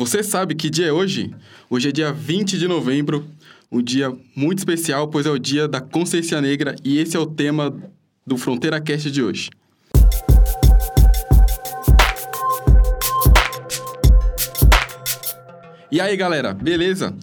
Você 0.00 0.22
sabe 0.22 0.54
que 0.54 0.70
dia 0.70 0.86
é 0.86 0.92
hoje? 0.92 1.30
Hoje 1.68 1.90
é 1.90 1.92
dia 1.92 2.10
20 2.10 2.58
de 2.58 2.66
novembro, 2.66 3.22
um 3.70 3.82
dia 3.82 4.10
muito 4.34 4.56
especial, 4.60 5.08
pois 5.08 5.26
é 5.26 5.30
o 5.30 5.38
dia 5.38 5.68
da 5.68 5.78
consciência 5.78 6.40
negra 6.40 6.74
e 6.82 6.96
esse 6.96 7.18
é 7.18 7.20
o 7.20 7.26
tema 7.26 7.78
do 8.26 8.38
Fronteira 8.38 8.80
Cast 8.80 9.10
de 9.10 9.22
hoje. 9.22 9.50
E 15.92 16.00
aí, 16.00 16.16
galera, 16.16 16.54
beleza? 16.54 17.14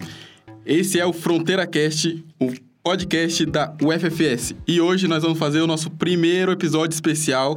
Esse 0.64 1.00
é 1.00 1.04
o 1.04 1.12
Fronteira 1.12 1.66
Cast, 1.66 2.24
o 2.38 2.52
podcast 2.80 3.44
da 3.44 3.74
UFFS. 3.82 4.54
E 4.68 4.80
hoje 4.80 5.08
nós 5.08 5.24
vamos 5.24 5.40
fazer 5.40 5.60
o 5.60 5.66
nosso 5.66 5.90
primeiro 5.90 6.52
episódio 6.52 6.94
especial. 6.94 7.56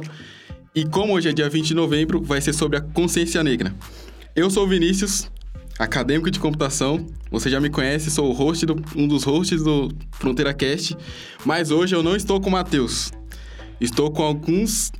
E 0.74 0.84
como 0.84 1.12
hoje 1.12 1.28
é 1.28 1.32
dia 1.32 1.48
20 1.48 1.68
de 1.68 1.74
novembro, 1.74 2.20
vai 2.20 2.40
ser 2.40 2.52
sobre 2.52 2.76
a 2.76 2.80
consciência 2.80 3.40
negra. 3.44 3.72
Eu 4.34 4.48
sou 4.48 4.64
o 4.64 4.66
Vinícius, 4.66 5.30
acadêmico 5.78 6.30
de 6.30 6.40
computação. 6.40 7.04
Você 7.30 7.50
já 7.50 7.60
me 7.60 7.68
conhece, 7.68 8.10
sou 8.10 8.30
o 8.30 8.32
host 8.32 8.64
do, 8.64 8.82
um 8.96 9.06
dos 9.06 9.24
hosts 9.24 9.62
do 9.62 9.90
Fronteira 10.12 10.54
Cast. 10.54 10.96
Mas 11.44 11.70
hoje 11.70 11.94
eu 11.94 12.02
não 12.02 12.16
estou 12.16 12.40
com 12.40 12.48
o 12.48 12.52
Matheus. 12.52 13.12
Estou 13.78 14.10
com 14.10 14.22
alguns 14.22 14.90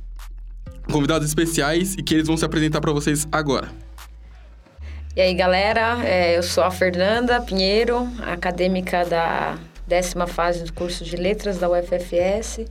convidados 0.91 1.27
especiais 1.27 1.95
e 1.95 2.03
que 2.03 2.13
eles 2.13 2.27
vão 2.27 2.37
se 2.37 2.45
apresentar 2.45 2.79
para 2.79 2.91
vocês 2.91 3.27
agora. 3.31 3.71
E 5.15 5.21
aí, 5.21 5.33
galera, 5.33 6.05
é, 6.05 6.37
eu 6.37 6.43
sou 6.43 6.63
a 6.63 6.69
Fernanda 6.69 7.41
Pinheiro, 7.41 8.07
acadêmica 8.21 9.03
da 9.03 9.57
décima 9.87 10.27
fase 10.27 10.63
do 10.63 10.71
curso 10.71 11.03
de 11.03 11.15
Letras 11.15 11.57
da 11.57 11.67
UFFS. 11.67 12.67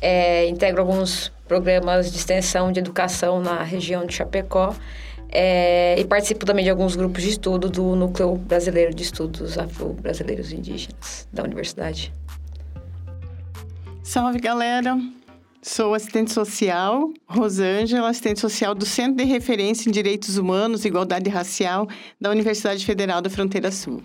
É, 0.00 0.48
integro 0.48 0.80
alguns 0.80 1.30
programas 1.46 2.10
de 2.10 2.16
extensão 2.16 2.72
de 2.72 2.80
educação 2.80 3.38
na 3.38 3.62
região 3.62 4.06
de 4.06 4.14
Chapecó 4.14 4.74
é, 5.30 5.98
e 5.98 6.04
participo 6.04 6.44
também 6.46 6.64
de 6.64 6.70
alguns 6.70 6.96
grupos 6.96 7.22
de 7.22 7.30
estudo 7.30 7.68
do 7.68 7.96
Núcleo 7.96 8.36
Brasileiro 8.36 8.94
de 8.94 9.02
Estudos 9.02 9.58
Afro-Brasileiros 9.58 10.52
Indígenas 10.52 11.28
da 11.32 11.42
universidade. 11.42 12.12
Salve, 14.02 14.38
galera! 14.38 14.96
Sou 15.60 15.94
assistente 15.94 16.32
social, 16.32 17.10
Rosângela, 17.26 18.08
assistente 18.08 18.38
social 18.38 18.72
do 18.72 18.86
Centro 18.86 19.16
de 19.16 19.24
Referência 19.24 19.88
em 19.88 19.92
Direitos 19.92 20.38
Humanos 20.38 20.84
e 20.84 20.88
Igualdade 20.88 21.28
Racial 21.28 21.88
da 22.20 22.30
Universidade 22.30 22.86
Federal 22.86 23.20
da 23.20 23.28
Fronteira 23.28 23.72
Sul. 23.72 24.00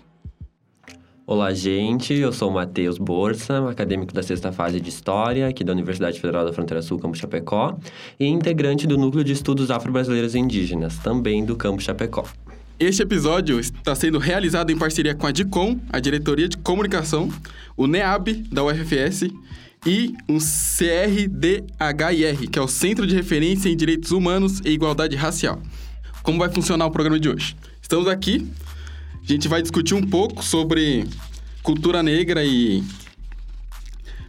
Olá, 1.24 1.54
gente. 1.54 2.12
Eu 2.14 2.32
sou 2.32 2.50
o 2.50 2.52
Matheus 2.52 2.98
Borsa, 2.98 3.70
acadêmico 3.70 4.12
da 4.12 4.24
sexta 4.24 4.50
fase 4.50 4.80
de 4.80 4.88
História, 4.88 5.46
aqui 5.46 5.62
da 5.62 5.72
Universidade 5.72 6.20
Federal 6.20 6.44
da 6.44 6.52
Fronteira 6.52 6.82
Sul, 6.82 6.98
Campo 6.98 7.16
Chapecó, 7.16 7.78
e 8.18 8.26
integrante 8.26 8.88
do 8.88 8.98
Núcleo 8.98 9.22
de 9.22 9.30
Estudos 9.32 9.70
Afro-Brasileiros 9.70 10.34
e 10.34 10.40
Indígenas, 10.40 10.98
também 10.98 11.44
do 11.44 11.54
Campo 11.54 11.80
Chapecó. 11.80 12.26
Este 12.78 13.02
episódio 13.02 13.60
está 13.60 13.94
sendo 13.94 14.18
realizado 14.18 14.72
em 14.72 14.76
parceria 14.76 15.14
com 15.14 15.24
a 15.24 15.30
DICOM, 15.30 15.78
a 15.92 16.00
Diretoria 16.00 16.48
de 16.48 16.56
Comunicação, 16.56 17.30
o 17.76 17.86
NEAB, 17.86 18.42
da 18.50 18.64
UFFS, 18.64 19.30
e 19.86 20.14
o 20.28 20.38
CRDHIR, 20.38 21.60
que 22.50 22.58
é 22.58 22.62
o 22.62 22.68
Centro 22.68 23.06
de 23.06 23.14
Referência 23.14 23.68
em 23.68 23.76
Direitos 23.76 24.10
Humanos 24.10 24.60
e 24.64 24.70
Igualdade 24.70 25.14
Racial. 25.14 25.60
Como 26.24 26.40
vai 26.40 26.50
funcionar 26.50 26.86
o 26.86 26.90
programa 26.90 27.20
de 27.20 27.28
hoje? 27.28 27.56
Estamos 27.80 28.08
aqui, 28.08 28.44
a 29.22 29.32
gente 29.32 29.48
vai 29.48 29.62
discutir 29.62 29.94
um 29.94 30.02
pouco 30.02 30.44
sobre 30.44 31.06
cultura 31.62 32.02
negra 32.02 32.44
e 32.44 32.82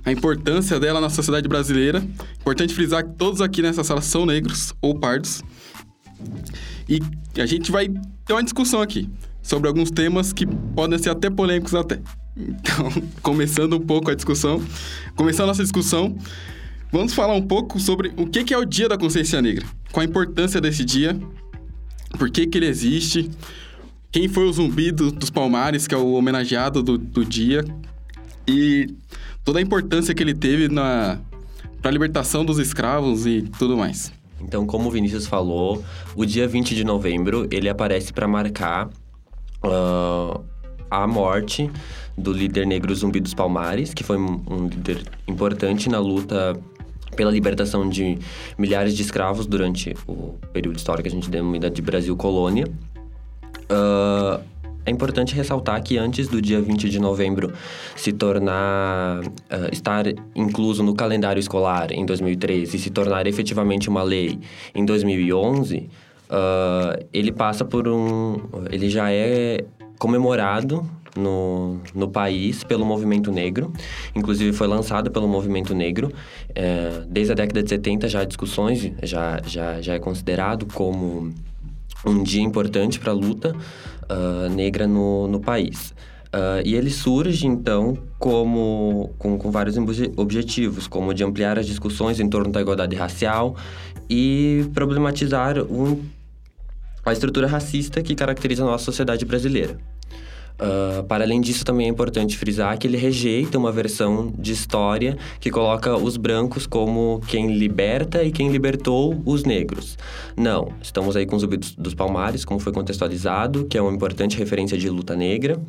a 0.06 0.12
importância 0.12 0.80
dela 0.80 1.00
na 1.00 1.10
sociedade 1.10 1.48
brasileira. 1.48 2.06
Importante 2.40 2.74
frisar 2.74 3.04
que 3.04 3.16
todos 3.16 3.42
aqui 3.42 3.62
nessa 3.62 3.84
sala 3.84 4.02
são 4.02 4.26
negros 4.26 4.74
ou 4.82 5.00
pardos. 5.00 5.42
E 6.88 7.00
a 7.42 7.46
gente 7.46 7.72
vai 7.72 7.90
ter 8.26 8.34
uma 8.34 8.44
discussão 8.44 8.82
aqui 8.82 9.10
sobre 9.42 9.68
alguns 9.68 9.90
temas 9.90 10.32
que 10.32 10.46
podem 10.46 10.98
ser 11.00 11.10
até 11.10 11.30
polêmicos 11.30 11.74
até. 11.74 12.00
Então, 12.36 12.90
começando 13.22 13.74
um 13.74 13.80
pouco 13.80 14.12
a 14.12 14.16
discussão, 14.16 14.64
começando 15.16 15.46
a 15.46 15.48
nossa 15.48 15.64
discussão, 15.64 16.16
vamos 16.92 17.14
falar 17.14 17.34
um 17.34 17.42
pouco 17.42 17.80
sobre 17.80 18.12
o 18.18 18.28
que 18.28 18.54
é 18.54 18.58
o 18.58 18.66
Dia 18.66 18.90
da 18.90 18.98
Consciência 18.98 19.42
Negra, 19.42 19.66
qual 19.92 20.02
a 20.02 20.06
importância 20.06 20.60
desse 20.60 20.84
dia, 20.84 21.18
por 22.18 22.30
que, 22.30 22.46
que 22.46 22.58
ele 22.58 22.68
existe, 22.68 23.30
quem 24.14 24.28
foi 24.28 24.46
o 24.46 24.54
zumbi 24.54 24.92
do, 24.92 25.12
dos 25.12 25.32
Palmares, 25.32 25.88
que 25.88 25.96
é 25.96 25.98
o 25.98 26.14
homenageado 26.14 26.84
do, 26.84 27.00
do 27.00 27.26
dia, 27.26 27.66
e 28.48 28.88
toda 29.44 29.58
a 29.58 29.62
importância 29.62 30.14
que 30.14 30.22
ele 30.22 30.36
teve 30.36 30.70
na 30.70 31.20
para 31.82 31.90
a 31.90 31.92
libertação 31.92 32.46
dos 32.46 32.60
escravos 32.60 33.26
e 33.26 33.42
tudo 33.60 33.76
mais. 33.76 34.14
Então, 34.40 34.66
como 34.66 34.88
o 34.88 34.92
Vinícius 34.92 35.26
falou, 35.26 35.84
o 36.16 36.26
dia 36.26 36.48
20 36.48 36.76
de 36.76 36.84
novembro 36.86 37.46
ele 37.52 37.68
aparece 37.68 38.14
para 38.14 38.26
marcar 38.26 38.88
uh, 38.88 40.42
a 40.90 41.06
morte 41.06 41.70
do 42.18 42.32
líder 42.32 42.66
negro 42.66 42.94
Zumbi 42.96 43.20
dos 43.20 43.34
Palmares, 43.34 43.94
que 43.94 44.04
foi 44.04 44.18
um 44.18 44.68
líder 44.68 45.04
importante 45.28 45.90
na 45.90 46.00
luta 46.00 46.58
pela 47.18 47.32
libertação 47.32 47.90
de 47.90 48.18
milhares 48.58 48.96
de 48.96 49.02
escravos 49.02 49.46
durante 49.46 49.94
o 50.08 50.36
período 50.54 50.78
histórico 50.78 51.04
que 51.04 51.10
a 51.10 51.20
gente 51.20 51.30
denomina 51.30 51.70
de 51.70 51.82
Brasil 51.82 52.16
Colônia. 52.16 52.66
Uh, 53.74 54.44
é 54.86 54.92
importante 54.92 55.34
ressaltar 55.34 55.82
que 55.82 55.98
antes 55.98 56.28
do 56.28 56.42
dia 56.42 56.62
20 56.62 56.90
de 56.90 57.00
novembro 57.00 57.54
se 57.96 58.12
tornar, 58.12 59.22
uh, 59.22 59.32
estar 59.72 60.06
incluso 60.36 60.84
no 60.84 60.94
calendário 60.94 61.40
escolar 61.40 61.92
em 61.92 62.06
2013 62.06 62.76
e 62.76 62.80
se 62.80 62.90
tornar 62.90 63.26
efetivamente 63.26 63.88
uma 63.90 64.04
lei 64.04 64.40
em 64.76 64.86
2011, 64.86 65.78
uh, 65.78 65.90
ah, 66.30 67.00
ele 67.14 67.32
passa 67.32 67.64
por 67.64 67.88
um... 67.88 68.38
ele 68.70 68.90
já 68.90 69.10
é 69.12 69.64
comemorado 69.98 70.86
no, 71.16 71.80
no 71.96 72.10
país 72.10 72.64
pelo 72.64 72.86
movimento 72.86 73.32
negro. 73.32 73.72
Inclusive, 74.16 74.52
foi 74.52 74.68
lançado 74.68 75.12
pelo 75.12 75.28
movimento 75.28 75.74
negro. 75.74 76.12
É, 76.54 77.04
desde 77.08 77.32
a 77.32 77.36
década 77.36 77.64
de 77.64 77.70
70 77.70 78.08
já 78.10 78.22
há 78.22 78.26
discussões, 78.26 78.92
já, 79.04 79.40
já, 79.46 79.82
já 79.82 79.94
é 79.94 80.00
considerado 80.00 80.66
como 80.66 81.34
um 82.06 82.22
dia 82.24 82.42
importante 82.42 83.00
para 83.00 83.12
a 83.12 83.16
luta 83.16 83.56
uh, 84.10 84.50
negra 84.50 84.88
no, 84.88 85.28
no 85.28 85.40
país. 85.40 85.94
Uh, 86.34 86.66
e 86.66 86.74
ele 86.74 86.90
surge, 86.90 87.46
então, 87.46 87.96
como, 88.18 89.14
com, 89.20 89.38
com 89.38 89.52
vários 89.52 89.78
objetivos, 90.18 90.88
como 90.88 91.14
de 91.14 91.24
ampliar 91.24 91.60
as 91.60 91.68
discussões 91.68 92.20
em 92.20 92.28
torno 92.28 92.52
da 92.52 92.60
igualdade 92.60 92.96
racial 92.96 93.56
e 94.10 94.66
problematizar 94.74 95.60
um, 95.60 96.04
a 97.06 97.14
estrutura 97.14 97.46
racista 97.46 98.02
que 98.02 98.16
caracteriza 98.16 98.64
a 98.64 98.66
nossa 98.66 98.86
sociedade 98.86 99.26
brasileira. 99.26 99.78
Uh, 100.54 101.04
para 101.06 101.24
além 101.24 101.42
disso, 101.42 101.66
também 101.66 101.88
é 101.88 101.90
importante 101.90 102.38
frisar 102.38 102.78
que 102.78 102.86
ele 102.86 102.98
rejeita 102.98 103.58
uma 103.58 103.72
versão 103.72 104.32
de 104.38 104.52
história 104.52 105.18
que 105.40 105.50
coloca 105.50 105.96
os 105.98 106.16
brancos 106.16 106.68
como 106.68 107.22
quem 107.28 107.58
liberta 107.58 108.24
e 108.24 108.32
quem 108.32 108.50
libertou 108.50 109.22
os 109.26 109.44
negros. 109.44 109.98
Não, 110.38 110.72
estamos 110.82 111.16
aí 111.16 111.26
com 111.26 111.36
os 111.36 111.42
Zumbi 111.42 111.58
dos 111.58 111.94
Palmares, 111.94 112.46
como 112.46 112.60
foi 112.60 112.72
contextualizado, 112.72 113.66
que 113.66 113.78
é 113.78 113.82
uma 113.82 113.92
importante 113.92 114.38
referência 114.38 114.78
de 114.78 114.90
luta 114.90 115.16
negra. 115.16 115.60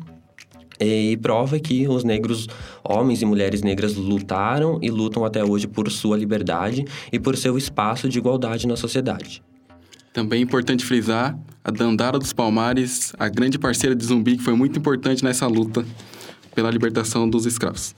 E 0.79 1.17
prova 1.21 1.57
que 1.57 1.87
os 1.87 2.03
negros, 2.03 2.47
homens 2.83 3.21
e 3.21 3.25
mulheres 3.25 3.61
negras, 3.61 3.95
lutaram 3.95 4.77
e 4.81 4.91
lutam 4.91 5.23
até 5.23 5.43
hoje 5.43 5.67
por 5.67 5.89
sua 5.89 6.17
liberdade 6.17 6.83
e 7.11 7.17
por 7.17 7.37
seu 7.37 7.57
espaço 7.57 8.09
de 8.09 8.17
igualdade 8.17 8.67
na 8.67 8.75
sociedade. 8.75 9.41
Também 10.15 10.39
é 10.39 10.43
importante 10.43 10.85
frisar 10.85 11.37
a 11.61 11.69
Dandara 11.69 12.17
dos 12.17 12.31
Palmares, 12.31 13.11
a 13.19 13.27
grande 13.27 13.59
parceira 13.59 13.93
de 13.93 14.05
Zumbi, 14.05 14.37
que 14.37 14.43
foi 14.43 14.55
muito 14.55 14.79
importante 14.79 15.21
nessa 15.25 15.45
luta 15.45 15.83
pela 16.55 16.71
libertação 16.71 17.29
dos 17.29 17.45
escravos. 17.45 17.93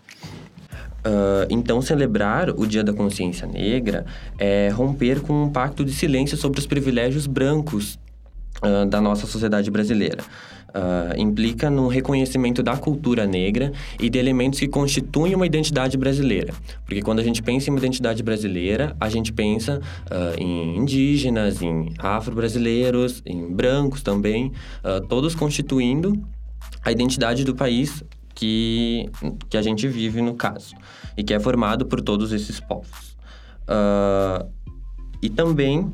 Uh, 1.06 1.46
então, 1.48 1.80
celebrar 1.80 2.50
o 2.50 2.66
Dia 2.66 2.84
da 2.84 2.92
Consciência 2.92 3.46
Negra 3.46 4.04
é 4.40 4.70
romper 4.70 5.22
com 5.22 5.44
um 5.44 5.50
pacto 5.52 5.86
de 5.86 5.94
silêncio 5.94 6.36
sobre 6.36 6.60
os 6.60 6.66
privilégios 6.66 7.28
brancos 7.28 8.00
uh, 8.64 8.88
da 8.88 9.00
nossa 9.00 9.28
sociedade 9.28 9.70
brasileira 9.70 10.24
uh, 10.70 11.20
implica 11.20 11.70
no 11.70 11.88
reconhecimento 11.88 12.62
da 12.62 12.78
cultura 12.78 13.26
negra 13.26 13.72
e 14.00 14.10
de 14.10 14.18
elementos 14.18 14.60
que 14.60 14.68
constituem 14.68 15.36
uma 15.36 15.46
identidade 15.46 15.98
brasileira. 15.98 16.54
Porque 16.86 17.02
quando 17.02 17.20
a 17.20 17.24
gente 17.24 17.42
pensa 17.42 17.70
em 17.70 17.74
uma 17.74 17.80
identidade 17.80 18.22
brasileira, 18.24 18.96
a 19.00 19.10
gente 19.10 19.32
pensa 19.34 19.80
uh, 19.80 20.42
em 20.42 20.78
indígenas, 20.78 21.62
em 21.62 21.94
afro-brasileiros, 21.98 23.22
em 23.26 23.52
brancos 23.52 24.02
também, 24.02 24.52
uh, 24.84 25.06
todos 25.08 25.36
constituindo 25.36 26.14
a 26.84 26.92
identidade 26.92 27.44
do 27.44 27.56
país 27.56 28.04
que, 28.34 29.10
que 29.50 29.58
a 29.58 29.62
gente 29.62 29.88
vive 29.88 30.22
no 30.22 30.36
caso, 30.36 30.76
e 31.18 31.24
que 31.24 31.34
é 31.34 31.40
formado 31.40 31.86
por 31.86 32.02
todos 32.02 32.32
esses 32.32 32.60
povos. 32.60 33.18
E 35.22 35.30
também 35.30 35.92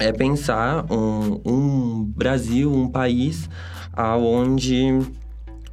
é 0.00 0.10
pensar 0.10 0.86
um, 0.90 1.40
um 1.44 2.04
Brasil, 2.04 2.72
um 2.72 2.88
país 2.88 3.48
aonde 4.00 4.98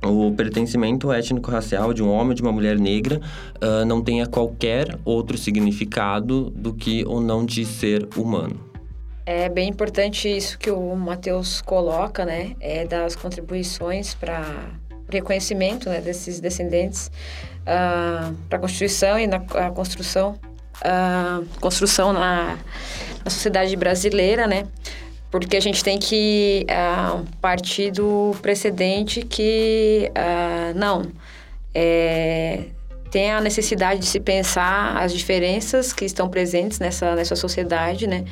o 0.03 0.31
pertencimento 0.31 1.12
étnico-racial 1.12 1.94
de 1.94 2.03
um 2.03 2.09
homem 2.09 2.29
ou 2.29 2.33
de 2.33 2.41
uma 2.41 2.51
mulher 2.51 2.77
negra 2.77 3.19
uh, 3.62 3.85
não 3.85 4.01
tenha 4.01 4.27
qualquer 4.27 4.97
outro 5.03 5.38
significado 5.38 6.51
do 6.51 6.74
que 6.74 7.03
o 7.06 7.19
não 7.19 7.45
de 7.45 7.65
ser 7.65 8.07
humano. 8.15 8.68
É 9.25 9.50
bem 9.50 9.69
importante 9.69 10.29
isso 10.29 10.57
que 10.57 10.71
o 10.71 10.95
Matheus 10.95 11.62
coloca, 11.62 12.24
né? 12.24 12.56
É 12.62 12.85
das 12.85 13.13
contribuições 13.15 14.13
para 14.13 14.41
reconhecimento 15.09 15.89
né, 15.89 16.00
desses 16.00 16.39
descendentes 16.39 17.07
uh, 17.07 17.12
ah, 17.65 18.33
para 18.50 18.57
a 18.57 18.62
Constituição 18.62 19.19
e 19.19 19.27
na 19.27 19.39
construção, 19.71 20.38
uh, 20.81 21.45
construção 21.59 22.13
na, 22.13 22.57
na 23.24 23.29
sociedade 23.29 23.75
brasileira, 23.75 24.47
né? 24.47 24.65
Porque 25.29 25.57
a 25.57 25.59
gente 25.59 25.83
tem 25.83 26.00
que 26.00 26.65
uh, 26.69 27.25
partir 27.41 27.91
do 27.91 28.33
precedente 28.41 29.21
que, 29.21 30.09
não, 30.74 31.03
é, 31.75 32.63
tem 33.12 33.31
a 33.31 33.39
necessidade 33.39 34.01
de 34.01 34.06
se 34.06 34.19
pensar 34.19 34.97
as 34.97 35.13
diferenças 35.13 35.94
que 35.94 36.06
estão 36.06 36.27
presentes 36.29 36.79
nessa, 36.79 37.15
nessa 37.15 37.35
sociedade, 37.35 38.07
né? 38.07 38.25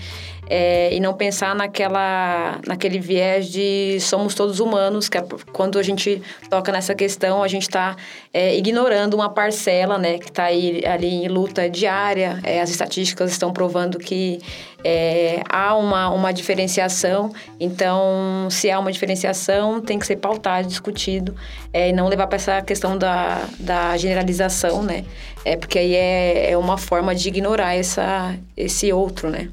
É, 0.47 0.94
e 0.94 1.00
não 1.00 1.13
pensar 1.15 1.56
naquela, 1.56 2.59
naquele 2.68 3.00
viés 3.00 3.47
de 3.47 4.00
somos 4.00 4.36
todos 4.36 4.59
humanos, 4.59 5.09
que 5.09 5.18
é, 5.18 5.25
quando 5.51 5.80
a 5.80 5.83
gente 5.83 6.21
toca 6.50 6.71
nessa 6.71 6.94
questão, 6.94 7.42
a 7.42 7.47
gente 7.47 7.63
está 7.63 7.95
é, 8.31 8.56
ignorando 8.56 9.15
uma 9.15 9.30
parcela, 9.30 9.97
né? 9.97 10.19
Que 10.19 10.30
está 10.30 10.45
ali 10.45 11.07
em 11.07 11.27
luta 11.27 11.69
diária. 11.69 12.39
É, 12.44 12.62
as 12.62 12.69
estatísticas 12.69 13.31
estão 13.31 13.51
provando 13.51 13.97
que 13.97 14.39
é, 14.88 15.42
há 15.50 15.76
uma, 15.76 16.10
uma 16.10 16.32
diferenciação, 16.32 17.34
então, 17.60 18.48
se 18.52 18.70
há 18.70 18.78
uma 18.80 18.92
diferenciação, 18.92 19.82
tem 19.82 19.98
que 19.98 20.06
ser 20.06 20.18
pautado, 20.18 20.68
discutido, 20.68 21.36
é, 21.74 21.90
e 21.90 21.92
não 21.92 22.08
levar 22.08 22.28
para 22.28 22.36
essa 22.36 22.62
questão 22.62 22.96
da, 22.96 23.42
da 23.60 23.98
generalização, 23.98 24.84
né? 24.84 25.04
É, 25.44 25.58
porque 25.58 25.80
aí 25.80 25.96
é, 25.96 26.52
é 26.52 26.58
uma 26.58 26.78
forma 26.78 27.16
de 27.16 27.28
ignorar 27.30 27.74
essa, 27.74 28.36
esse 28.56 28.94
outro, 28.94 29.28
né? 29.28 29.50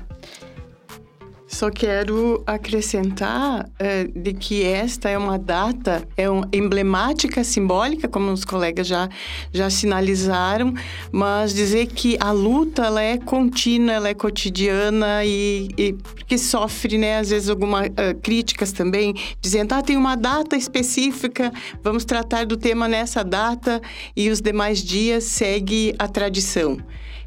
Só 1.52 1.70
quero 1.70 2.43
acrescentar 2.46 3.66
uh, 3.66 4.19
de 4.19 4.32
que 4.32 4.64
esta 4.64 5.10
é 5.10 5.19
uma 5.19 5.38
data 5.38 6.02
é 6.16 6.28
um, 6.28 6.40
emblemática, 6.50 7.44
simbólica, 7.44 8.08
como 8.08 8.32
os 8.32 8.43
colegas 8.43 8.87
já, 8.87 9.06
já 9.52 9.69
sinalizaram, 9.69 10.72
mas 11.12 11.52
dizer 11.52 11.88
que 11.88 12.16
a 12.19 12.32
luta 12.32 12.87
ela 12.87 13.02
é 13.02 13.19
contínua, 13.19 13.93
ela 13.93 14.08
é 14.08 14.14
cotidiana 14.14 15.26
e, 15.26 15.69
e 15.76 16.38
sofre, 16.38 16.96
né, 16.96 17.19
às 17.19 17.28
vezes, 17.28 17.50
algumas 17.50 17.87
uh, 17.88 18.19
críticas 18.22 18.72
também, 18.72 19.14
dizendo, 19.38 19.75
ah, 19.75 19.82
tem 19.82 19.99
uma 19.99 20.16
data 20.16 20.56
específica, 20.56 21.52
vamos 21.82 22.06
tratar 22.06 22.46
do 22.46 22.56
tema 22.56 22.88
nessa 22.88 23.22
data 23.22 23.81
e 24.16 24.31
os 24.31 24.40
demais 24.40 24.82
dias 24.82 25.25
segue 25.25 25.94
a 25.99 26.08
tradição. 26.08 26.78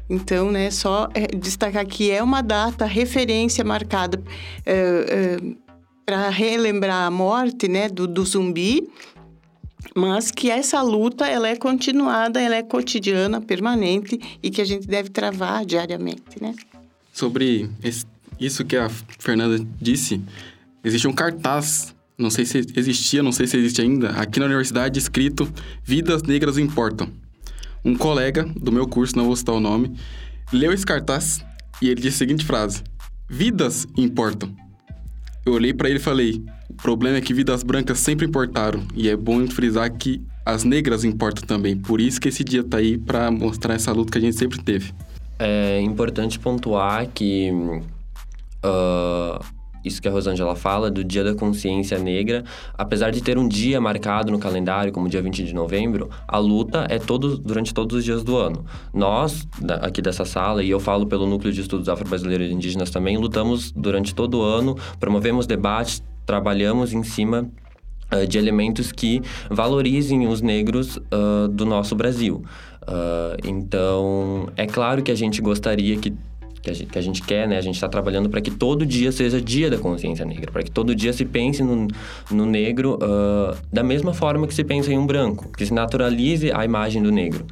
Então, 0.08 0.50
né, 0.50 0.70
só 0.70 1.08
é, 1.14 1.26
destacar 1.26 1.84
que 1.86 2.10
é 2.10 2.22
uma 2.22 2.40
data 2.40 2.84
referência 2.84 3.64
marcada 3.64 4.22
é, 4.64 4.72
é, 4.72 5.36
para 6.04 6.28
relembrar 6.28 7.06
a 7.06 7.10
morte, 7.10 7.66
né, 7.66 7.88
do, 7.88 8.06
do 8.06 8.24
zumbi, 8.24 8.88
mas 9.94 10.30
que 10.30 10.50
essa 10.50 10.80
luta 10.80 11.26
ela 11.26 11.48
é 11.48 11.56
continuada, 11.56 12.40
ela 12.40 12.54
é 12.54 12.62
cotidiana, 12.62 13.40
permanente 13.40 14.18
e 14.42 14.50
que 14.50 14.60
a 14.60 14.64
gente 14.64 14.86
deve 14.86 15.10
travar 15.10 15.64
diariamente, 15.64 16.40
né? 16.40 16.54
Sobre 17.12 17.68
isso 18.38 18.64
que 18.64 18.76
a 18.76 18.88
Fernanda 19.18 19.64
disse, 19.80 20.20
existe 20.84 21.08
um 21.08 21.12
cartaz, 21.12 21.94
não 22.16 22.30
sei 22.30 22.44
se 22.44 22.58
existia, 22.76 23.22
não 23.22 23.32
sei 23.32 23.46
se 23.46 23.56
existe 23.56 23.80
ainda, 23.80 24.10
aqui 24.10 24.38
na 24.38 24.46
universidade 24.46 24.98
escrito 24.98 25.50
Vidas 25.82 26.22
Negras 26.22 26.58
Importam 26.58 27.10
um 27.86 27.94
colega 27.94 28.44
do 28.60 28.72
meu 28.72 28.88
curso, 28.88 29.16
não 29.16 29.26
vou 29.26 29.36
citar 29.36 29.54
o 29.54 29.60
nome, 29.60 29.96
leu 30.52 30.72
esse 30.72 30.84
cartaz 30.84 31.44
e 31.80 31.88
ele 31.88 32.00
disse 32.00 32.16
a 32.16 32.18
seguinte 32.18 32.44
frase: 32.44 32.82
Vidas 33.28 33.86
importam. 33.96 34.52
Eu 35.44 35.52
olhei 35.52 35.72
para 35.72 35.88
ele 35.88 35.98
e 35.98 36.02
falei: 36.02 36.44
o 36.68 36.74
problema 36.74 37.18
é 37.18 37.20
que 37.20 37.32
vidas 37.32 37.62
brancas 37.62 38.00
sempre 38.00 38.26
importaram 38.26 38.82
e 38.92 39.08
é 39.08 39.16
bom 39.16 39.46
frisar 39.46 39.88
que 39.92 40.20
as 40.44 40.64
negras 40.64 41.04
importam 41.04 41.46
também. 41.46 41.76
Por 41.76 42.00
isso 42.00 42.20
que 42.20 42.28
esse 42.28 42.42
dia 42.42 42.64
tá 42.64 42.78
aí 42.78 42.98
para 42.98 43.30
mostrar 43.30 43.74
essa 43.74 43.92
luta 43.92 44.12
que 44.12 44.18
a 44.18 44.20
gente 44.20 44.36
sempre 44.36 44.60
teve. 44.60 44.92
É 45.38 45.80
importante 45.80 46.38
pontuar 46.40 47.06
que 47.08 47.50
uh, 48.64 49.44
isso 49.86 50.02
que 50.02 50.08
a 50.08 50.10
Rosângela 50.10 50.56
fala, 50.56 50.90
do 50.90 51.04
Dia 51.04 51.22
da 51.22 51.34
Consciência 51.34 51.98
Negra, 51.98 52.44
apesar 52.76 53.10
de 53.10 53.22
ter 53.22 53.38
um 53.38 53.46
dia 53.46 53.80
marcado 53.80 54.32
no 54.32 54.38
calendário, 54.38 54.92
como 54.92 55.08
dia 55.08 55.22
20 55.22 55.44
de 55.44 55.54
novembro, 55.54 56.10
a 56.26 56.38
luta 56.38 56.86
é 56.90 56.98
todo, 56.98 57.38
durante 57.38 57.72
todos 57.72 57.98
os 57.98 58.04
dias 58.04 58.22
do 58.24 58.36
ano. 58.36 58.64
Nós, 58.92 59.46
aqui 59.80 60.02
dessa 60.02 60.24
sala, 60.24 60.62
e 60.62 60.70
eu 60.70 60.80
falo 60.80 61.06
pelo 61.06 61.26
Núcleo 61.26 61.52
de 61.52 61.60
Estudos 61.60 61.88
Afro-Brasileiros 61.88 62.48
e 62.48 62.52
Indígenas 62.52 62.90
também, 62.90 63.16
lutamos 63.16 63.72
durante 63.72 64.14
todo 64.14 64.38
o 64.38 64.42
ano, 64.42 64.76
promovemos 64.98 65.46
debates, 65.46 66.02
trabalhamos 66.24 66.92
em 66.92 67.02
cima 67.02 67.48
uh, 68.12 68.26
de 68.26 68.38
elementos 68.38 68.92
que 68.92 69.22
valorizem 69.48 70.26
os 70.26 70.42
negros 70.42 70.96
uh, 70.96 71.48
do 71.48 71.64
nosso 71.64 71.94
Brasil. 71.94 72.44
Uh, 72.82 73.36
então, 73.44 74.48
é 74.56 74.66
claro 74.66 75.02
que 75.02 75.10
a 75.10 75.14
gente 75.14 75.40
gostaria 75.40 75.96
que 75.96 76.14
que 76.66 76.70
a 76.70 76.74
gente, 76.74 76.90
que 76.90 76.98
a 76.98 77.02
gente 77.02 77.22
quer, 77.22 77.46
né? 77.46 77.56
A 77.56 77.60
gente 77.60 77.76
está 77.76 77.88
trabalhando 77.88 78.28
para 78.28 78.40
que 78.40 78.50
todo 78.50 78.84
dia 78.84 79.12
seja 79.12 79.40
dia 79.40 79.70
da 79.70 79.78
consciência 79.78 80.24
negra, 80.24 80.50
para 80.50 80.62
que 80.62 80.70
todo 80.70 80.94
dia 80.94 81.12
se 81.12 81.24
pense 81.24 81.62
no, 81.62 81.86
no 82.30 82.44
negro 82.44 82.94
uh, 82.96 83.56
da 83.72 83.84
mesma 83.84 84.12
forma 84.12 84.46
que 84.46 84.54
se 84.54 84.64
pensa 84.64 84.92
em 84.92 84.98
um 84.98 85.06
branco, 85.06 85.48
que 85.56 85.64
se 85.64 85.72
naturalize 85.72 86.50
a 86.52 86.64
imagem 86.64 87.02
do 87.02 87.12
negro. 87.12 87.46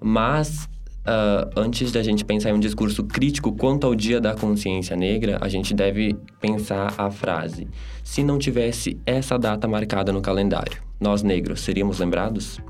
Mas 0.00 0.68
Uh, 1.06 1.48
antes 1.54 1.92
da 1.92 2.02
gente 2.02 2.24
pensar 2.24 2.50
em 2.50 2.54
um 2.54 2.58
discurso 2.58 3.04
crítico 3.04 3.52
quanto 3.52 3.86
ao 3.86 3.94
Dia 3.94 4.20
da 4.20 4.34
Consciência 4.34 4.96
Negra, 4.96 5.38
a 5.40 5.48
gente 5.48 5.72
deve 5.72 6.16
pensar 6.40 6.92
a 6.98 7.08
frase: 7.12 7.68
se 8.02 8.24
não 8.24 8.40
tivesse 8.40 8.98
essa 9.06 9.38
data 9.38 9.68
marcada 9.68 10.10
no 10.10 10.20
calendário, 10.20 10.82
nós 10.98 11.22
negros 11.22 11.60
seríamos 11.60 12.00
lembrados? 12.00 12.60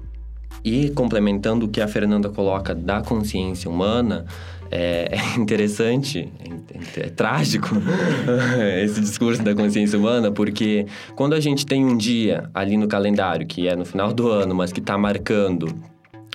E 0.62 0.90
complementando 0.90 1.64
o 1.64 1.68
que 1.70 1.80
a 1.80 1.88
Fernanda 1.88 2.28
coloca 2.28 2.74
da 2.74 3.00
consciência 3.00 3.70
humana, 3.70 4.26
é, 4.70 5.08
é 5.12 5.36
interessante, 5.38 6.28
é, 6.40 7.00
é, 7.00 7.06
é 7.06 7.10
trágico 7.10 7.68
esse 8.82 9.00
discurso 9.00 9.42
da 9.42 9.54
consciência 9.54 9.98
humana, 9.98 10.30
porque 10.30 10.86
quando 11.14 11.34
a 11.34 11.40
gente 11.40 11.64
tem 11.66 11.84
um 11.84 11.96
dia 11.96 12.48
ali 12.54 12.76
no 12.76 12.88
calendário, 12.88 13.46
que 13.46 13.68
é 13.68 13.76
no 13.76 13.84
final 13.84 14.12
do 14.12 14.28
ano, 14.28 14.54
mas 14.54 14.72
que 14.72 14.80
está 14.80 14.96
marcando 14.96 15.68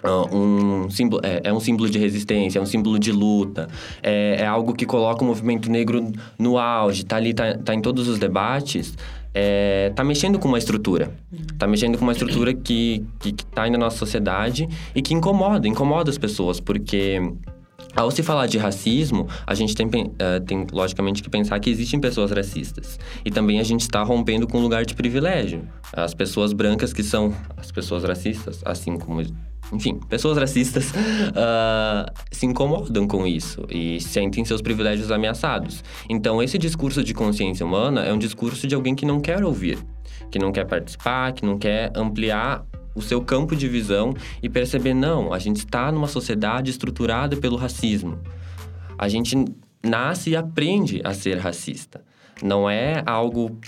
Uh, 0.04 0.36
um 0.36 0.90
símbolo, 0.90 1.22
é, 1.24 1.42
é, 1.44 1.54
um 1.54 1.60
símbolo 1.60 1.88
de 1.88 2.00
resistência, 2.00 2.58
é 2.58 2.62
um 2.62 2.66
símbolo 2.66 2.98
de 2.98 3.12
luta, 3.12 3.68
é, 4.02 4.38
é, 4.40 4.48
algo 4.48 4.74
que 4.74 4.84
coloca 4.84 5.24
o 5.24 5.28
movimento 5.28 5.70
negro 5.70 6.12
no 6.40 6.58
auge, 6.58 7.06
tá 7.06 7.18
ali, 7.18 7.36
tá, 7.36 7.56
tá 7.60 7.76
em 7.76 7.82
todos 7.82 8.08
os 8.08 8.18
debates, 8.18 8.98
é, 9.32 9.92
tá 9.96 10.04
mexendo 10.04 10.40
com 10.40 10.48
uma 10.48 10.58
estrutura. 10.58 11.12
Tá 11.58 11.68
mexendo 11.68 11.98
com 11.98 12.04
uma 12.04 12.12
estrutura 12.12 12.54
que, 12.54 13.06
que, 13.20 13.32
que 13.32 13.46
tá 13.46 13.64
aí 13.64 13.70
na 13.70 13.78
nossa 13.78 13.98
sociedade 13.98 14.68
e 14.96 15.02
que 15.02 15.14
incomoda, 15.14 15.68
incomoda 15.68 16.10
as 16.10 16.18
pessoas, 16.18 16.60
porque 16.60 17.22
ao 17.96 18.10
se 18.10 18.24
falar 18.24 18.48
de 18.48 18.58
racismo, 18.58 19.28
a 19.46 19.54
gente 19.54 19.76
tem, 19.76 19.86
uh, 19.88 20.40
tem, 20.46 20.66
logicamente 20.72 21.22
que 21.22 21.30
pensar 21.30 21.60
que 21.60 21.70
existem 21.70 22.00
pessoas 22.00 22.32
racistas. 22.32 23.00
E 23.26 23.32
também 23.32 23.60
a 23.60 23.64
gente 23.64 23.82
está 23.82 24.02
rompendo 24.04 24.48
com 24.48 24.60
um 24.60 24.62
lugar 24.62 24.86
de 24.86 24.94
privilégio. 24.94 25.68
As 25.94 26.14
pessoas 26.14 26.54
brancas 26.54 26.94
que 26.94 27.04
são 27.04 27.34
as 27.58 27.72
pessoas 27.72 28.04
racistas, 28.04 28.62
assim 28.66 28.98
como. 28.98 29.22
Enfim, 29.74 30.00
pessoas 30.10 30.38
racistas 30.38 30.92
uh, 30.92 32.12
se 32.32 32.46
incomodam 32.46 33.08
com 33.08 33.26
isso 33.26 33.66
e 33.70 34.02
sentem 34.02 34.44
seus 34.44 34.62
privilégios 34.62 35.12
ameaçados. 35.12 35.84
Então, 36.10 36.44
esse 36.44 36.58
discurso 36.58 37.04
de 37.04 37.14
consciência 37.14 37.66
humana 37.66 38.04
é 38.04 38.12
um 38.12 38.18
discurso 38.18 38.68
de 38.68 38.76
alguém 38.76 38.96
que 38.96 39.06
não 39.06 39.22
quer 39.22 39.44
ouvir, 39.44 39.78
que 40.30 40.38
não 40.38 40.52
quer 40.52 40.66
participar, 40.66 41.32
que 41.32 41.46
não 41.46 41.58
quer 41.58 41.92
ampliar 41.96 42.66
o 42.96 43.02
seu 43.02 43.22
campo 43.22 43.56
de 43.56 43.68
visão 43.68 44.14
e 44.42 44.50
perceber: 44.50 44.94
não, 44.94 45.34
a 45.34 45.40
gente 45.40 45.58
está 45.58 45.92
numa 45.92 46.08
sociedade 46.08 46.72
estruturada 46.72 47.38
pelo 47.38 47.56
racismo. 47.56 48.20
A 48.98 49.08
gente 49.08 49.36
nasce 49.84 50.32
e 50.32 50.36
aprende 50.36 51.02
a 51.04 51.14
ser 51.14 51.38
racista. 51.38 52.04
Não 52.44 52.70
é 52.70 53.04
algo 53.06 53.60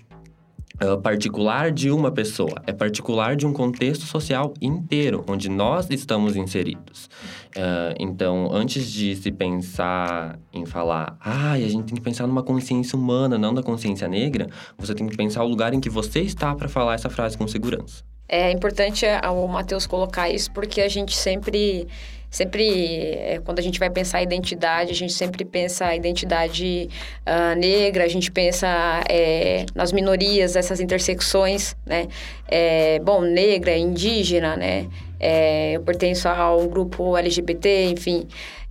particular 1.02 1.72
de 1.72 1.92
uma 1.92 2.12
pessoa, 2.12 2.62
é 2.66 2.74
particular 2.74 3.36
de 3.36 3.46
um 3.46 3.54
contexto 3.54 4.06
social 4.06 4.54
inteiro, 4.62 5.24
onde 5.28 5.50
nós 5.50 5.88
estamos 5.90 6.36
inseridos. 6.36 7.10
Uh, 7.56 7.94
então, 8.00 8.50
antes 8.52 8.92
de 8.92 9.16
se 9.16 9.32
pensar 9.32 10.40
em 10.52 10.66
falar, 10.66 11.16
ah, 11.22 11.52
a 11.52 11.60
gente 11.60 11.86
tem 11.86 11.96
que 11.96 12.02
pensar 12.02 12.28
numa 12.28 12.44
consciência 12.44 12.98
humana, 12.98 13.38
não 13.38 13.54
da 13.54 13.62
consciência 13.62 14.08
negra, 14.08 14.48
você 14.78 14.94
tem 14.94 15.08
que 15.08 15.16
pensar 15.16 15.44
o 15.44 15.48
lugar 15.48 15.74
em 15.74 15.80
que 15.80 15.90
você 15.90 16.22
está 16.22 16.56
para 16.56 16.68
falar 16.68 16.96
essa 16.96 17.10
frase 17.10 17.38
com 17.38 17.48
segurança. 17.48 18.04
É 18.28 18.52
importante 18.52 19.06
é, 19.06 19.20
o 19.30 19.48
Matheus 19.48 19.86
colocar 19.86 20.30
isso 20.30 20.52
porque 20.52 20.82
a 20.82 20.88
gente 20.88 21.16
sempre 21.16 21.88
sempre 22.30 22.98
é, 22.98 23.40
quando 23.46 23.60
a 23.60 23.62
gente 23.62 23.78
vai 23.78 23.92
pensar 23.92 24.18
a 24.18 24.24
identidade 24.24 24.90
a 24.90 24.96
gente 24.96 25.14
sempre 25.14 25.46
pensa 25.46 25.86
a 25.86 25.96
identidade 25.96 26.90
uh, 27.28 27.56
negra 27.56 28.06
a 28.06 28.08
gente 28.08 28.32
pensa 28.32 28.68
é, 29.08 29.68
nas 29.76 29.92
minorias 29.92 30.56
essas 30.56 30.80
intersecções 30.80 31.76
né? 31.86 32.08
É, 32.48 32.98
bom 33.00 33.22
negra 33.22 33.78
indígena 33.78 34.56
né? 34.58 34.88
É, 35.20 35.74
eu 35.74 35.82
pertenço 35.82 36.28
a 36.28 36.56
um 36.58 36.68
grupo 36.68 37.16
LGBT 37.16 37.86
enfim. 37.86 38.28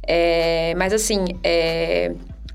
É, 0.07 0.75
mas 0.77 0.93
assim 0.93 1.25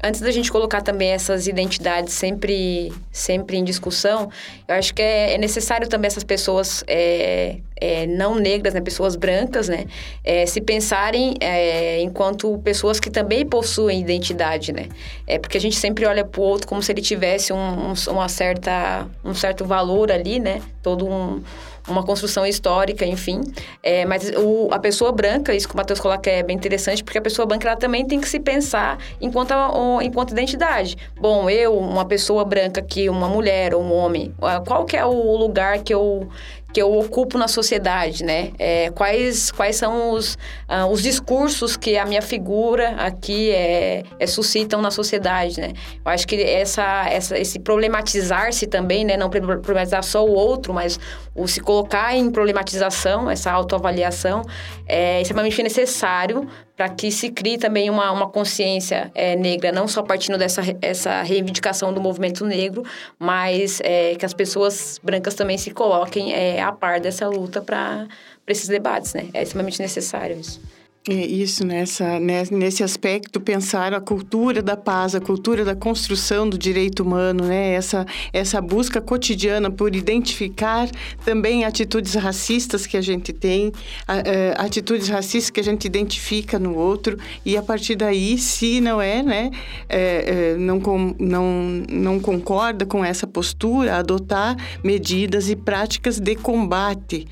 antes 0.04 0.22
da 0.22 0.32
gente 0.32 0.52
colocar 0.52 0.82
também 0.82 1.10
essas 1.10 1.48
identidades 1.48 2.14
sempre, 2.14 2.92
sempre 3.12 3.58
em 3.58 3.64
discussão, 3.64 4.30
eu 4.68 4.76
acho 4.76 4.94
que 4.94 5.02
é, 5.02 5.34
é 5.34 5.38
necessário 5.38 5.88
também 5.88 6.08
essas 6.08 6.24
pessoas 6.24 6.84
é, 6.88 7.58
é, 7.76 8.06
não 8.06 8.36
negras, 8.36 8.74
né, 8.74 8.82
pessoas 8.82 9.16
brancas, 9.16 9.68
né, 9.68 9.86
é, 10.24 10.46
se 10.46 10.62
pensarem 10.62 11.36
é, 11.40 12.02
enquanto 12.02 12.58
pessoas 12.60 13.00
que 13.00 13.10
também 13.10 13.46
possuem 13.46 14.02
identidade, 14.02 14.72
né, 14.72 14.88
é 15.26 15.40
porque 15.40 15.58
a 15.58 15.62
gente 15.62 15.76
sempre 15.76 16.06
olha 16.06 16.24
para 16.24 16.42
o 16.42 16.44
outro 16.44 16.68
como 16.68 16.82
se 16.82 16.92
ele 16.92 17.02
tivesse 17.02 17.52
um, 17.52 17.92
um, 17.92 17.94
uma 18.10 18.30
certa, 18.30 19.08
um 19.24 19.34
certo 19.34 19.66
valor 19.66 20.12
ali, 20.12 20.40
né, 20.40 20.62
todo 20.82 21.08
um 21.08 21.42
uma 21.88 22.04
construção 22.04 22.46
histórica, 22.46 23.06
enfim. 23.06 23.42
É, 23.82 24.06
mas 24.06 24.32
o, 24.36 24.70
a 24.72 24.80
pessoa 24.80 25.12
branca, 25.12 25.54
isso 25.54 25.68
que 25.68 25.74
o 25.74 25.78
Matheus 25.78 26.00
coloca 26.00 26.30
é 26.30 26.44
bem 26.44 26.56
interessante, 26.56 27.04
porque 27.04 27.18
a 27.18 27.22
pessoa 27.22 27.46
branca 27.46 27.68
ela 27.68 27.78
também 27.78 28.06
tem 28.06 28.20
que 28.20 28.28
se 28.28 28.40
pensar 28.40 28.98
enquanto, 29.22 29.54
enquanto 30.02 30.32
identidade. 30.32 30.98
Bom, 31.20 31.50
eu, 31.50 31.78
uma 31.78 32.06
pessoa 32.06 32.44
branca 32.44 32.82
que 32.82 33.10
uma 33.10 33.28
mulher 33.28 33.74
ou 33.74 33.82
um 33.82 33.94
homem, 33.94 34.34
qual 34.66 34.86
que 34.86 34.98
é 34.98 35.06
o 35.06 35.36
lugar 35.38 35.80
que 35.80 35.94
eu 35.94 36.28
que 36.74 36.82
eu 36.82 36.94
ocupo 36.94 37.38
na 37.38 37.48
sociedade, 37.48 38.24
né? 38.24 38.52
É, 38.60 38.90
quais, 38.92 39.52
quais 39.52 39.78
são 39.78 40.12
os, 40.12 40.36
uh, 40.70 40.86
os 40.92 41.02
discursos 41.02 41.78
que 41.78 41.98
a 41.98 42.06
minha 42.06 42.22
figura 42.22 42.90
aqui 42.98 43.52
é, 43.52 44.04
é, 44.20 44.28
suscitam 44.28 44.82
na 44.82 44.92
sociedade, 44.92 45.60
né? 45.62 45.74
Eu 46.06 46.12
acho 46.12 46.28
que 46.28 46.36
essa, 46.40 47.08
essa, 47.10 47.38
esse 47.38 47.58
problematizar-se 47.60 48.68
também, 48.68 49.06
né? 49.06 49.16
Não 49.16 49.30
problematizar 49.30 50.04
só 50.04 50.26
o 50.26 50.32
outro, 50.32 50.74
mas 50.74 51.00
o 51.38 51.48
se 51.48 51.62
colocar 51.62 52.16
em 52.16 52.30
problematização, 52.32 53.30
essa 53.30 53.52
autoavaliação, 53.52 54.42
é 54.88 55.22
extremamente 55.22 55.62
necessário 55.62 56.48
para 56.76 56.90
que 56.90 57.12
se 57.12 57.30
crie 57.30 57.58
também 57.58 57.90
uma, 57.90 58.12
uma 58.12 58.28
consciência 58.28 59.12
é, 59.14 59.36
negra, 59.36 59.72
não 59.72 59.88
só 59.88 60.02
partindo 60.02 60.38
dessa 60.38 60.62
essa 60.82 61.22
reivindicação 61.22 61.94
do 61.94 62.02
movimento 62.02 62.46
negro, 62.46 62.84
mas 63.20 63.80
é, 63.84 64.16
que 64.16 64.26
as 64.26 64.34
pessoas 64.34 65.00
brancas 65.04 65.36
também 65.36 65.58
se 65.58 65.72
coloquem 65.72 66.34
é, 66.34 66.62
a 66.62 66.72
par 66.72 67.00
dessa 67.00 67.28
luta 67.28 67.62
para 67.62 68.08
esses 68.48 68.68
debates, 68.68 69.14
né? 69.14 69.28
É 69.34 69.44
extremamente 69.44 69.82
necessário 69.82 70.40
isso. 70.40 70.60
É 71.10 71.26
isso, 71.26 71.66
nessa, 71.66 72.20
nesse 72.20 72.84
aspecto, 72.84 73.40
pensar 73.40 73.94
a 73.94 74.02
cultura 74.02 74.62
da 74.62 74.76
paz, 74.76 75.16
a 75.16 75.22
cultura 75.22 75.64
da 75.64 75.74
construção 75.74 76.50
do 76.50 76.58
direito 76.58 77.02
humano, 77.02 77.46
né? 77.46 77.72
essa, 77.76 78.06
essa 78.34 78.60
busca 78.60 79.00
cotidiana 79.00 79.72
por 79.72 79.96
identificar 79.96 80.90
também 81.24 81.64
atitudes 81.64 82.14
racistas 82.16 82.86
que 82.86 82.98
a 82.98 83.02
gente 83.02 83.32
tem, 83.32 83.72
é, 84.06 84.54
atitudes 84.58 85.08
racistas 85.08 85.50
que 85.50 85.62
a 85.62 85.64
gente 85.64 85.86
identifica 85.86 86.60
no 86.60 86.76
outro, 86.76 87.18
e 87.46 87.56
a 87.56 87.62
partir 87.62 87.96
daí, 87.96 88.38
se 88.38 88.82
não 88.82 89.02
é, 89.02 89.24
né, 89.24 89.52
é, 89.88 90.56
é, 90.56 90.58
não, 90.58 90.82
não, 91.18 91.84
não 91.90 92.20
concorda 92.20 92.86
com 92.86 93.06
essa 93.06 93.26
postura, 93.26 93.96
adotar 93.96 94.58
medidas 94.84 95.50
e 95.50 95.56
práticas 95.56 96.20
de 96.20 96.36
combate 96.36 97.26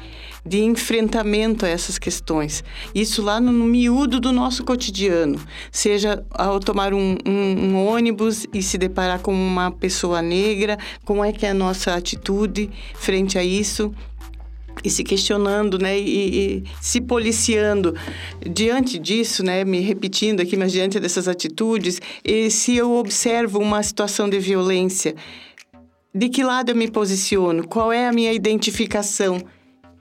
de 0.45 0.61
enfrentamento 0.61 1.65
a 1.65 1.69
essas 1.69 1.97
questões. 1.97 2.63
Isso 2.93 3.21
lá 3.21 3.39
no, 3.41 3.51
miúdo 3.51 4.19
do 4.19 4.31
nosso 4.31 4.63
cotidiano, 4.63 5.39
seja 5.71 6.23
ao 6.29 6.59
tomar 6.59 6.93
um, 6.93 7.17
um, 7.25 7.31
um, 7.31 7.87
ônibus 7.87 8.45
e 8.53 8.61
se 8.61 8.77
deparar 8.77 9.19
com 9.19 9.33
uma 9.33 9.71
pessoa 9.71 10.21
negra, 10.21 10.77
como 11.03 11.23
é 11.23 11.31
que 11.31 11.45
é 11.45 11.49
a 11.49 11.53
nossa 11.53 11.95
atitude 11.95 12.69
frente 12.93 13.37
a 13.37 13.43
isso 13.43 13.91
e 14.83 14.89
se 14.89 15.03
questionando, 15.03 15.79
né, 15.79 15.97
e, 15.97 16.57
e, 16.57 16.63
se 16.81 17.01
policiando 17.01 17.95
diante 18.45 18.99
disso, 18.99 19.41
né, 19.41 19.63
me 19.63 19.79
repetindo 19.79 20.41
aqui, 20.41 20.55
mas 20.55 20.71
diante 20.71 20.99
dessas 20.99 21.27
atitudes, 21.27 21.99
e 22.23 22.51
se 22.51 22.75
eu 22.75 22.91
observo 22.91 23.57
uma 23.57 23.81
situação 23.81 24.29
de 24.29 24.37
violência, 24.37 25.15
de 26.13 26.29
que 26.29 26.43
lado 26.43 26.69
eu 26.69 26.75
me 26.75 26.89
posiciono? 26.89 27.67
Qual 27.67 27.91
é 27.91 28.07
a 28.07 28.13
minha 28.13 28.31
identificação? 28.31 29.41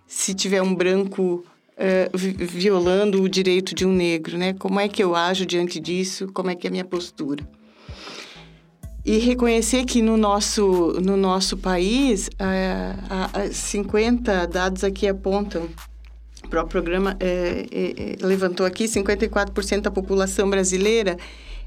Se 0.06 0.34
tiver 0.34 0.62
um 0.62 0.74
branco 0.74 1.44
uh, 1.74 2.16
violando 2.16 3.22
o 3.22 3.28
direito 3.28 3.74
de 3.74 3.84
um 3.84 3.92
negro, 3.92 4.36
né? 4.36 4.52
Como 4.54 4.78
é 4.80 4.88
que 4.88 5.02
eu 5.02 5.14
ajo 5.14 5.44
diante 5.46 5.80
disso? 5.80 6.28
Como 6.32 6.50
é 6.50 6.54
que 6.54 6.66
é 6.66 6.68
a 6.68 6.70
minha 6.70 6.84
postura? 6.84 7.46
E 9.04 9.18
reconhecer 9.18 9.84
que 9.84 10.00
no 10.00 10.16
nosso, 10.16 10.98
no 11.02 11.16
nosso 11.16 11.58
país, 11.58 12.28
uh, 12.28 13.48
uh, 13.48 13.52
50 13.52 14.46
dados 14.46 14.82
aqui 14.82 15.06
apontam, 15.06 15.68
o 16.42 16.48
próprio 16.48 16.82
programa 16.82 17.16
é, 17.20 17.66
é, 17.72 18.26
levantou 18.26 18.64
aqui, 18.64 18.84
54% 18.84 19.80
da 19.80 19.90
população 19.90 20.48
brasileira 20.48 21.16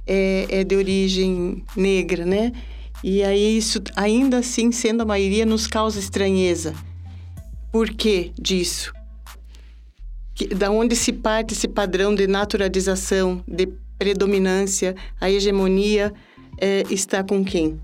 é, 0.05 0.45
é 0.49 0.63
de 0.63 0.75
origem 0.75 1.63
negra, 1.75 2.25
né? 2.25 2.51
E 3.03 3.23
aí 3.23 3.57
isso, 3.57 3.81
ainda 3.95 4.37
assim, 4.39 4.71
sendo 4.71 5.01
a 5.01 5.05
maioria, 5.05 5.45
nos 5.45 5.67
causa 5.67 5.99
estranheza 5.99 6.73
por 7.77 7.91
que 7.91 8.31
disso? 8.41 8.91
Que, 10.33 10.47
da 10.47 10.71
onde 10.71 10.95
se 10.95 11.13
parte 11.13 11.53
esse 11.53 11.67
padrão 11.67 12.15
de 12.15 12.25
naturalização, 12.25 13.43
de 13.47 13.67
predominância, 13.99 14.95
a 15.21 15.29
hegemonia 15.29 16.11
é, 16.59 16.81
está 16.89 17.23
com 17.23 17.45
quem? 17.45 17.79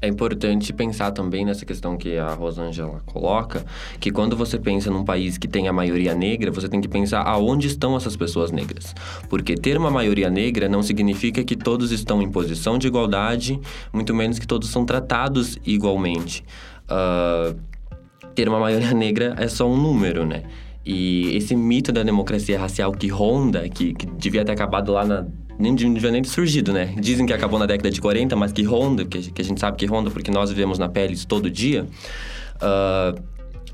É 0.00 0.06
importante 0.06 0.72
pensar 0.72 1.10
também 1.10 1.44
nessa 1.44 1.66
questão 1.66 1.96
que 1.96 2.16
a 2.16 2.32
Rosângela 2.34 3.02
coloca, 3.04 3.66
que 3.98 4.12
quando 4.12 4.36
você 4.36 4.60
pensa 4.60 4.92
num 4.92 5.04
país 5.04 5.36
que 5.36 5.48
tem 5.48 5.66
a 5.66 5.72
maioria 5.72 6.14
negra, 6.14 6.52
você 6.52 6.68
tem 6.68 6.80
que 6.80 6.86
pensar 6.86 7.22
aonde 7.22 7.66
estão 7.66 7.96
essas 7.96 8.14
pessoas 8.14 8.52
negras. 8.52 8.94
Porque 9.28 9.56
ter 9.56 9.76
uma 9.76 9.90
maioria 9.90 10.30
negra 10.30 10.68
não 10.68 10.84
significa 10.84 11.42
que 11.42 11.56
todos 11.56 11.90
estão 11.90 12.22
em 12.22 12.30
posição 12.30 12.78
de 12.78 12.86
igualdade, 12.86 13.60
muito 13.92 14.14
menos 14.14 14.38
que 14.38 14.46
todos 14.46 14.70
são 14.70 14.86
tratados 14.86 15.58
igualmente. 15.66 16.44
Uh, 16.84 17.71
ter 18.34 18.48
uma 18.48 18.58
maioria 18.58 18.92
negra 18.92 19.34
é 19.38 19.48
só 19.48 19.68
um 19.68 19.76
número, 19.76 20.24
né? 20.26 20.42
E 20.84 21.36
esse 21.36 21.54
mito 21.54 21.92
da 21.92 22.02
democracia 22.02 22.58
racial 22.58 22.92
que 22.92 23.06
ronda, 23.06 23.68
que, 23.68 23.94
que 23.94 24.06
devia 24.06 24.44
ter 24.44 24.52
acabado 24.52 24.92
lá 24.92 25.04
na. 25.04 25.26
Nem 25.58 25.74
devia 25.74 26.10
nem 26.10 26.22
ter 26.22 26.28
surgido, 26.28 26.72
né? 26.72 26.94
Dizem 26.98 27.24
que 27.24 27.32
acabou 27.32 27.58
na 27.58 27.66
década 27.66 27.90
de 27.90 28.00
40, 28.00 28.34
mas 28.34 28.52
que 28.52 28.62
ronda, 28.62 29.04
que, 29.04 29.30
que 29.30 29.42
a 29.42 29.44
gente 29.44 29.60
sabe 29.60 29.76
que 29.76 29.86
ronda 29.86 30.10
porque 30.10 30.30
nós 30.30 30.50
vivemos 30.50 30.78
na 30.78 30.88
pele 30.88 31.12
isso 31.12 31.26
todo 31.26 31.48
dia. 31.48 31.86
Uh, 32.56 33.22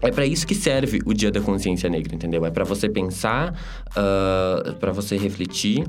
é 0.02 0.10
para 0.10 0.26
isso 0.26 0.46
que 0.46 0.54
serve 0.54 1.00
o 1.06 1.14
Dia 1.14 1.30
da 1.30 1.40
Consciência 1.40 1.88
Negra, 1.88 2.14
entendeu? 2.14 2.44
É 2.44 2.50
para 2.50 2.64
você 2.64 2.88
pensar, 2.88 3.54
uh, 3.90 4.74
para 4.74 4.92
você 4.92 5.16
refletir 5.16 5.84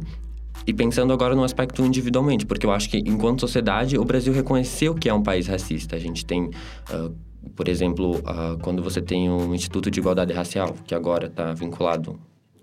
e 0.65 0.73
pensando 0.73 1.11
agora 1.11 1.35
no 1.35 1.43
aspecto 1.43 1.83
individualmente, 1.83 2.45
porque 2.45 2.65
eu 2.65 2.71
acho 2.71 2.89
que 2.89 2.97
enquanto 3.05 3.41
sociedade 3.41 3.97
o 3.97 4.05
Brasil 4.05 4.33
reconheceu 4.33 4.95
que 4.95 5.09
é 5.09 5.13
um 5.13 5.21
país 5.21 5.47
racista. 5.47 5.95
A 5.95 5.99
gente 5.99 6.25
tem 6.25 6.45
uh, 6.45 7.13
por 7.55 7.67
exemplo, 7.67 8.17
uh, 8.17 8.57
quando 8.61 8.81
você 8.81 9.01
tem 9.01 9.29
um 9.29 9.53
Instituto 9.53 9.89
de 9.89 9.99
Igualdade 9.99 10.33
Racial, 10.33 10.75
que 10.85 10.93
agora 10.95 11.27
está 11.27 11.53
vinculado 11.53 12.19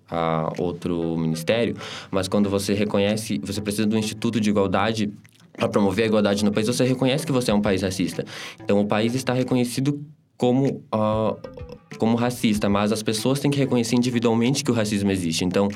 a 0.08 0.52
outro 0.58 1.16
ministério, 1.16 1.76
mas 2.10 2.28
quando 2.28 2.48
você 2.48 2.74
reconhece, 2.74 3.40
você 3.42 3.60
precisa 3.60 3.86
do 3.86 3.98
Instituto 3.98 4.40
de 4.40 4.50
Igualdade 4.50 5.12
para 5.52 5.68
promover 5.68 6.04
a 6.04 6.06
igualdade 6.06 6.44
no 6.44 6.52
país, 6.52 6.66
você 6.66 6.84
reconhece 6.84 7.24
que 7.24 7.32
você 7.32 7.50
é 7.50 7.54
um 7.54 7.62
país 7.62 7.82
racista. 7.82 8.24
Então, 8.62 8.78
o 8.78 8.86
país 8.86 9.14
está 9.14 9.32
reconhecido 9.32 10.04
como 10.36 10.82
uh, 10.94 11.36
como 11.98 12.14
racista, 12.14 12.68
mas 12.68 12.92
as 12.92 13.02
pessoas 13.02 13.40
têm 13.40 13.50
que 13.50 13.58
reconhecer 13.58 13.96
individualmente 13.96 14.62
que 14.62 14.70
o 14.70 14.74
racismo 14.74 15.10
existe. 15.10 15.44
Então, 15.44 15.68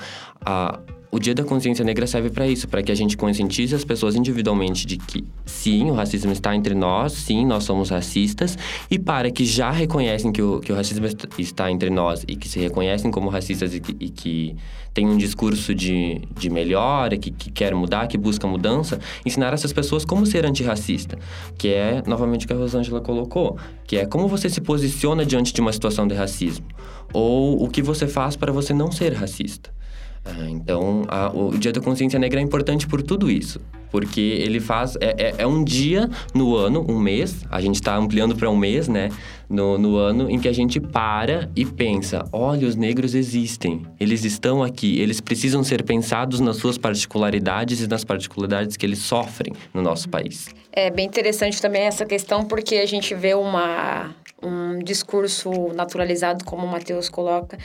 a 0.45 0.79
uh, 0.79 1.00
o 1.13 1.19
Dia 1.19 1.35
da 1.35 1.43
Consciência 1.43 1.85
Negra 1.85 2.07
serve 2.07 2.31
para 2.31 2.47
isso, 2.47 2.69
para 2.69 2.83
que 2.83 2.93
a 2.93 2.95
gente 2.95 3.17
conscientize 3.17 3.75
as 3.75 3.85
pessoas 3.85 4.15
individualmente 4.15 4.87
de 4.87 4.97
que 4.97 5.25
sim, 5.45 5.91
o 5.91 5.95
racismo 5.95 6.31
está 6.31 6.55
entre 6.55 6.73
nós, 6.73 7.13
sim, 7.13 7.45
nós 7.45 7.65
somos 7.65 7.91
racistas, 7.91 8.57
e 8.89 8.97
para 8.97 9.29
que 9.31 9.45
já 9.45 9.73
reconhecem 9.73 10.31
que 10.31 10.41
o, 10.41 10.61
que 10.61 10.73
o 10.73 10.75
racismo 10.77 11.07
está 11.37 11.71
entre 11.71 11.91
nós 11.91 12.25
e 12.29 12.37
que 12.37 12.49
se 12.49 12.61
reconhecem 12.61 13.11
como 13.11 13.29
racistas 13.29 13.75
e 13.75 13.81
que, 13.81 13.97
e 13.99 14.09
que 14.09 14.57
têm 14.95 15.09
um 15.09 15.17
discurso 15.17 15.75
de, 15.75 16.23
de 16.39 16.49
melhora, 16.49 17.17
que, 17.17 17.33
que 17.33 17.51
quer 17.51 17.75
mudar, 17.75 18.07
que 18.07 18.17
busca 18.17 18.47
mudança, 18.47 19.01
ensinar 19.27 19.53
essas 19.53 19.73
pessoas 19.73 20.05
como 20.05 20.25
ser 20.25 20.47
antirracista, 20.47 21.19
que 21.59 21.69
é, 21.69 22.03
novamente, 22.07 22.45
o 22.45 22.49
que 22.49 22.55
a 22.55 22.57
Rosângela 22.57 23.01
colocou, 23.01 23.59
que 23.85 23.97
é 23.97 24.07
como 24.07 24.29
você 24.29 24.49
se 24.49 24.61
posiciona 24.61 25.27
diante 25.27 25.53
de 25.53 25.61
uma 25.61 25.73
situação 25.73 26.07
de 26.07 26.15
racismo, 26.15 26.67
ou 27.13 27.61
o 27.65 27.69
que 27.69 27.83
você 27.83 28.07
faz 28.07 28.37
para 28.37 28.53
você 28.53 28.73
não 28.73 28.93
ser 28.93 29.13
racista. 29.13 29.80
Ah, 30.25 30.49
então, 30.49 31.05
a, 31.09 31.31
o 31.35 31.57
Dia 31.57 31.73
da 31.73 31.81
Consciência 31.81 32.19
Negra 32.19 32.41
é 32.41 32.43
importante 32.43 32.87
por 32.87 33.03
tudo 33.03 33.31
isso. 33.31 33.61
Porque 33.91 34.21
ele 34.21 34.61
faz. 34.61 34.97
É, 35.01 35.15
é, 35.19 35.35
é 35.39 35.47
um 35.47 35.65
dia 35.65 36.09
no 36.33 36.55
ano, 36.55 36.87
um 36.89 36.99
mês, 36.99 37.45
a 37.51 37.61
gente 37.61 37.75
está 37.75 37.97
ampliando 37.97 38.37
para 38.37 38.49
um 38.49 38.57
mês, 38.57 38.87
né? 38.87 39.09
No, 39.49 39.77
no 39.77 39.97
ano 39.97 40.31
em 40.31 40.39
que 40.39 40.47
a 40.47 40.53
gente 40.53 40.79
para 40.79 41.51
e 41.57 41.67
pensa: 41.67 42.25
olha, 42.33 42.69
os 42.69 42.77
negros 42.77 43.17
existem, 43.17 43.83
eles 43.99 44.25
estão 44.25 44.63
aqui, 44.63 45.01
eles 45.01 45.21
precisam 45.21 45.65
ser 45.65 45.83
pensados 45.83 46.39
nas 46.39 46.57
suas 46.57 46.79
particularidades 46.79 47.81
e 47.81 47.89
nas 47.89 48.05
particularidades 48.05 48.77
que 48.77 48.87
eles 48.87 49.01
sofrem 49.01 49.53
no 49.75 49.83
nosso 49.83 50.09
país. 50.09 50.55
É 50.73 50.89
bem 50.89 51.07
interessante 51.07 51.61
também 51.61 51.83
essa 51.83 52.07
questão, 52.07 52.45
porque 52.45 52.77
a 52.77 52.87
gente 52.87 53.13
vê 53.13 53.35
uma, 53.35 54.15
um 54.43 54.79
discurso 54.79 55.51
naturalizado, 55.75 56.45
como 56.45 56.67
o 56.67 56.69
Matheus 56.69 57.09
coloca, 57.09 57.59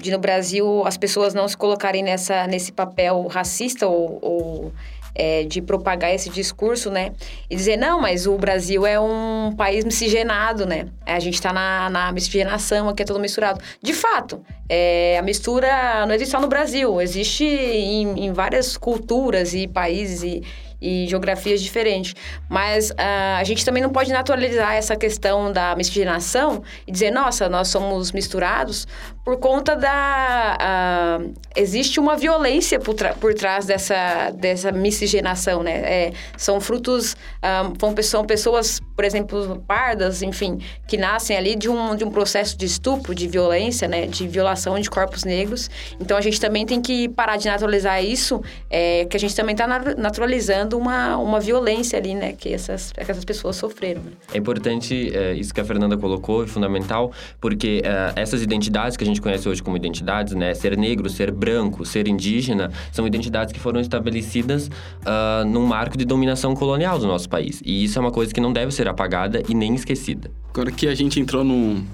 de 0.00 0.10
no 0.10 0.18
Brasil 0.18 0.82
as 0.86 0.96
pessoas 0.96 1.34
não 1.34 1.46
se 1.46 1.56
colocarem 1.56 2.02
nessa, 2.02 2.46
nesse 2.46 2.72
papel 2.72 3.26
racista 3.26 3.86
ou, 3.86 4.18
ou 4.22 4.72
é, 5.14 5.44
de 5.44 5.60
propagar 5.60 6.14
esse 6.14 6.30
discurso, 6.30 6.90
né? 6.90 7.12
E 7.50 7.56
dizer, 7.56 7.76
não, 7.76 8.00
mas 8.00 8.26
o 8.26 8.36
Brasil 8.36 8.86
é 8.86 8.98
um 8.98 9.52
país 9.56 9.84
miscigenado, 9.84 10.66
né? 10.66 10.88
A 11.04 11.20
gente 11.20 11.34
está 11.34 11.52
na, 11.52 11.90
na 11.90 12.12
miscigenação, 12.12 12.88
aqui 12.88 13.02
é 13.02 13.06
tudo 13.06 13.20
misturado. 13.20 13.60
De 13.82 13.92
fato, 13.92 14.42
é, 14.68 15.18
a 15.18 15.22
mistura 15.22 16.06
não 16.06 16.14
existe 16.14 16.32
só 16.32 16.40
no 16.40 16.48
Brasil, 16.48 17.00
existe 17.00 17.44
em, 17.44 18.26
em 18.26 18.32
várias 18.32 18.76
culturas 18.76 19.54
e 19.54 19.68
países 19.68 20.22
e, 20.22 20.42
e 20.82 21.06
geografias 21.06 21.62
diferentes. 21.62 22.14
Mas 22.48 22.90
uh, 22.90 22.94
a 23.38 23.44
gente 23.44 23.64
também 23.64 23.82
não 23.82 23.90
pode 23.90 24.12
naturalizar 24.12 24.74
essa 24.74 24.96
questão 24.96 25.52
da 25.52 25.74
miscigenação 25.76 26.62
e 26.86 26.92
dizer, 26.92 27.10
nossa, 27.10 27.48
nós 27.48 27.68
somos 27.68 28.12
misturados 28.12 28.86
por 29.24 29.38
conta 29.38 29.76
da... 29.76 31.20
Existe 31.54 32.00
uma 32.00 32.16
violência 32.16 32.80
por, 32.80 32.94
por 33.20 33.34
trás 33.34 33.66
dessa, 33.66 34.30
dessa 34.30 34.72
miscigenação, 34.72 35.62
né? 35.62 35.72
É, 35.84 36.12
são 36.36 36.60
frutos... 36.60 37.14
Uh, 37.42 38.02
são 38.02 38.24
pessoas, 38.24 38.80
por 38.96 39.04
exemplo, 39.04 39.62
pardas, 39.66 40.22
enfim, 40.22 40.58
que 40.88 40.96
nascem 40.96 41.36
ali 41.36 41.54
de 41.54 41.68
um, 41.68 41.94
de 41.94 42.04
um 42.04 42.10
processo 42.10 42.56
de 42.56 42.66
estupro, 42.66 43.14
de 43.14 43.28
violência, 43.28 43.86
né? 43.86 44.06
De 44.06 44.26
violação 44.26 44.78
de 44.78 44.88
corpos 44.88 45.24
negros. 45.24 45.70
Então, 46.00 46.16
a 46.16 46.20
gente 46.20 46.40
também 46.40 46.66
tem 46.66 46.80
que 46.80 47.08
parar 47.08 47.36
de 47.36 47.46
naturalizar 47.46 48.02
isso, 48.02 48.42
é, 48.70 49.04
que 49.04 49.16
a 49.16 49.20
gente 49.20 49.36
também 49.36 49.52
está 49.52 49.66
naturalizando 49.96 50.78
uma, 50.78 51.16
uma 51.16 51.38
violência 51.38 51.98
ali, 51.98 52.14
né? 52.14 52.32
Que 52.32 52.52
essas, 52.52 52.92
que 52.92 53.00
essas 53.00 53.24
pessoas 53.24 53.56
sofreram. 53.56 54.02
Né? 54.02 54.12
É 54.32 54.38
importante, 54.38 55.14
é, 55.14 55.34
isso 55.34 55.52
que 55.52 55.60
a 55.60 55.64
Fernanda 55.64 55.96
colocou, 55.96 56.44
é 56.44 56.46
fundamental, 56.46 57.12
porque 57.40 57.82
é, 57.84 58.20
essas 58.20 58.42
identidades 58.42 58.96
que 58.96 59.04
a 59.04 59.06
gente 59.06 59.11
conhece 59.20 59.48
hoje 59.48 59.62
como 59.62 59.76
identidades, 59.76 60.34
né? 60.34 60.54
Ser 60.54 60.76
negro, 60.76 61.08
ser 61.08 61.30
branco, 61.30 61.84
ser 61.84 62.08
indígena, 62.08 62.70
são 62.90 63.06
identidades 63.06 63.52
que 63.52 63.60
foram 63.60 63.80
estabelecidas 63.80 64.68
uh, 64.68 65.44
num 65.46 65.66
marco 65.66 65.96
de 65.96 66.04
dominação 66.04 66.54
colonial 66.54 66.98
do 66.98 67.06
nosso 67.06 67.28
país. 67.28 67.60
E 67.64 67.84
isso 67.84 67.98
é 67.98 68.00
uma 68.00 68.10
coisa 68.10 68.32
que 68.32 68.40
não 68.40 68.52
deve 68.52 68.72
ser 68.72 68.88
apagada 68.88 69.42
e 69.48 69.54
nem 69.54 69.74
esquecida. 69.74 70.30
Agora 70.50 70.70
que 70.70 70.86
a 70.86 70.94
gente 70.94 71.20
entrou 71.20 71.44
num, 71.44 71.84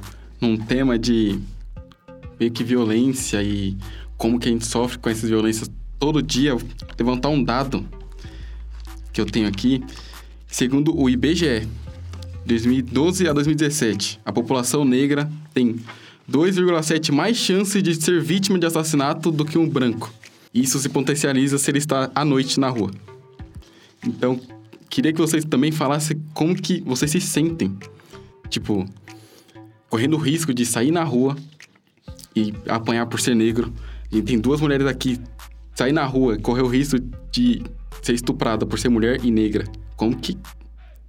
num 0.41 0.57
tema 0.57 0.99
de 0.99 1.39
meio 2.39 2.53
que 2.53 2.63
violência 2.63 3.43
e 3.43 3.77
como 4.17 4.39
que 4.39 4.49
a 4.49 4.53
gente 4.53 4.67
sofre 4.67 4.99
com 4.99 5.09
essas 5.09 5.29
violências 5.29 5.71
todo 5.99 6.23
dia, 6.23 6.57
levantar 6.99 7.29
um 7.29 7.43
dado 7.43 7.85
que 9.13 9.21
eu 9.21 9.27
tenho 9.27 9.49
aqui, 9.49 9.83
segundo 10.47 10.97
o 10.97 11.09
IBGE, 11.11 11.67
2012 12.47 13.29
a 13.29 13.33
2017, 13.33 14.21
a 14.25 14.33
população 14.33 14.85
negra 14.85 15.31
tem 15.53 15.77
2,7 16.31 17.11
mais 17.11 17.37
chance 17.39 17.81
de 17.81 17.95
ser 17.95 18.21
vítima 18.21 18.59
de 18.59 18.67
assassinato 18.67 19.31
do 19.31 19.45
que 19.45 19.57
um 19.57 19.69
branco. 19.69 20.13
Isso 20.53 20.79
se 20.79 20.89
potencializa 20.89 21.57
se 21.57 21.71
ele 21.71 21.79
está 21.79 22.11
à 22.15 22.25
noite 22.25 22.61
na 22.61 22.69
rua. 22.69 22.91
Então, 24.07 24.39
queria 24.91 25.13
que 25.13 25.21
vocês 25.21 25.45
também 25.45 25.73
falassem 25.73 26.21
como 26.35 26.55
que 26.55 26.83
vocês 26.83 27.11
se 27.11 27.21
sentem. 27.21 27.77
Tipo, 28.51 28.87
correndo 29.89 30.15
o 30.15 30.21
risco 30.21 30.53
de 30.53 30.67
sair 30.67 30.91
na 30.91 31.03
rua 31.03 31.35
e 32.37 32.53
apanhar 32.69 33.07
por 33.07 33.21
ser 33.21 33.35
negro. 33.35 33.73
E 34.13 34.21
tem 34.21 34.39
duas 34.39 34.61
mulheres 34.61 34.87
aqui, 34.87 35.19
sair 35.75 35.93
na 35.93 36.05
rua, 36.05 36.39
correr 36.39 36.63
o 36.63 36.69
risco 36.69 36.99
de 37.33 37.63
ser 38.03 38.13
estuprada 38.13 38.67
por 38.67 38.79
ser 38.79 38.91
mulher 38.91 39.25
e 39.25 39.31
negra. 39.31 39.65
Como 39.97 40.17
que. 40.17 40.37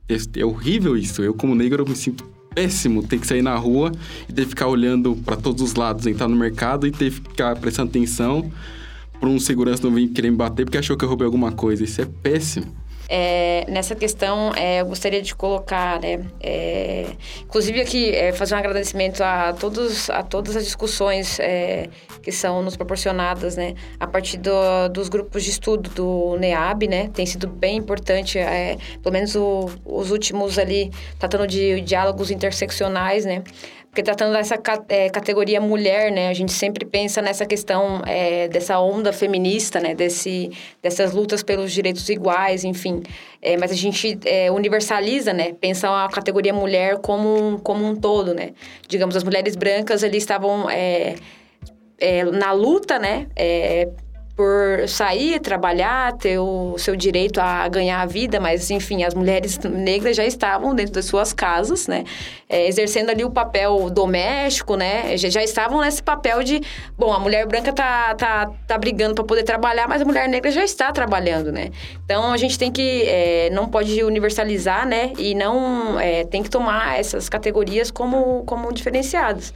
É, 0.08 0.40
é 0.40 0.46
horrível 0.46 0.98
isso. 0.98 1.22
Eu, 1.22 1.34
como 1.34 1.54
negro, 1.54 1.84
eu 1.84 1.88
me 1.88 1.96
sinto 1.96 2.39
péssimo 2.54 3.06
ter 3.06 3.20
que 3.20 3.28
sair 3.28 3.42
na 3.42 3.56
rua 3.56 3.92
e 4.28 4.34
ter 4.34 4.44
que 4.44 4.50
ficar 4.50 4.68
olhando 4.68 5.16
para 5.16 5.36
todos 5.36 5.62
os 5.62 5.76
lados, 5.76 6.08
entrar 6.08 6.28
no 6.28 6.36
mercado 6.36 6.88
e 6.88 6.92
ter 6.92 7.06
que 7.06 7.12
ficar 7.12 7.56
prestando 7.56 7.90
atenção 7.90 8.52
para 9.20 9.30
um 9.30 9.40
segurança 9.40 9.84
não 9.84 9.94
vir 9.94 10.08
querer 10.10 10.32
me 10.32 10.38
bater 10.38 10.66
porque 10.66 10.78
achou 10.78 10.96
que 10.96 11.04
eu 11.04 11.10
roubei 11.10 11.26
alguma 11.26 11.52
coisa. 11.52 11.84
Isso 11.84 12.02
é 12.02 12.06
péssimo. 12.06 12.79
É, 13.12 13.66
nessa 13.68 13.96
questão, 13.96 14.54
é, 14.56 14.82
eu 14.82 14.86
gostaria 14.86 15.20
de 15.20 15.34
colocar, 15.34 16.00
né, 16.00 16.24
é, 16.40 17.08
inclusive 17.42 17.82
aqui, 17.82 18.12
é, 18.12 18.32
fazer 18.32 18.54
um 18.54 18.60
agradecimento 18.60 19.22
a, 19.24 19.52
todos, 19.52 20.12
a 20.12 20.22
todas 20.22 20.56
as 20.56 20.64
discussões 20.64 21.40
é, 21.40 21.90
que 22.22 22.32
são 22.32 22.62
nos 22.62 22.78
proporcionadas, 22.78 23.56
né, 23.56 23.74
a 24.00 24.06
partir 24.06 24.38
do, 24.38 24.88
dos 24.90 25.10
grupos 25.10 25.44
de 25.44 25.50
estudo 25.50 25.90
do 25.90 26.38
NEAB, 26.38 26.88
né, 26.88 27.10
tem 27.12 27.26
sido 27.26 27.48
bem 27.48 27.78
importante, 27.78 28.38
é, 28.38 28.78
pelo 29.02 29.14
menos 29.14 29.36
o, 29.36 29.72
os 29.84 30.12
últimos 30.12 30.60
ali, 30.60 30.92
tratando 31.18 31.48
de 31.48 31.82
diálogos 31.82 32.30
interseccionais, 32.30 33.26
né, 33.26 33.44
porque 33.90 34.04
tratando 34.04 34.34
dessa 34.34 34.60
é, 34.88 35.10
categoria 35.10 35.60
mulher, 35.60 36.12
né, 36.12 36.30
a 36.30 36.34
gente 36.34 36.52
sempre 36.52 36.86
pensa 36.86 37.24
nessa 37.24 37.44
questão 37.44 38.02
é, 38.06 38.48
dessa 38.48 38.80
onda 38.80 39.12
feminista, 39.12 39.80
né, 39.80 39.96
desse, 39.96 40.52
dessas 40.82 41.12
lutas 41.12 41.42
pelos 41.42 41.72
direitos 41.72 42.08
iguais, 42.08 42.64
enfim. 42.64 43.02
É, 43.42 43.58
mas 43.58 43.72
a 43.72 43.76
gente 43.76 44.20
universaliza, 44.54 45.34
né, 45.34 45.54
pensa 45.54 46.06
a 46.06 46.08
categoria 46.08 46.54
mulher 46.54 47.00
como, 47.00 47.60
como 47.64 47.84
um 47.84 47.96
todo, 47.96 48.34
né. 48.34 48.52
Digamos, 48.88 49.16
as 49.16 49.24
mulheres 49.24 49.56
brancas 49.56 50.04
ali 50.04 50.18
estavam 50.18 50.68
na 52.32 52.52
luta, 52.52 53.00
né, 53.00 53.28
por 54.40 54.88
sair, 54.88 55.38
trabalhar, 55.42 56.14
ter 56.14 56.40
o 56.40 56.78
seu 56.78 56.96
direito 56.96 57.42
a 57.42 57.68
ganhar 57.68 58.00
a 58.00 58.06
vida, 58.06 58.40
mas 58.40 58.72
enfim, 58.72 59.04
as 59.04 59.14
mulheres 59.14 59.60
negras 59.60 60.16
já 60.16 60.24
estavam 60.24 60.74
dentro 60.74 60.94
das 60.94 61.04
suas 61.04 61.34
casas, 61.34 61.88
né, 61.88 62.06
é, 62.48 62.66
exercendo 62.66 63.10
ali 63.10 63.26
o 63.26 63.30
papel 63.30 63.90
doméstico, 63.90 64.78
né, 64.78 65.18
já, 65.18 65.28
já, 65.28 65.44
estavam 65.44 65.82
nesse 65.82 66.02
papel 66.02 66.42
de, 66.42 66.62
bom, 66.98 67.12
a 67.12 67.20
mulher 67.20 67.46
branca 67.46 67.74
tá, 67.74 68.16
tá, 68.16 68.50
tá 68.66 68.78
brigando 68.78 69.14
para 69.14 69.26
poder 69.26 69.44
trabalhar, 69.44 69.90
mas 69.90 70.02
a 70.02 70.06
mulher 70.06 70.30
negra 70.30 70.50
já 70.50 70.64
está 70.64 70.90
trabalhando, 70.94 71.52
né. 71.52 71.72
Então 72.06 72.32
a 72.32 72.38
gente 72.38 72.58
tem 72.58 72.72
que, 72.72 73.04
é, 73.08 73.50
não 73.50 73.68
pode 73.68 74.02
universalizar, 74.06 74.88
né, 74.88 75.12
e 75.18 75.36
não 75.36 76.00
é, 76.00 76.24
tem 76.24 76.42
que 76.42 76.50
tomar 76.50 76.98
essas 76.98 77.28
categorias 77.28 77.92
como, 77.92 78.46
como 78.46 78.72
diferenciadas. 78.72 79.54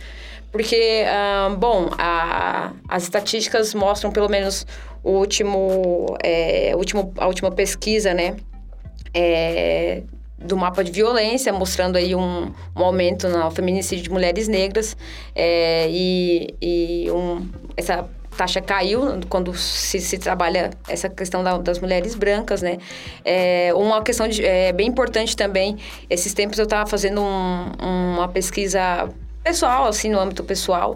Porque, 0.53 1.03
uh, 1.03 1.57
bom, 1.57 1.89
a, 1.97 2.73
as 2.87 3.03
estatísticas 3.03 3.73
mostram 3.73 4.11
pelo 4.11 4.29
menos 4.29 4.67
o 5.03 5.09
último, 5.13 6.15
é, 6.23 6.73
último, 6.75 7.11
a 7.17 7.25
última 7.25 7.49
pesquisa, 7.49 8.13
né? 8.13 8.35
É, 9.15 10.03
do 10.37 10.55
mapa 10.55 10.83
de 10.83 10.91
violência, 10.91 11.51
mostrando 11.51 11.95
aí 11.95 12.13
um, 12.13 12.53
um 12.75 12.83
aumento 12.83 13.27
no 13.27 13.49
feminicídio 13.49 14.03
de 14.03 14.11
mulheres 14.11 14.47
negras. 14.47 14.95
É, 15.35 15.87
e 15.89 16.53
e 16.61 17.09
um, 17.09 17.49
essa 17.75 18.07
taxa 18.37 18.61
caiu 18.61 19.21
quando 19.29 19.55
se, 19.55 19.99
se 19.99 20.19
trabalha 20.19 20.69
essa 20.87 21.09
questão 21.09 21.43
da, 21.43 21.57
das 21.57 21.79
mulheres 21.79 22.13
brancas, 22.13 22.61
né? 22.61 22.77
É, 23.25 23.73
uma 23.73 24.03
questão 24.03 24.27
de, 24.27 24.45
é, 24.45 24.71
bem 24.71 24.87
importante 24.87 25.35
também, 25.35 25.77
esses 26.09 26.31
tempos 26.33 26.59
eu 26.59 26.65
estava 26.65 26.87
fazendo 26.87 27.21
um, 27.21 27.71
uma 28.17 28.27
pesquisa 28.27 29.09
pessoal, 29.43 29.85
assim, 29.85 30.09
no 30.09 30.19
âmbito 30.19 30.43
pessoal. 30.43 30.95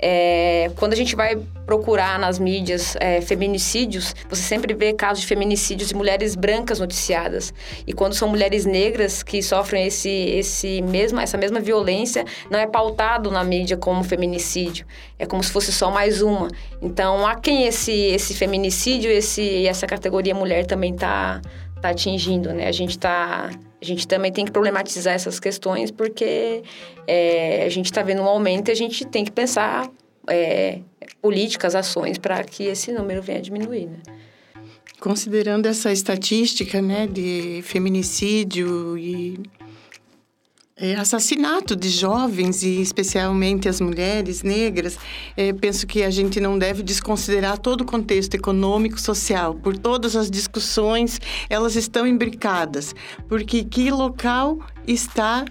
É, 0.00 0.70
quando 0.76 0.92
a 0.92 0.96
gente 0.96 1.16
vai 1.16 1.36
procurar 1.66 2.20
nas 2.20 2.38
mídias 2.38 2.96
é, 3.00 3.20
feminicídios, 3.20 4.14
você 4.30 4.42
sempre 4.42 4.72
vê 4.72 4.92
casos 4.92 5.22
de 5.22 5.26
feminicídios 5.26 5.88
de 5.88 5.94
mulheres 5.94 6.36
brancas 6.36 6.78
noticiadas. 6.78 7.52
E 7.84 7.92
quando 7.92 8.14
são 8.14 8.28
mulheres 8.28 8.64
negras 8.64 9.24
que 9.24 9.42
sofrem 9.42 9.86
esse, 9.88 10.08
esse 10.08 10.80
mesma, 10.82 11.22
essa 11.22 11.36
mesma 11.36 11.58
violência, 11.58 12.24
não 12.48 12.60
é 12.60 12.66
pautado 12.66 13.28
na 13.30 13.42
mídia 13.42 13.76
como 13.76 14.04
feminicídio. 14.04 14.86
É 15.18 15.26
como 15.26 15.42
se 15.42 15.50
fosse 15.50 15.72
só 15.72 15.90
mais 15.90 16.22
uma. 16.22 16.48
Então, 16.80 17.26
a 17.26 17.34
quem 17.34 17.66
esse, 17.66 17.92
esse 17.92 18.34
feminicídio 18.34 19.10
esse, 19.10 19.66
essa 19.66 19.86
categoria 19.86 20.34
mulher 20.34 20.64
também 20.64 20.94
está 20.94 21.42
tá 21.82 21.88
atingindo, 21.90 22.52
né? 22.52 22.68
A 22.68 22.72
gente 22.72 22.90
está 22.90 23.50
a 23.80 23.84
gente 23.84 24.06
também 24.08 24.32
tem 24.32 24.44
que 24.44 24.50
problematizar 24.50 25.14
essas 25.14 25.38
questões 25.38 25.90
porque 25.90 26.62
é, 27.06 27.64
a 27.64 27.68
gente 27.68 27.86
está 27.86 28.02
vendo 28.02 28.22
um 28.22 28.26
aumento 28.26 28.68
e 28.68 28.72
a 28.72 28.74
gente 28.74 29.04
tem 29.04 29.24
que 29.24 29.30
pensar 29.30 29.88
é, 30.28 30.80
políticas, 31.22 31.74
ações 31.74 32.18
para 32.18 32.42
que 32.44 32.64
esse 32.64 32.92
número 32.92 33.22
venha 33.22 33.38
a 33.38 33.42
diminuir. 33.42 33.86
Né? 33.86 33.98
Considerando 35.00 35.66
essa 35.66 35.92
estatística 35.92 36.82
né, 36.82 37.06
de 37.06 37.60
feminicídio 37.62 38.98
e 38.98 39.38
é, 40.80 40.94
assassinato 40.94 41.74
de 41.74 41.88
jovens 41.88 42.62
e 42.62 42.80
especialmente 42.80 43.68
as 43.68 43.80
mulheres 43.80 44.42
negras, 44.42 44.96
é, 45.36 45.52
penso 45.52 45.86
que 45.86 46.04
a 46.04 46.10
gente 46.10 46.38
não 46.40 46.56
deve 46.56 46.82
desconsiderar 46.82 47.58
todo 47.58 47.80
o 47.80 47.84
contexto 47.84 48.34
econômico, 48.34 49.00
social. 49.00 49.54
Por 49.54 49.76
todas 49.76 50.14
as 50.14 50.30
discussões, 50.30 51.20
elas 51.50 51.74
estão 51.74 52.06
imbricadas, 52.06 52.94
porque 53.28 53.64
que 53.64 53.90
local 53.90 54.60
está 54.86 55.44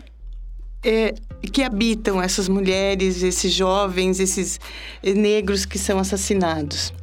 é, 0.84 1.13
que 1.52 1.62
habitam 1.62 2.22
essas 2.22 2.48
mulheres, 2.48 3.22
esses 3.22 3.52
jovens, 3.52 4.20
esses 4.20 4.60
negros 5.04 5.66
que 5.66 5.78
são 5.78 6.00
assassinados. 6.00 6.94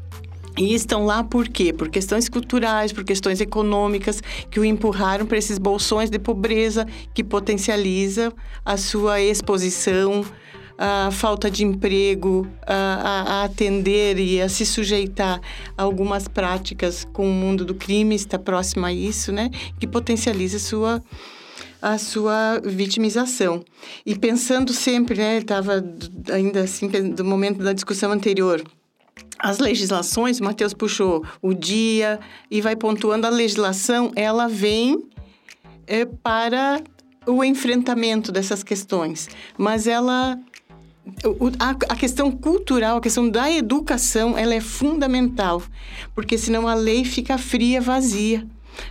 E 0.57 0.73
estão 0.73 1.05
lá 1.05 1.25
por 1.25 1.49
quê? 1.49 1.73
Por 1.73 1.89
questões 1.89 2.29
culturais, 2.29 2.93
por 2.93 3.03
questões 3.03 3.41
econômicas 3.41 4.23
que 4.51 4.61
o 4.61 4.65
empurraram 4.65 5.27
para 5.27 5.37
esses 5.37 5.59
bolsões 5.59 6.11
de 6.11 6.19
pobreza 6.19 6.87
que 7.13 7.25
potencializa 7.25 8.33
a 8.65 8.77
sua 8.77 9.21
exposição 9.21 10.25
a 10.77 11.11
falta 11.11 11.51
de 11.51 11.65
emprego, 11.65 12.47
a, 12.67 12.75
a, 12.75 13.23
a, 13.23 13.45
atender 13.45 14.19
e 14.19 14.41
a 14.41 14.49
se 14.49 14.67
sujeitar 14.67 15.41
a 15.77 15.83
algumas 15.83 16.27
práticas 16.27 17.07
com 17.13 17.29
o 17.29 17.33
mundo 17.33 17.65
do 17.65 17.75
crime, 17.75 18.15
está 18.15 18.39
próximo 18.39 18.85
a 18.85 18.93
isso, 18.93 19.31
né? 19.31 19.51
Que 19.79 19.87
potencializa 19.87 20.57
a 20.57 20.61
sua, 20.61 21.05
a 21.81 21.99
sua 21.99 22.61
vitimização. 22.65 23.65
E 24.05 24.19
pensando 24.19 24.73
sempre, 24.73 25.17
né? 25.17 25.39
Estava 25.39 25.85
ainda 26.33 26.63
assim, 26.63 26.89
do 26.89 27.25
momento 27.25 27.63
da 27.63 27.73
discussão 27.73 28.11
anterior, 28.11 28.63
as 29.45 29.59
legislações, 29.59 30.41
o 30.41 30.45
Matheus 30.45 30.73
puxou 30.73 31.23
o 31.43 31.53
dia 31.53 32.19
e 32.51 32.63
vai 32.63 32.75
pontuando 32.75 33.27
a 33.27 33.31
legislação, 33.31 34.11
ela 34.17 34.49
vem 34.49 35.07
é, 35.87 36.07
para 36.07 36.83
o 37.27 37.45
enfrentamento 37.45 38.33
dessas 38.33 38.63
questões, 38.63 39.29
mas 39.59 39.87
ela 39.87 40.39
a, 41.59 41.95
questão 41.95 42.33
cultural, 42.33 42.97
a 42.97 43.01
questão 43.03 43.29
da 43.29 43.51
educação, 43.51 44.39
ela 44.39 44.55
é 44.55 44.61
fundamental, 44.63 45.63
porque 46.15 46.39
senão 46.39 46.67
a 46.67 46.73
lei 46.73 47.05
fica 47.05 47.37
fria, 47.37 47.83
vazia. 47.83 48.47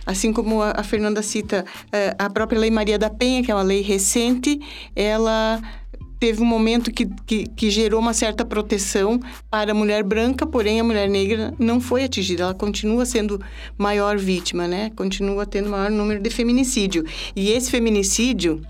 Assim 0.06 0.32
como 0.32 0.62
a, 0.62 0.82
Fernanda 0.84 1.20
cita, 1.20 1.64
é, 1.92 2.14
a 2.16 2.30
própria 2.30 2.58
Lei 2.58 2.70
Maria 2.70 2.98
da 2.98 3.10
Penha, 3.10 3.42
que 3.42 3.50
é 3.50 3.54
uma 3.54 3.62
lei 3.62 3.82
recente, 3.82 4.60
ela 4.94 5.60
teve 6.24 6.40
um 6.40 6.46
momento 6.46 6.90
que, 6.90 7.04
que, 7.26 7.46
que, 7.48 7.68
gerou 7.68 8.00
uma 8.00 8.14
certa 8.14 8.46
proteção 8.46 9.20
para 9.50 9.72
a 9.72 9.74
mulher 9.74 10.02
branca, 10.02 10.46
porém 10.46 10.80
a 10.80 10.84
mulher 10.84 11.06
negra 11.06 11.52
não 11.58 11.82
foi 11.82 12.02
atingida. 12.02 12.44
Ela 12.44 12.54
continua 12.54 13.04
sendo 13.04 13.38
maior 13.76 14.16
vítima, 14.16 14.66
né? 14.66 14.90
Continua 14.96 15.44
tendo 15.44 15.68
maior 15.68 15.90
número 15.90 16.22
de 16.22 16.30
feminicídio. 16.30 17.04
E 17.36 17.50
esse 17.50 17.70
feminicídio 17.70 18.62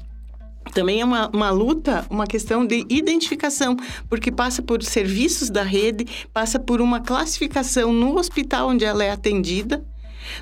também 0.72 1.00
é 1.00 1.04
uma, 1.04 1.28
uma 1.28 1.50
luta, 1.50 2.04
uma 2.10 2.26
questão 2.26 2.66
de 2.66 2.84
identificação, 2.90 3.76
porque 4.08 4.32
passa 4.32 4.60
por 4.60 4.82
serviços 4.82 5.48
da 5.48 5.62
rede, 5.62 6.04
passa 6.32 6.58
por 6.58 6.80
uma 6.80 6.98
classificação 6.98 7.92
no 7.92 8.18
hospital 8.18 8.70
onde 8.70 8.84
ela 8.84 9.04
é 9.04 9.12
atendida, 9.12 9.84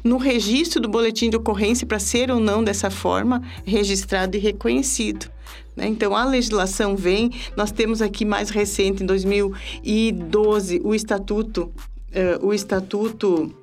no 0.03 0.17
registro 0.17 0.81
do 0.81 0.89
boletim 0.89 1.29
de 1.29 1.37
ocorrência 1.37 1.87
para 1.87 1.99
ser 1.99 2.31
ou 2.31 2.41
não 2.41 2.65
dessa 2.65 2.89
forma 2.91 3.43
registrado 3.67 4.35
e 4.35 4.41
reconhecido. 4.41 5.31
Né? 5.77 5.87
Então, 5.87 6.15
a 6.17 6.25
legislação 6.25 6.97
vem, 6.97 7.31
nós 7.57 7.73
temos 7.73 8.03
aqui 8.03 8.25
mais 8.25 8.51
recente, 8.51 9.03
em 9.03 9.07
2012, 9.07 10.81
o 10.85 10.95
Estatuto, 10.95 11.73
uh, 12.11 12.47
o 12.47 12.53
Estatuto 12.53 13.55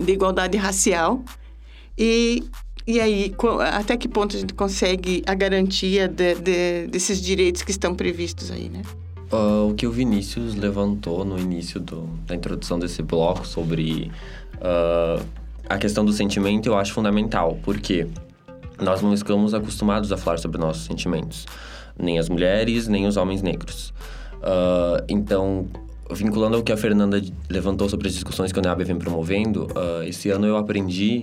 de 0.00 0.12
Igualdade 0.12 0.56
Racial, 0.56 1.22
e, 1.98 2.44
e 2.86 3.00
aí, 3.00 3.34
até 3.72 3.96
que 3.96 4.08
ponto 4.08 4.36
a 4.36 4.40
gente 4.40 4.54
consegue 4.54 5.22
a 5.26 5.34
garantia 5.34 6.08
de, 6.08 6.34
de, 6.36 6.86
desses 6.88 7.20
direitos 7.20 7.62
que 7.62 7.70
estão 7.70 7.94
previstos 7.94 8.50
aí, 8.50 8.68
né? 8.68 8.82
Uh, 9.32 9.70
o 9.70 9.74
que 9.74 9.86
o 9.86 9.90
Vinícius 9.90 10.54
levantou 10.54 11.24
no 11.24 11.38
início 11.38 11.80
do, 11.80 12.02
da 12.26 12.34
introdução 12.34 12.78
desse 12.78 13.02
bloco 13.02 13.46
sobre 13.46 14.10
uh, 14.56 15.24
a 15.66 15.78
questão 15.78 16.04
do 16.04 16.12
sentimento, 16.12 16.66
eu 16.68 16.76
acho 16.76 16.92
fundamental, 16.92 17.58
porque 17.62 18.06
nós 18.82 19.02
não 19.02 19.14
estamos 19.14 19.54
acostumados 19.54 20.12
a 20.12 20.16
falar 20.16 20.38
sobre 20.38 20.60
nossos 20.60 20.84
sentimentos, 20.84 21.46
nem 21.98 22.18
as 22.18 22.28
mulheres, 22.28 22.88
nem 22.88 23.06
os 23.06 23.16
homens 23.16 23.42
negros. 23.42 23.92
Uh, 24.38 25.04
então, 25.08 25.68
vinculando 26.10 26.56
ao 26.56 26.62
que 26.62 26.72
a 26.72 26.76
Fernanda 26.76 27.22
levantou 27.48 27.88
sobre 27.88 28.08
as 28.08 28.14
discussões 28.14 28.52
que 28.52 28.58
o 28.58 28.62
NEAB 28.62 28.84
vem 28.84 28.96
promovendo, 28.96 29.66
uh, 29.66 30.02
esse 30.04 30.30
ano 30.30 30.46
eu 30.46 30.56
aprendi 30.56 31.22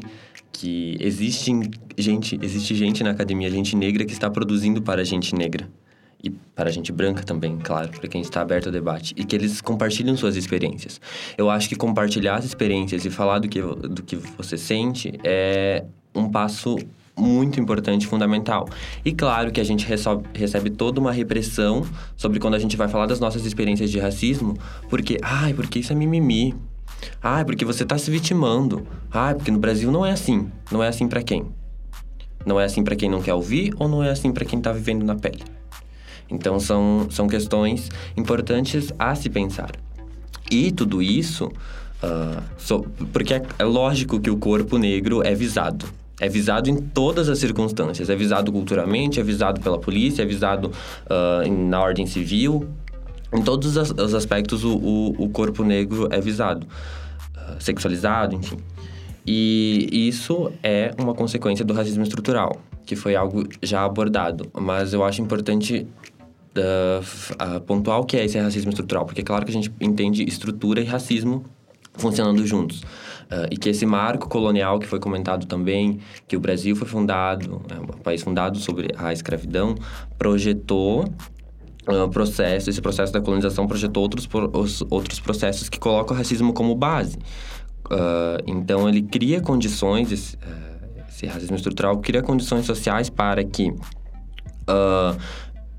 que 0.51 0.97
existe 0.99 1.51
gente, 1.97 2.39
existe 2.41 2.75
gente 2.75 3.03
na 3.03 3.11
academia, 3.11 3.49
gente 3.49 3.75
negra, 3.75 4.05
que 4.05 4.13
está 4.13 4.29
produzindo 4.29 4.81
para 4.81 5.03
gente 5.03 5.35
negra. 5.35 5.69
E 6.21 6.29
para 6.29 6.69
gente 6.69 6.91
branca 6.91 7.23
também, 7.23 7.57
claro, 7.57 7.89
para 7.91 8.09
quem 8.09 8.19
está 8.19 8.41
aberto 8.41 8.65
ao 8.65 8.73
debate. 8.73 9.13
E 9.15 9.23
que 9.23 9.33
eles 9.33 9.61
compartilham 9.61 10.17
suas 10.17 10.35
experiências. 10.35 10.99
Eu 11.37 11.49
acho 11.49 11.69
que 11.69 11.75
compartilhar 11.75 12.35
as 12.35 12.43
experiências 12.43 13.05
e 13.05 13.09
falar 13.09 13.39
do 13.39 13.47
que, 13.47 13.61
do 13.61 14.03
que 14.03 14.17
você 14.17 14.57
sente 14.57 15.13
é 15.23 15.85
um 16.13 16.29
passo 16.29 16.75
muito 17.19 17.59
importante, 17.59 18.07
fundamental. 18.07 18.67
E 19.03 19.11
claro 19.11 19.51
que 19.51 19.59
a 19.59 19.63
gente 19.63 19.85
recebe 20.33 20.69
toda 20.69 20.99
uma 20.99 21.11
repressão 21.11 21.85
sobre 22.15 22.39
quando 22.39 22.55
a 22.55 22.59
gente 22.59 22.77
vai 22.77 22.87
falar 22.87 23.05
das 23.05 23.19
nossas 23.19 23.45
experiências 23.45 23.91
de 23.91 23.99
racismo, 23.99 24.57
porque, 24.89 25.17
ai, 25.21 25.53
porque 25.53 25.79
isso 25.79 25.91
é 25.91 25.95
mimimi. 25.95 26.55
Ai, 27.21 27.45
porque 27.45 27.65
você 27.65 27.83
está 27.83 27.97
se 27.97 28.09
vitimando. 28.09 28.85
Ai, 29.11 29.35
porque 29.35 29.51
no 29.51 29.59
Brasil 29.59 29.91
não 29.91 30.05
é 30.05 30.11
assim. 30.11 30.49
Não 30.71 30.83
é 30.83 30.87
assim 30.87 31.07
para 31.07 31.21
quem? 31.21 31.45
Não 32.45 32.59
é 32.59 32.65
assim 32.65 32.83
para 32.83 32.95
quem 32.95 33.09
não 33.09 33.21
quer 33.21 33.33
ouvir 33.33 33.73
ou 33.77 33.87
não 33.87 34.03
é 34.03 34.09
assim 34.09 34.31
para 34.31 34.45
quem 34.45 34.59
está 34.59 34.71
vivendo 34.71 35.03
na 35.03 35.15
pele? 35.15 35.43
Então 36.29 36.59
são, 36.59 37.07
são 37.09 37.27
questões 37.27 37.89
importantes 38.15 38.93
a 38.97 39.15
se 39.15 39.29
pensar. 39.29 39.71
E 40.49 40.71
tudo 40.71 41.01
isso, 41.01 41.45
uh, 41.45 42.43
so, 42.57 42.85
porque 43.11 43.33
é, 43.33 43.43
é 43.57 43.63
lógico 43.63 44.19
que 44.19 44.29
o 44.29 44.37
corpo 44.37 44.77
negro 44.77 45.21
é 45.23 45.33
visado. 45.33 45.87
É 46.19 46.27
visado 46.27 46.69
em 46.69 46.75
todas 46.75 47.29
as 47.29 47.39
circunstâncias. 47.39 48.09
É 48.09 48.15
visado 48.15 48.51
culturalmente, 48.51 49.19
é 49.19 49.23
visado 49.23 49.61
pela 49.61 49.79
polícia, 49.79 50.23
é 50.23 50.25
visado 50.25 50.71
uh, 51.05 51.51
na 51.51 51.81
ordem 51.81 52.05
civil. 52.05 52.67
Em 53.33 53.41
todos 53.41 53.77
os 53.77 54.13
aspectos, 54.13 54.63
o, 54.63 54.75
o, 54.75 55.25
o 55.25 55.29
corpo 55.29 55.63
negro 55.63 56.07
é 56.11 56.19
visado. 56.19 56.67
Uh, 57.35 57.61
sexualizado, 57.61 58.35
enfim. 58.35 58.57
E 59.25 60.07
isso 60.07 60.51
é 60.63 60.91
uma 60.97 61.13
consequência 61.13 61.63
do 61.63 61.73
racismo 61.73 62.01
estrutural, 62.01 62.59
que 62.85 62.95
foi 62.95 63.15
algo 63.15 63.47
já 63.61 63.83
abordado. 63.83 64.49
Mas 64.59 64.91
eu 64.91 65.03
acho 65.03 65.21
importante 65.21 65.85
uh, 66.57 67.59
pontuar 67.61 67.99
o 67.99 68.05
que 68.05 68.17
é 68.17 68.25
esse 68.25 68.39
racismo 68.39 68.71
estrutural, 68.71 69.05
porque 69.05 69.21
é 69.21 69.23
claro 69.23 69.45
que 69.45 69.51
a 69.51 69.53
gente 69.53 69.71
entende 69.79 70.23
estrutura 70.23 70.81
e 70.81 70.85
racismo 70.85 71.45
funcionando 71.93 72.45
juntos. 72.45 72.81
Uh, 73.31 73.45
e 73.51 73.57
que 73.57 73.69
esse 73.69 73.85
marco 73.85 74.27
colonial 74.27 74.79
que 74.79 74.87
foi 74.87 74.99
comentado 74.99 75.45
também, 75.45 75.99
que 76.27 76.35
o 76.35 76.39
Brasil 76.39 76.75
foi 76.75 76.87
fundado, 76.87 77.61
é 77.69 77.79
um 77.79 78.01
país 78.01 78.23
fundado 78.23 78.57
sobre 78.57 78.87
a 78.97 79.13
escravidão, 79.13 79.75
projetou 80.17 81.03
uh, 81.87 82.09
processo, 82.09 82.71
esse 82.71 82.81
processo 82.81 83.13
da 83.13 83.21
colonização 83.21 83.67
projetou 83.67 84.01
outros, 84.01 84.27
os, 84.53 84.83
outros 84.89 85.19
processos 85.19 85.69
que 85.69 85.77
colocam 85.77 86.15
o 86.15 86.17
racismo 86.17 86.53
como 86.53 86.73
base. 86.73 87.17
Uh, 87.85 88.41
então, 88.47 88.89
ele 88.89 89.03
cria 89.03 89.39
condições, 89.39 90.11
esse, 90.11 90.35
esse, 91.07 91.27
racismo 91.27 91.55
estrutural 91.55 91.99
cria 91.99 92.23
condições 92.23 92.65
sociais 92.65 93.11
para 93.11 93.43
que 93.43 93.71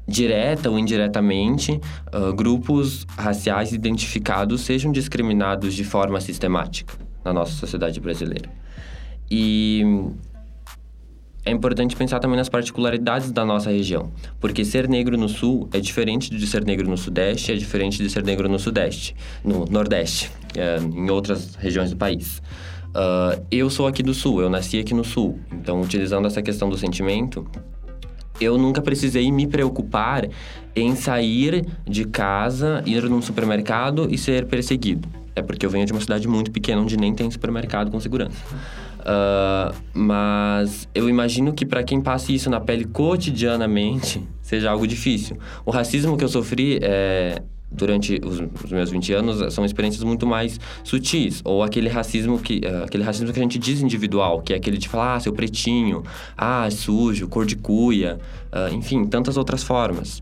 direta 0.06 0.68
ou 0.68 0.78
indiretamente, 0.78 1.80
uh, 2.12 2.32
grupos 2.34 3.06
raciais 3.16 3.72
identificados 3.72 4.62
sejam 4.62 4.90
discriminados 4.90 5.74
de 5.74 5.84
forma 5.84 6.20
sistemática 6.20 7.09
na 7.24 7.32
nossa 7.32 7.52
sociedade 7.52 8.00
brasileira. 8.00 8.50
E 9.30 9.82
é 11.44 11.50
importante 11.50 11.96
pensar 11.96 12.20
também 12.20 12.36
nas 12.36 12.48
particularidades 12.48 13.32
da 13.32 13.44
nossa 13.44 13.70
região, 13.70 14.12
porque 14.38 14.64
ser 14.64 14.88
negro 14.88 15.16
no 15.16 15.28
sul 15.28 15.68
é 15.72 15.80
diferente 15.80 16.30
de 16.30 16.46
ser 16.46 16.64
negro 16.64 16.88
no 16.88 16.98
sudeste, 16.98 17.52
é 17.52 17.54
diferente 17.54 18.02
de 18.02 18.10
ser 18.10 18.22
negro 18.22 18.48
no 18.48 18.58
sudeste, 18.58 19.16
no 19.42 19.64
nordeste, 19.64 20.30
é, 20.54 20.78
em 20.78 21.08
outras 21.10 21.54
regiões 21.54 21.90
do 21.90 21.96
país. 21.96 22.42
Uh, 22.90 23.40
eu 23.50 23.70
sou 23.70 23.86
aqui 23.86 24.02
do 24.02 24.12
sul, 24.12 24.42
eu 24.42 24.50
nasci 24.50 24.78
aqui 24.78 24.92
no 24.92 25.04
sul, 25.04 25.38
então 25.52 25.80
utilizando 25.80 26.26
essa 26.26 26.42
questão 26.42 26.68
do 26.68 26.76
sentimento, 26.76 27.46
eu 28.40 28.58
nunca 28.58 28.82
precisei 28.82 29.30
me 29.30 29.46
preocupar 29.46 30.28
em 30.74 30.96
sair 30.96 31.64
de 31.86 32.04
casa, 32.04 32.82
ir 32.84 33.02
num 33.04 33.22
supermercado 33.22 34.08
e 34.10 34.18
ser 34.18 34.46
perseguido. 34.46 35.08
É 35.34 35.42
porque 35.42 35.64
eu 35.64 35.70
venho 35.70 35.86
de 35.86 35.92
uma 35.92 36.00
cidade 36.00 36.26
muito 36.26 36.50
pequena 36.50 36.80
onde 36.80 36.96
nem 36.96 37.14
tem 37.14 37.30
supermercado 37.30 37.90
com 37.90 38.00
segurança. 38.00 38.36
Uh, 39.00 39.74
mas 39.94 40.88
eu 40.94 41.08
imagino 41.08 41.52
que 41.52 41.64
para 41.64 41.82
quem 41.82 42.00
passe 42.00 42.34
isso 42.34 42.50
na 42.50 42.60
pele 42.60 42.84
cotidianamente 42.84 44.22
seja 44.42 44.70
algo 44.70 44.86
difícil. 44.86 45.38
O 45.64 45.70
racismo 45.70 46.16
que 46.16 46.24
eu 46.24 46.28
sofri 46.28 46.78
é, 46.82 47.40
durante 47.70 48.20
os, 48.24 48.40
os, 48.64 48.70
meus 48.70 48.90
20 48.90 49.12
anos 49.12 49.54
são 49.54 49.64
experiências 49.64 50.02
muito 50.02 50.26
mais 50.26 50.58
sutis 50.82 51.40
ou 51.44 51.62
aquele 51.62 51.88
racismo 51.88 52.38
que 52.38 52.60
uh, 52.64 52.84
aquele 52.84 53.04
racismo 53.04 53.32
que 53.32 53.38
a 53.38 53.42
gente 53.42 53.58
diz 53.58 53.80
individual 53.80 54.42
que 54.42 54.52
é 54.52 54.56
aquele 54.56 54.76
de 54.76 54.88
falar 54.88 55.14
ah, 55.14 55.20
seu 55.20 55.32
pretinho 55.32 56.02
ah 56.36 56.68
sujo 56.70 57.28
cor 57.28 57.46
de 57.46 57.54
cuia 57.54 58.18
uh, 58.52 58.74
enfim 58.74 59.04
tantas 59.04 59.36
outras 59.36 59.62
formas 59.62 60.20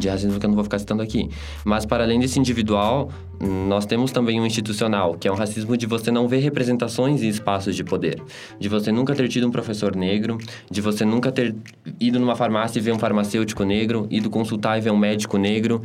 de 0.00 0.08
racismo 0.08 0.40
que 0.40 0.44
eu 0.44 0.48
não 0.48 0.56
vou 0.56 0.64
ficar 0.64 0.78
citando 0.78 1.02
aqui. 1.02 1.28
Mas, 1.64 1.86
para 1.86 2.02
além 2.02 2.18
desse 2.18 2.38
individual, 2.38 3.10
nós 3.40 3.86
temos 3.86 4.10
também 4.10 4.40
um 4.40 4.46
institucional, 4.46 5.14
que 5.14 5.28
é 5.28 5.32
um 5.32 5.36
racismo 5.36 5.76
de 5.76 5.86
você 5.86 6.10
não 6.10 6.26
ver 6.26 6.38
representações 6.38 7.22
em 7.22 7.28
espaços 7.28 7.76
de 7.76 7.84
poder. 7.84 8.20
De 8.58 8.68
você 8.68 8.90
nunca 8.90 9.14
ter 9.14 9.28
tido 9.28 9.46
um 9.46 9.50
professor 9.50 9.94
negro, 9.94 10.38
de 10.70 10.80
você 10.80 11.04
nunca 11.04 11.30
ter 11.30 11.54
ido 12.00 12.18
numa 12.18 12.34
farmácia 12.34 12.78
e 12.78 12.82
ver 12.82 12.92
um 12.92 12.98
farmacêutico 12.98 13.62
negro, 13.62 14.06
ido 14.10 14.28
consultar 14.28 14.76
e 14.78 14.80
ver 14.80 14.90
um 14.90 14.98
médico 14.98 15.38
negro 15.38 15.80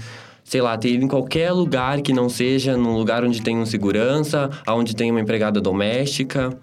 sei 0.46 0.62
lá, 0.62 0.78
ter 0.78 0.94
ido 0.94 1.04
em 1.04 1.08
qualquer 1.08 1.52
lugar 1.52 2.02
que 2.02 2.14
não 2.14 2.30
seja 2.30 2.78
num 2.78 2.96
lugar 2.96 3.26
onde 3.26 3.42
tem 3.42 3.58
um 3.58 3.66
segurança, 3.66 4.48
onde 4.68 4.96
tem 4.96 5.10
uma 5.10 5.20
empregada 5.20 5.60
doméstica. 5.60 6.56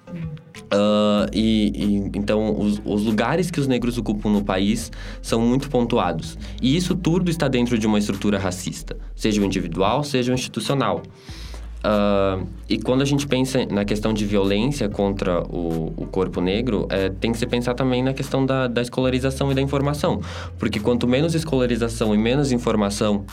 Uh, 0.72 1.28
e, 1.32 1.72
e, 1.74 2.10
então 2.14 2.58
os, 2.58 2.80
os, 2.84 3.04
lugares 3.04 3.50
que 3.50 3.60
os 3.60 3.66
negros 3.66 3.98
ocupam 3.98 4.30
no 4.30 4.42
país 4.42 4.90
são 5.20 5.38
muito 5.38 5.68
pontuados 5.68 6.38
e 6.62 6.74
isso 6.74 6.94
tudo 6.94 7.30
está 7.30 7.46
dentro 7.46 7.76
de 7.76 7.86
uma 7.86 7.98
estrutura 7.98 8.38
racista, 8.38 8.96
seja 9.14 9.42
o 9.42 9.44
individual, 9.44 10.02
seja 10.02 10.32
o 10.32 10.34
institucional. 10.34 11.02
Uh, 11.84 12.46
e 12.68 12.78
quando 12.78 13.02
a 13.02 13.04
gente 13.04 13.26
pensa 13.26 13.66
na 13.66 13.84
questão 13.84 14.14
de 14.14 14.24
violência 14.24 14.88
contra 14.88 15.42
o, 15.42 15.92
o 15.96 16.06
corpo 16.06 16.40
negro, 16.40 16.86
é, 16.88 17.10
tem 17.10 17.32
que 17.32 17.38
se 17.38 17.46
pensar 17.46 17.74
também 17.74 18.02
na 18.02 18.14
questão 18.14 18.46
da, 18.46 18.68
da 18.68 18.80
escolarização 18.80 19.50
e 19.50 19.54
da 19.54 19.60
informação, 19.60 20.22
porque 20.58 20.78
quanto 20.78 21.06
menos 21.06 21.34
escolarização 21.34 22.14
e 22.14 22.18
menos 22.18 22.52
informação 22.52 23.26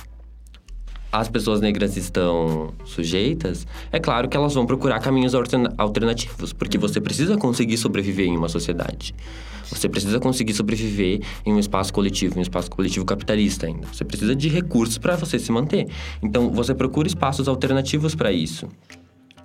as 1.11 1.27
pessoas 1.27 1.61
negras 1.61 1.97
estão 1.97 2.73
sujeitas, 2.85 3.65
é 3.91 3.99
claro 3.99 4.27
que 4.29 4.37
elas 4.37 4.53
vão 4.53 4.65
procurar 4.65 4.99
caminhos 4.99 5.33
alternativos, 5.77 6.53
porque 6.53 6.77
você 6.77 7.01
precisa 7.01 7.37
conseguir 7.37 7.77
sobreviver 7.77 8.27
em 8.27 8.37
uma 8.37 8.49
sociedade. 8.49 9.15
Você 9.69 9.87
precisa 9.87 10.19
conseguir 10.19 10.53
sobreviver 10.53 11.21
em 11.45 11.53
um 11.53 11.59
espaço 11.59 11.93
coletivo, 11.93 12.35
em 12.35 12.39
um 12.39 12.41
espaço 12.41 12.69
coletivo 12.71 13.05
capitalista 13.05 13.67
ainda. 13.67 13.87
Você 13.91 14.03
precisa 14.03 14.35
de 14.35 14.49
recursos 14.49 14.97
para 14.97 15.15
você 15.15 15.37
se 15.37 15.51
manter. 15.51 15.87
Então, 16.23 16.49
você 16.49 16.73
procura 16.73 17.07
espaços 17.07 17.47
alternativos 17.47 18.15
para 18.15 18.31
isso. 18.31 18.67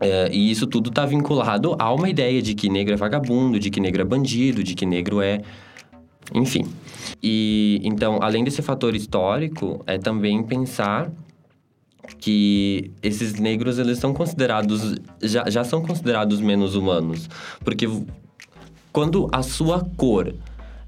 É, 0.01 0.31
e 0.33 0.51
isso 0.51 0.67
tudo 0.67 0.89
está 0.89 1.05
vinculado 1.07 1.77
a 1.79 1.93
uma 1.93 2.09
ideia 2.09 2.41
de 2.41 2.55
que 2.55 2.69
negro 2.69 2.95
é 2.95 2.97
vagabundo, 2.97 3.59
de 3.59 3.71
que 3.71 3.81
negro 3.81 4.03
é 4.03 4.05
bandido, 4.05 4.63
de 4.63 4.75
que 4.75 4.87
negro 4.87 5.21
é. 5.21 5.41
Enfim. 6.35 6.65
E 7.23 7.81
então, 7.85 8.19
além 8.23 8.43
desse 8.45 8.63
fator 8.63 8.95
histórico, 8.95 9.83
é 9.87 9.99
também 9.99 10.43
pensar 10.43 11.13
que 12.19 12.91
esses 13.03 13.35
negros 13.35 13.79
eles 13.79 13.99
são 13.99 14.13
considerados 14.13 14.97
já, 15.23 15.49
já 15.49 15.65
são 15.65 15.83
considerados 15.83 16.41
menos 16.41 16.75
humanos. 16.75 17.29
Porque 17.65 17.89
quando 18.93 19.29
a 19.33 19.43
sua 19.43 19.85
cor 19.97 20.35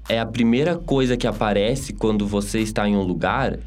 é 0.09 0.19
a 0.19 0.25
primeira 0.25 0.75
coisa 0.77 1.17
que 1.17 1.27
aparece 1.27 1.93
quando 1.93 2.25
você 2.25 2.59
está 2.59 2.87
em 2.87 2.95
um 2.95 3.03
lugar 3.03 3.59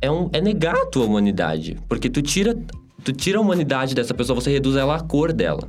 é, 0.00 0.10
um, 0.10 0.28
é 0.32 0.40
negar 0.40 0.76
a 0.76 0.86
tua 0.86 1.06
humanidade. 1.06 1.78
Porque 1.88 2.10
tu 2.10 2.22
tira 2.22 2.56
tu 3.02 3.12
tira 3.12 3.38
a 3.38 3.40
humanidade 3.40 3.94
dessa 3.94 4.12
pessoa 4.12 4.40
você 4.40 4.50
reduz 4.50 4.76
ela 4.76 4.96
à 4.96 5.00
cor 5.00 5.32
dela. 5.32 5.68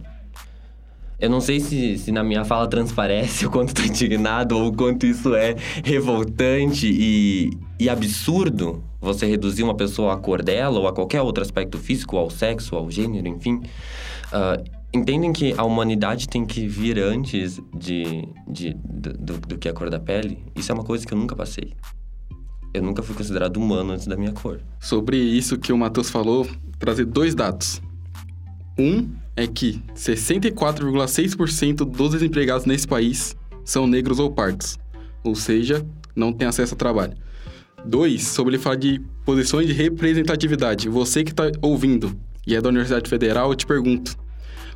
Eu 1.19 1.31
não 1.31 1.41
sei 1.41 1.59
se, 1.59 1.97
se 1.97 2.11
na 2.11 2.23
minha 2.23 2.45
fala 2.45 2.67
transparece 2.67 3.45
o 3.47 3.49
quanto 3.49 3.73
tô 3.73 3.81
indignado 3.81 4.57
ou 4.57 4.67
o 4.67 4.73
quanto 4.73 5.05
isso 5.05 5.33
é 5.33 5.55
revoltante 5.83 6.87
e, 6.87 7.51
e 7.79 7.89
absurdo 7.89 8.83
você 8.99 9.25
reduzir 9.25 9.63
uma 9.63 9.75
pessoa 9.75 10.13
à 10.13 10.17
cor 10.17 10.41
dela 10.41 10.79
ou 10.79 10.87
a 10.87 10.93
qualquer 10.93 11.21
outro 11.21 11.43
aspecto 11.43 11.77
físico, 11.77 12.17
ao 12.17 12.29
sexo, 12.29 12.75
ao 12.75 12.89
gênero, 12.89 13.27
enfim. 13.27 13.61
Uh, 14.27 14.63
entendem 14.93 15.31
que 15.31 15.53
a 15.57 15.63
humanidade 15.63 16.27
tem 16.27 16.45
que 16.45 16.67
vir 16.67 16.99
antes 16.99 17.61
de, 17.75 18.27
de, 18.47 18.73
do, 18.73 19.37
do 19.37 19.57
que 19.57 19.69
a 19.69 19.73
cor 19.73 19.89
da 19.89 19.99
pele? 19.99 20.43
Isso 20.55 20.71
é 20.71 20.75
uma 20.75 20.83
coisa 20.83 21.05
que 21.05 21.13
eu 21.13 21.17
nunca 21.17 21.35
passei. 21.35 21.73
Eu 22.73 22.81
nunca 22.83 23.01
fui 23.01 23.15
considerado 23.15 23.57
humano 23.57 23.93
antes 23.93 24.07
da 24.07 24.17
minha 24.17 24.31
cor. 24.31 24.59
Sobre 24.79 25.17
isso 25.17 25.57
que 25.57 25.71
o 25.71 25.77
Matheus 25.77 26.09
falou, 26.09 26.47
trazer 26.77 27.05
dois 27.05 27.33
dados. 27.33 27.81
Um 28.77 29.09
é 29.35 29.47
que 29.47 29.81
64,6% 29.95 31.85
dos 31.85 32.11
desempregados 32.11 32.65
nesse 32.65 32.87
país 32.87 33.35
são 33.63 33.87
negros 33.87 34.19
ou 34.19 34.31
pardos, 34.31 34.77
ou 35.23 35.35
seja, 35.35 35.85
não 36.15 36.31
têm 36.31 36.47
acesso 36.47 36.73
a 36.73 36.77
trabalho. 36.77 37.17
Dois, 37.87 38.23
sobre 38.27 38.55
ele 38.55 38.61
falar 38.61 38.75
de 38.75 38.99
posições 39.23 39.65
de 39.65 39.71
representatividade. 39.71 40.89
Você 40.89 41.23
que 41.23 41.31
está 41.31 41.49
ouvindo 41.61 42.19
e 42.45 42.53
é 42.53 42.59
da 42.59 42.67
Universidade 42.67 43.09
Federal, 43.09 43.49
eu 43.49 43.55
te 43.55 43.65
pergunto: 43.65 44.17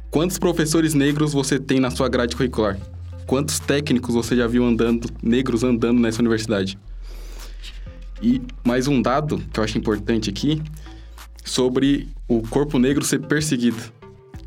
quantos 0.10 0.40
professores 0.40 0.94
negros 0.94 1.34
você 1.34 1.60
tem 1.60 1.78
na 1.78 1.92
sua 1.92 2.08
grade 2.08 2.38
curricular? 2.38 2.80
Quantos 3.26 3.60
técnicos 3.60 4.16
você 4.16 4.34
já 4.34 4.48
viu 4.48 4.64
andando, 4.64 5.10
negros 5.22 5.62
andando 5.62 6.00
nessa 6.00 6.22
universidade? 6.22 6.80
E 8.22 8.42
mais 8.64 8.88
um 8.88 9.02
dado 9.02 9.44
que 9.52 9.60
eu 9.60 9.64
acho 9.66 9.78
importante 9.78 10.30
aqui 10.30 10.62
sobre 11.44 12.08
o 12.30 12.42
corpo 12.42 12.80
negro 12.80 13.04
ser 13.04 13.20
perseguido. 13.20 13.82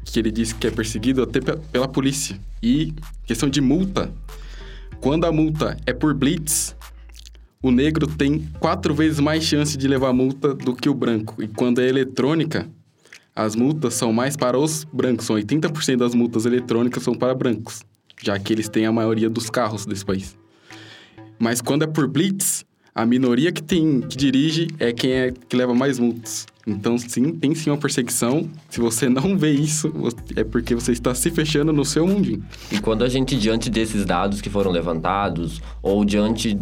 Que 0.07 0.21
ele 0.21 0.31
disse 0.31 0.55
que 0.55 0.67
é 0.67 0.71
perseguido 0.71 1.23
até 1.23 1.39
pela 1.41 1.87
polícia. 1.87 2.41
E 2.63 2.95
questão 3.27 3.51
de 3.51 3.61
multa. 3.61 4.11
Quando 5.03 5.27
a 5.27 5.33
multa 5.33 5.77
é 5.85 5.93
por 5.93 6.15
blitz, 6.15 6.75
o 7.65 7.71
negro 7.71 8.07
tem 8.07 8.47
quatro 8.61 8.95
vezes 8.95 9.19
mais 9.19 9.43
chance 9.43 9.79
de 9.79 9.89
levar 9.89 10.13
multa 10.13 10.53
do 10.53 10.77
que 10.77 10.87
o 10.87 10.93
branco. 10.93 11.43
E 11.43 11.49
quando 11.49 11.81
é 11.81 11.89
eletrônica, 11.89 12.69
as 13.35 13.57
multas 13.57 13.95
são 13.95 14.13
mais 14.13 14.37
para 14.37 14.59
os 14.59 14.85
brancos. 14.85 15.25
São 15.25 15.37
80% 15.37 15.97
das 15.97 16.15
multas 16.15 16.45
eletrônicas 16.45 17.03
são 17.03 17.15
para 17.15 17.35
brancos, 17.35 17.83
já 18.23 18.39
que 18.39 18.53
eles 18.53 18.69
têm 18.69 18.85
a 18.85 18.93
maioria 18.93 19.31
dos 19.31 19.49
carros 19.49 19.87
desse 19.87 20.05
país. 20.05 20.37
Mas 21.39 21.63
quando 21.63 21.85
é 21.85 21.87
por 21.87 22.07
blitz, 22.07 22.67
a 22.95 23.07
minoria 23.07 23.51
que 23.51 23.63
tem 23.63 24.03
que 24.03 24.15
dirige 24.19 24.69
é 24.79 24.93
quem 24.93 25.13
é 25.13 25.33
que 25.33 25.57
leva 25.57 25.75
mais 25.75 25.99
multas. 25.99 26.47
Então, 26.67 26.99
sim, 26.99 27.33
tem 27.33 27.55
sim 27.55 27.71
uma 27.71 27.79
perseguição. 27.79 28.47
Se 28.69 28.79
você 28.79 29.09
não 29.09 29.39
vê 29.39 29.53
isso, 29.53 29.91
é 30.37 30.45
porque 30.45 30.75
você 30.75 30.93
está 30.93 31.15
se 31.15 31.31
fechando 31.31 31.73
no 31.73 31.85
seu 31.85 32.07
mundinho. 32.07 32.45
E 32.71 32.79
quando 32.79 33.05
a 33.05 33.09
gente, 33.09 33.35
diante 33.37 33.71
desses 33.71 34.05
dados 34.05 34.43
que 34.43 34.51
foram 34.51 34.71
levantados, 34.71 35.63
ou 35.83 36.05
diante 36.05 36.59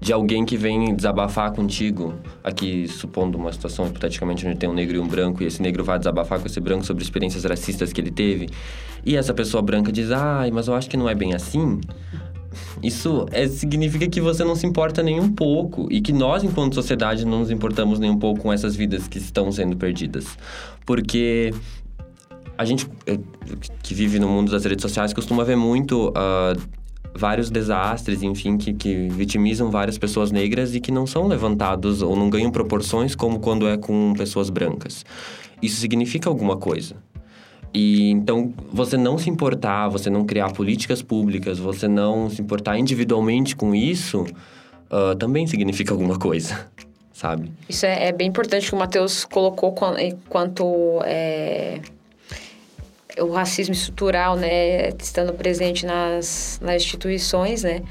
de 0.00 0.12
alguém 0.12 0.44
que 0.44 0.56
vem 0.56 0.94
desabafar 0.94 1.52
contigo, 1.52 2.14
aqui 2.44 2.86
supondo 2.86 3.38
uma 3.38 3.52
situação 3.52 3.86
hipoteticamente 3.86 4.46
onde 4.46 4.56
tem 4.56 4.68
um 4.68 4.74
negro 4.74 4.96
e 4.96 4.98
um 4.98 5.06
branco, 5.06 5.42
e 5.42 5.46
esse 5.46 5.62
negro 5.62 5.82
vai 5.82 5.98
desabafar 5.98 6.38
com 6.38 6.46
esse 6.46 6.60
branco 6.60 6.84
sobre 6.84 7.02
experiências 7.02 7.44
racistas 7.44 7.92
que 7.92 8.00
ele 8.00 8.10
teve, 8.10 8.48
e 9.04 9.16
essa 9.16 9.32
pessoa 9.32 9.62
branca 9.62 9.90
diz, 9.90 10.10
ai, 10.10 10.50
mas 10.50 10.68
eu 10.68 10.74
acho 10.74 10.88
que 10.90 10.96
não 10.96 11.08
é 11.08 11.14
bem 11.14 11.34
assim. 11.34 11.80
Isso 12.82 13.26
é, 13.30 13.46
significa 13.48 14.06
que 14.08 14.20
você 14.20 14.42
não 14.44 14.54
se 14.54 14.66
importa 14.66 15.02
nem 15.02 15.20
um 15.20 15.30
pouco 15.30 15.88
e 15.90 16.00
que 16.00 16.12
nós, 16.12 16.42
enquanto 16.42 16.74
sociedade, 16.74 17.24
não 17.24 17.40
nos 17.40 17.50
importamos 17.50 17.98
nem 17.98 18.10
um 18.10 18.18
pouco 18.18 18.42
com 18.42 18.52
essas 18.52 18.74
vidas 18.74 19.06
que 19.06 19.18
estão 19.18 19.50
sendo 19.52 19.76
perdidas. 19.76 20.38
Porque 20.84 21.52
a 22.56 22.64
gente 22.64 22.88
que 23.82 23.94
vive 23.94 24.18
no 24.18 24.28
mundo 24.28 24.50
das 24.50 24.64
redes 24.64 24.82
sociais 24.82 25.12
costuma 25.12 25.44
ver 25.44 25.56
muito 25.56 26.08
uh, 26.08 26.60
vários 27.16 27.50
desastres, 27.50 28.22
enfim, 28.22 28.56
que, 28.56 28.72
que 28.72 29.08
vitimizam 29.08 29.70
várias 29.70 29.98
pessoas 29.98 30.30
negras 30.30 30.74
e 30.74 30.80
que 30.80 30.92
não 30.92 31.06
são 31.06 31.26
levantados 31.26 32.02
ou 32.02 32.14
não 32.16 32.30
ganham 32.30 32.50
proporções 32.50 33.14
como 33.14 33.40
quando 33.40 33.66
é 33.66 33.76
com 33.76 34.14
pessoas 34.16 34.50
brancas. 34.50 35.04
Isso 35.62 35.80
significa 35.80 36.28
alguma 36.28 36.56
coisa. 36.56 36.96
E 37.72 38.10
então, 38.10 38.54
você 38.72 38.96
não 38.96 39.18
se 39.18 39.28
importar, 39.28 39.88
você 39.88 40.08
não 40.08 40.24
criar 40.24 40.52
políticas 40.52 41.02
públicas, 41.02 41.58
você 41.58 41.86
não 41.86 42.30
se 42.30 42.40
importar 42.40 42.78
individualmente 42.78 43.54
com 43.54 43.74
isso, 43.74 44.22
uh, 44.90 45.14
também 45.16 45.46
significa 45.46 45.92
alguma 45.92 46.18
coisa, 46.18 46.68
sabe? 47.12 47.52
Isso 47.68 47.84
é, 47.84 48.08
é, 48.08 48.12
bem 48.12 48.28
importante 48.28 48.68
que 48.68 48.74
o 48.74 48.78
Matheus 48.78 49.24
colocou 49.24 49.74
quanto 50.28 51.02
é, 51.04 51.80
o 53.20 53.32
racismo 53.32 53.74
estrutural, 53.74 54.36
né, 54.36 54.88
estando 55.00 55.32
presente 55.32 55.86
nas, 55.86 56.58
nas 56.62 56.82
instituições, 56.82 57.62
né, 57.62 57.82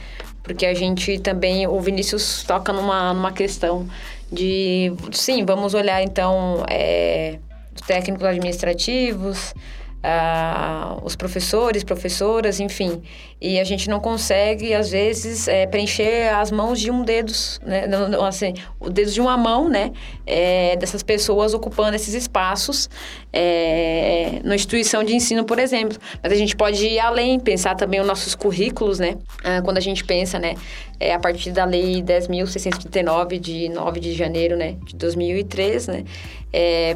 porque 0.44 0.66
a 0.66 0.74
gente 0.74 1.18
também, 1.20 1.68
o 1.68 1.80
Vinícius 1.80 2.44
toca 2.44 2.72
numa, 2.72 3.14
numa 3.14 3.32
questão 3.32 3.88
de, 4.32 4.94
sim, 5.12 5.44
vamos 5.44 5.74
olhar 5.74 6.04
então 6.04 6.64
é, 6.70 7.40
os 7.76 7.82
técnicos 7.82 8.24
administrativos, 8.26 9.54
ah, 10.08 11.00
os 11.04 11.16
professores, 11.16 11.84
professoras, 11.84 12.60
enfim. 12.60 13.02
E 13.42 13.60
a 13.60 13.64
gente 13.64 13.90
não 13.90 14.00
consegue, 14.00 14.72
às 14.72 14.92
vezes, 14.92 15.48
é, 15.48 15.66
preencher 15.66 16.32
as 16.34 16.52
mãos 16.52 16.80
de 16.80 16.92
um 16.92 17.04
dedo, 17.04 17.34
né? 17.66 17.86
Assim, 18.28 18.54
o 18.80 18.88
dedo 18.88 19.12
de 19.12 19.20
uma 19.20 19.36
mão, 19.36 19.68
né? 19.68 19.92
É, 20.26 20.76
dessas 20.76 21.02
pessoas 21.02 21.56
ocupando 21.56 21.96
esses 21.96 22.14
espaços 22.14 22.88
é, 23.34 24.42
na 24.44 24.54
instituição 24.54 25.04
de 25.04 25.16
ensino, 25.16 25.44
por 25.44 25.58
exemplo. 25.58 25.98
Mas 26.22 26.32
a 26.32 26.36
gente 26.36 26.56
pode 26.56 26.86
ir 26.86 27.00
além, 27.00 27.40
pensar 27.40 27.74
também 27.74 28.00
os 28.00 28.06
nossos 28.06 28.36
currículos, 28.36 29.00
né? 29.00 29.18
Ah, 29.44 29.64
quando 29.64 29.80
a 29.80 29.82
gente 29.82 30.06
pensa, 30.06 30.38
né? 30.38 30.54
A 31.14 31.20
partir 31.20 31.52
da 31.52 31.66
Lei 31.66 32.02
10.639, 32.04 33.40
de 33.40 33.70
9 33.70 34.00
de 34.00 34.14
janeiro 34.14 34.56
né? 34.56 34.78
de 34.86 34.96
2003, 34.96 35.88
né? 35.88 36.04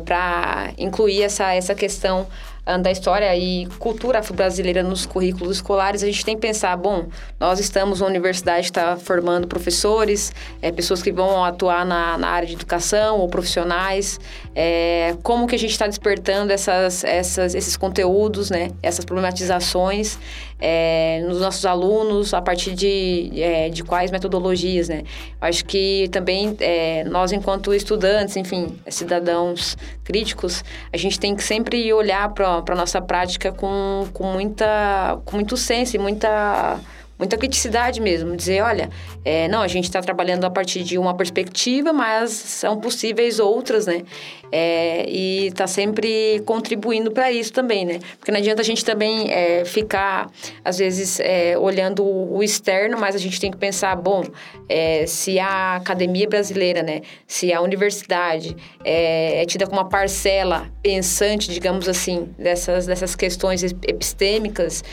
Para 0.06 0.72
incluir 0.78 1.24
essa, 1.24 1.54
essa 1.54 1.76
questão 1.76 2.28
da 2.77 2.91
história 2.91 3.36
e 3.36 3.65
cultura 3.79 4.19
afro-brasileira 4.19 4.84
nos 4.84 5.05
currículos 5.05 5.58
escolares, 5.58 6.03
a 6.03 6.05
gente 6.05 6.23
tem 6.23 6.36
que 6.36 6.41
pensar, 6.41 6.75
bom, 6.77 7.08
nós 7.39 7.60
estamos, 7.60 8.01
uma 8.01 8.10
universidade 8.10 8.65
está 8.65 8.95
formando 8.97 9.47
professores, 9.47 10.32
é, 10.62 10.71
pessoas 10.71 11.01
que 11.01 11.12
vão 11.12 11.43
atuar 11.43 11.86
na, 11.86 12.17
na 12.17 12.27
área 12.27 12.47
de 12.47 12.53
educação 12.53 13.19
ou 13.19 13.27
profissionais, 13.27 14.19
é, 14.53 15.15
como 15.23 15.47
que 15.47 15.55
a 15.55 15.60
gente 15.60 15.71
está 15.71 15.88
despertando 15.88 16.51
essas, 16.51 17.03
essas, 17.03 17.55
esses 17.55 17.75
conteúdos, 17.75 18.49
né, 18.49 18.71
essas 18.84 19.05
problematizações, 19.05 20.17
é, 20.60 21.24
nos 21.26 21.39
nossos 21.39 21.65
alunos, 21.65 22.34
a 22.34 22.41
partir 22.41 22.74
de, 22.74 23.32
é, 23.36 23.69
de 23.69 23.84
quais 23.84 24.12
metodologias, 24.12 24.89
né? 24.89 25.04
Acho 25.39 25.63
que 25.65 26.10
também 26.12 26.56
é, 26.60 27.04
nós, 27.06 27.32
enquanto 27.32 27.74
estudantes, 27.74 28.36
enfim, 28.36 28.78
cidadãos 28.89 29.78
críticos, 30.04 30.63
a 30.91 30.98
gente 30.98 31.19
tem 31.19 31.36
que 31.36 31.43
sempre 31.43 31.91
olhar 31.93 32.30
para 32.34 32.63
a 32.67 32.76
nossa 32.76 33.02
prática 33.02 33.52
com, 33.52 34.08
com, 34.13 34.26
muita, 34.26 35.19
com 35.26 35.36
muito 35.38 35.56
senso 35.56 35.95
e 35.95 36.00
muita 36.00 36.80
muita 37.19 37.38
criticidade 37.38 37.99
mesmo, 37.99 38.34
dizer, 38.36 38.62
olha, 38.62 38.89
é, 39.25 39.49
não, 39.49 39.62
a 39.62 39.67
gente 39.67 39.84
está 39.84 39.99
trabalhando 39.99 40.45
a 40.45 40.49
partir 40.49 40.84
de 40.84 40.97
uma 40.97 41.13
perspectiva, 41.13 41.91
mas 41.91 42.32
são 42.32 42.79
possíveis 42.79 43.39
outras, 43.39 43.86
né? 43.86 44.03
É, 44.51 45.05
e 45.08 45.47
está 45.47 45.67
sempre 45.67 46.41
contribuindo 46.45 47.12
para 47.12 47.32
isso 47.32 47.51
também, 47.51 47.86
né? 47.86 47.99
Porque 48.17 48.32
não 48.32 48.39
adianta 48.39 48.62
a 48.62 48.65
gente 48.65 48.84
também 48.84 49.29
é, 49.29 49.65
ficar, 49.65 50.32
às 50.63 50.77
vezes, 50.77 51.19
é, 51.19 51.58
olhando 51.58 52.03
o 52.03 52.41
externo, 52.41 52.97
mas 52.97 53.13
a 53.13 53.19
gente 53.19 53.39
tem 53.39 53.51
que 53.51 53.58
pensar, 53.58 53.95
bom, 53.97 54.23
é, 54.67 55.05
se 55.05 55.38
a 55.38 55.75
academia 55.75 56.27
brasileira, 56.27 56.82
né? 56.82 57.01
Se 57.27 57.51
a 57.51 57.62
universidade 57.62 58.55
é, 58.84 59.43
é 59.43 59.45
tida 59.45 59.67
como 59.67 59.82
uma 59.82 59.89
parcela 59.89 60.67
pensante, 60.82 61.51
digamos 61.51 61.88
assim, 61.89 62.29
dessas, 62.38 62.88
dessas 62.88 63.15
questões 63.15 63.62
epistêmicas 63.63 64.84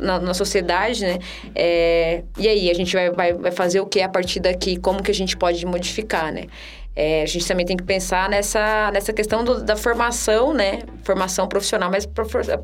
na, 0.00 0.20
na 0.20 0.34
sociedade, 0.34 1.02
né? 1.02 1.18
É, 1.54 2.22
e 2.38 2.48
aí, 2.48 2.70
a 2.70 2.74
gente 2.74 2.94
vai, 2.94 3.10
vai, 3.10 3.32
vai 3.32 3.50
fazer 3.50 3.80
o 3.80 3.86
que 3.86 4.00
a 4.00 4.08
partir 4.08 4.40
daqui? 4.40 4.76
Como 4.76 5.02
que 5.02 5.10
a 5.10 5.14
gente 5.14 5.36
pode 5.36 5.64
modificar, 5.66 6.32
né? 6.32 6.46
É, 6.94 7.22
a 7.22 7.26
gente 7.26 7.46
também 7.46 7.64
tem 7.64 7.76
que 7.76 7.82
pensar 7.82 8.28
nessa, 8.28 8.90
nessa 8.92 9.12
questão 9.12 9.42
do, 9.42 9.62
da 9.62 9.76
formação, 9.76 10.52
né? 10.52 10.80
Formação 11.02 11.48
profissional, 11.48 11.90
mas 11.90 12.06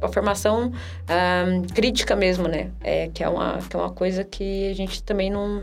a 0.02 0.08
formação 0.08 0.70
um, 0.70 1.62
crítica 1.74 2.14
mesmo, 2.14 2.46
né? 2.46 2.70
É, 2.82 3.08
que, 3.08 3.24
é 3.24 3.28
uma, 3.28 3.58
que 3.58 3.74
é 3.74 3.78
uma 3.78 3.90
coisa 3.90 4.24
que 4.24 4.70
a 4.70 4.74
gente 4.74 5.02
também 5.02 5.30
não... 5.30 5.62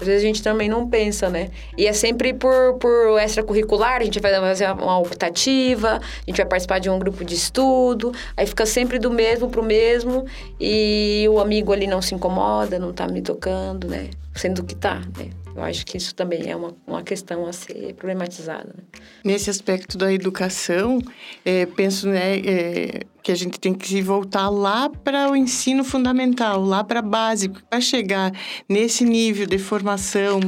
Às 0.00 0.08
vezes 0.08 0.24
a 0.24 0.26
gente 0.26 0.42
também 0.42 0.68
não 0.68 0.88
pensa, 0.88 1.28
né? 1.28 1.50
E 1.78 1.86
é 1.86 1.92
sempre 1.92 2.32
por, 2.34 2.74
por 2.74 3.18
extracurricular, 3.20 4.00
a 4.00 4.04
gente 4.04 4.18
vai 4.20 4.32
fazer 4.32 4.70
uma 4.72 4.98
optativa, 4.98 6.00
a 6.00 6.30
gente 6.30 6.36
vai 6.36 6.46
participar 6.46 6.80
de 6.80 6.90
um 6.90 6.98
grupo 6.98 7.24
de 7.24 7.34
estudo, 7.34 8.12
aí 8.36 8.44
fica 8.44 8.66
sempre 8.66 8.98
do 8.98 9.10
mesmo 9.10 9.48
pro 9.48 9.62
mesmo, 9.62 10.24
e 10.58 11.26
o 11.30 11.38
amigo 11.38 11.72
ali 11.72 11.86
não 11.86 12.02
se 12.02 12.12
incomoda, 12.12 12.76
não 12.76 12.92
tá 12.92 13.06
me 13.06 13.22
tocando, 13.22 13.86
né? 13.86 14.10
Sendo 14.34 14.64
que 14.64 14.74
tá, 14.74 15.00
né? 15.16 15.30
Eu 15.56 15.62
acho 15.62 15.86
que 15.86 15.96
isso 15.96 16.14
também 16.14 16.50
é 16.50 16.56
uma, 16.56 16.74
uma 16.86 17.02
questão 17.02 17.46
a 17.46 17.52
ser 17.52 17.94
problematizada. 17.94 18.74
Né? 18.76 18.84
Nesse 19.24 19.50
aspecto 19.50 19.96
da 19.96 20.12
educação, 20.12 20.98
é, 21.44 21.64
penso 21.64 22.08
né, 22.08 22.38
é, 22.38 23.00
que 23.22 23.30
a 23.30 23.34
gente 23.34 23.60
tem 23.60 23.72
que 23.72 24.02
voltar 24.02 24.48
lá 24.48 24.90
para 24.90 25.30
o 25.30 25.36
ensino 25.36 25.84
fundamental, 25.84 26.62
lá 26.62 26.82
para 26.82 27.00
base, 27.00 27.48
para 27.48 27.80
chegar 27.80 28.32
nesse 28.68 29.04
nível 29.04 29.46
de 29.46 29.58
formação 29.58 30.40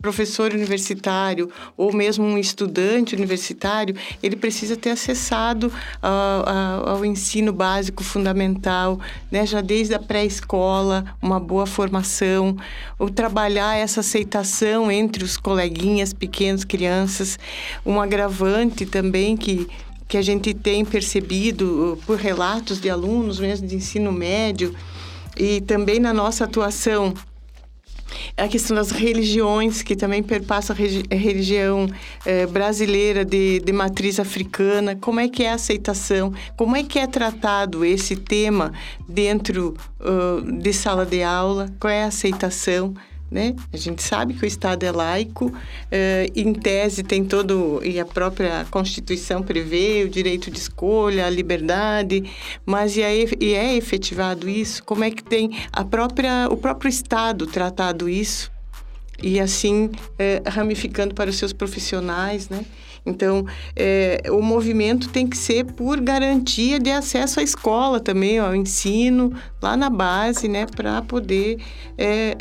professor 0.00 0.52
universitário 0.52 1.50
ou 1.76 1.92
mesmo 1.92 2.24
um 2.24 2.38
estudante 2.38 3.14
universitário, 3.14 3.94
ele 4.22 4.36
precisa 4.36 4.76
ter 4.76 4.90
acessado 4.90 5.72
ao, 6.00 6.88
ao 6.96 7.04
ensino 7.04 7.52
básico 7.52 8.02
fundamental, 8.02 8.98
né? 9.30 9.46
já 9.46 9.60
desde 9.60 9.94
a 9.94 9.98
pré-escola, 9.98 11.04
uma 11.20 11.38
boa 11.38 11.66
formação, 11.66 12.56
ou 12.98 13.10
trabalhar 13.10 13.76
essa 13.76 14.00
aceitação 14.00 14.90
entre 14.90 15.24
os 15.24 15.36
coleguinhas, 15.36 16.12
pequenas 16.12 16.64
crianças, 16.64 17.38
um 17.84 18.00
agravante 18.00 18.86
também 18.86 19.36
que 19.36 19.68
que 20.10 20.16
a 20.16 20.22
gente 20.22 20.52
tem 20.52 20.84
percebido 20.84 21.92
uh, 21.92 21.96
por 22.04 22.18
relatos 22.18 22.80
de 22.80 22.90
alunos 22.90 23.38
mesmo 23.38 23.68
de 23.68 23.76
ensino 23.76 24.10
médio 24.10 24.74
e 25.36 25.60
também 25.60 26.00
na 26.00 26.12
nossa 26.12 26.42
atuação 26.42 27.14
a 28.36 28.48
questão 28.48 28.76
das 28.76 28.90
religiões, 28.90 29.82
que 29.82 29.96
também 29.96 30.22
perpassa 30.22 30.72
a 30.72 31.14
religião 31.14 31.88
eh, 32.24 32.46
brasileira 32.46 33.24
de, 33.24 33.60
de 33.60 33.72
matriz 33.72 34.18
africana. 34.18 34.96
Como 34.96 35.20
é 35.20 35.28
que 35.28 35.44
é 35.44 35.50
a 35.50 35.54
aceitação? 35.54 36.32
Como 36.56 36.76
é 36.76 36.82
que 36.82 36.98
é 36.98 37.06
tratado 37.06 37.84
esse 37.84 38.16
tema 38.16 38.72
dentro 39.08 39.74
uh, 40.00 40.52
de 40.60 40.72
sala 40.72 41.04
de 41.04 41.22
aula? 41.22 41.70
Qual 41.78 41.90
é 41.90 42.04
a 42.04 42.06
aceitação? 42.06 42.94
Né? 43.30 43.54
A 43.72 43.76
gente 43.76 44.02
sabe 44.02 44.34
que 44.34 44.44
o 44.44 44.46
Estado 44.46 44.82
é 44.82 44.90
laico, 44.90 45.52
eh, 45.88 46.26
em 46.34 46.52
tese 46.52 47.04
tem 47.04 47.24
todo, 47.24 47.80
e 47.84 48.00
a 48.00 48.04
própria 48.04 48.66
Constituição 48.72 49.40
prevê 49.40 50.02
o 50.04 50.08
direito 50.08 50.50
de 50.50 50.58
escolha, 50.58 51.26
a 51.26 51.30
liberdade, 51.30 52.24
mas 52.66 52.96
e 52.96 53.02
é, 53.02 53.24
e 53.40 53.54
é 53.54 53.76
efetivado 53.76 54.48
isso? 54.48 54.82
Como 54.82 55.04
é 55.04 55.12
que 55.12 55.22
tem 55.22 55.56
a 55.72 55.84
própria, 55.84 56.48
o 56.50 56.56
próprio 56.56 56.88
Estado 56.88 57.46
tratado 57.46 58.08
isso? 58.08 58.50
E 59.22 59.38
assim, 59.38 59.90
eh, 60.18 60.42
ramificando 60.44 61.14
para 61.14 61.30
os 61.30 61.36
seus 61.36 61.52
profissionais, 61.52 62.48
né? 62.48 62.64
Então, 63.04 63.46
é, 63.74 64.22
o 64.30 64.42
movimento 64.42 65.08
tem 65.08 65.26
que 65.26 65.36
ser 65.36 65.64
por 65.64 66.00
garantia 66.00 66.78
de 66.78 66.90
acesso 66.90 67.40
à 67.40 67.42
escola 67.42 67.98
também, 68.00 68.38
ao 68.38 68.54
ensino, 68.54 69.32
lá 69.60 69.76
na 69.76 69.88
base, 69.88 70.48
né? 70.48 70.66
Para 70.66 71.00
poder 71.02 71.58
é, 71.96 72.36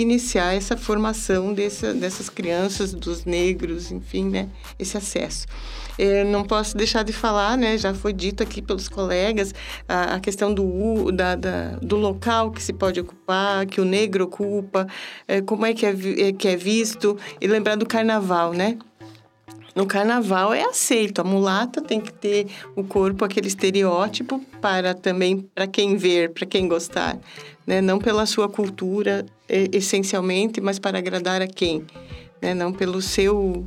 iniciar 0.00 0.54
essa 0.54 0.76
formação 0.76 1.52
dessa, 1.52 1.94
dessas 1.94 2.28
crianças, 2.28 2.92
dos 2.92 3.24
negros, 3.24 3.90
enfim, 3.90 4.28
né? 4.28 4.48
Esse 4.78 4.96
acesso. 4.96 5.46
Eu 5.98 6.26
não 6.26 6.44
posso 6.44 6.76
deixar 6.76 7.02
de 7.02 7.12
falar, 7.12 7.56
né? 7.56 7.78
Já 7.78 7.94
foi 7.94 8.12
dito 8.12 8.42
aqui 8.42 8.60
pelos 8.60 8.88
colegas 8.88 9.54
a, 9.88 10.16
a 10.16 10.20
questão 10.20 10.52
do, 10.52 11.10
da, 11.10 11.34
da, 11.34 11.70
do 11.80 11.96
local 11.96 12.50
que 12.50 12.62
se 12.62 12.72
pode 12.72 13.00
ocupar, 13.00 13.64
que 13.66 13.80
o 13.80 13.84
negro 13.84 14.24
ocupa, 14.24 14.86
é, 15.26 15.40
como 15.40 15.64
é 15.64 15.72
que 15.72 15.86
é, 15.86 15.94
é, 16.28 16.32
que 16.32 16.48
é 16.48 16.56
visto 16.56 17.16
e 17.40 17.46
lembrar 17.46 17.76
do 17.76 17.86
carnaval, 17.86 18.52
né? 18.52 18.76
No 19.76 19.84
carnaval 19.84 20.54
é 20.54 20.62
aceito, 20.62 21.20
a 21.20 21.24
mulata 21.24 21.82
tem 21.82 22.00
que 22.00 22.10
ter 22.10 22.46
o 22.74 22.82
corpo, 22.82 23.26
aquele 23.26 23.46
estereótipo, 23.46 24.40
para 24.58 24.94
também, 24.94 25.46
para 25.54 25.66
quem 25.66 25.98
ver, 25.98 26.30
para 26.30 26.46
quem 26.46 26.66
gostar. 26.66 27.18
Né? 27.66 27.82
Não 27.82 27.98
pela 27.98 28.24
sua 28.24 28.48
cultura, 28.48 29.26
essencialmente, 29.46 30.62
mas 30.62 30.78
para 30.78 30.96
agradar 30.96 31.42
a 31.42 31.46
quem. 31.46 31.84
Né? 32.40 32.54
Não 32.54 32.72
pelo 32.72 33.02
seu 33.02 33.66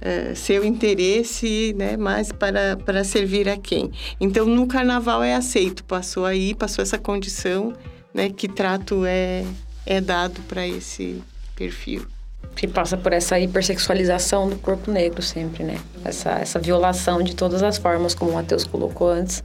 Uh, 0.00 0.34
seu 0.34 0.64
interesse, 0.64 1.74
né, 1.76 1.94
mas 1.94 2.32
para, 2.32 2.74
para 2.74 3.04
servir 3.04 3.46
a 3.50 3.58
quem. 3.58 3.92
Então, 4.18 4.46
no 4.46 4.66
carnaval 4.66 5.22
é 5.22 5.34
aceito, 5.34 5.84
passou 5.84 6.24
aí, 6.24 6.54
passou 6.54 6.80
essa 6.80 6.96
condição, 6.96 7.74
né, 8.14 8.30
que 8.30 8.48
trato 8.48 9.04
é, 9.04 9.44
é 9.84 10.00
dado 10.00 10.40
para 10.48 10.66
esse 10.66 11.22
perfil 11.54 12.06
que 12.56 12.66
passa 12.66 12.96
por 12.96 13.12
essa 13.12 13.38
hipersexualização 13.38 14.48
do 14.48 14.56
corpo 14.56 14.90
negro 14.90 15.22
sempre, 15.22 15.64
né? 15.64 15.78
Essa, 16.04 16.32
essa 16.32 16.58
violação 16.58 17.22
de 17.22 17.34
todas 17.34 17.62
as 17.62 17.78
formas, 17.78 18.14
como 18.14 18.32
o 18.32 18.34
Matheus 18.34 18.64
colocou 18.64 19.08
antes, 19.08 19.42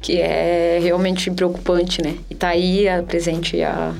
que 0.00 0.20
é 0.20 0.78
realmente 0.82 1.30
preocupante, 1.30 2.02
né? 2.02 2.16
E 2.28 2.34
tá 2.34 2.48
aí 2.48 2.86
presente 3.06 3.62
a, 3.62 3.94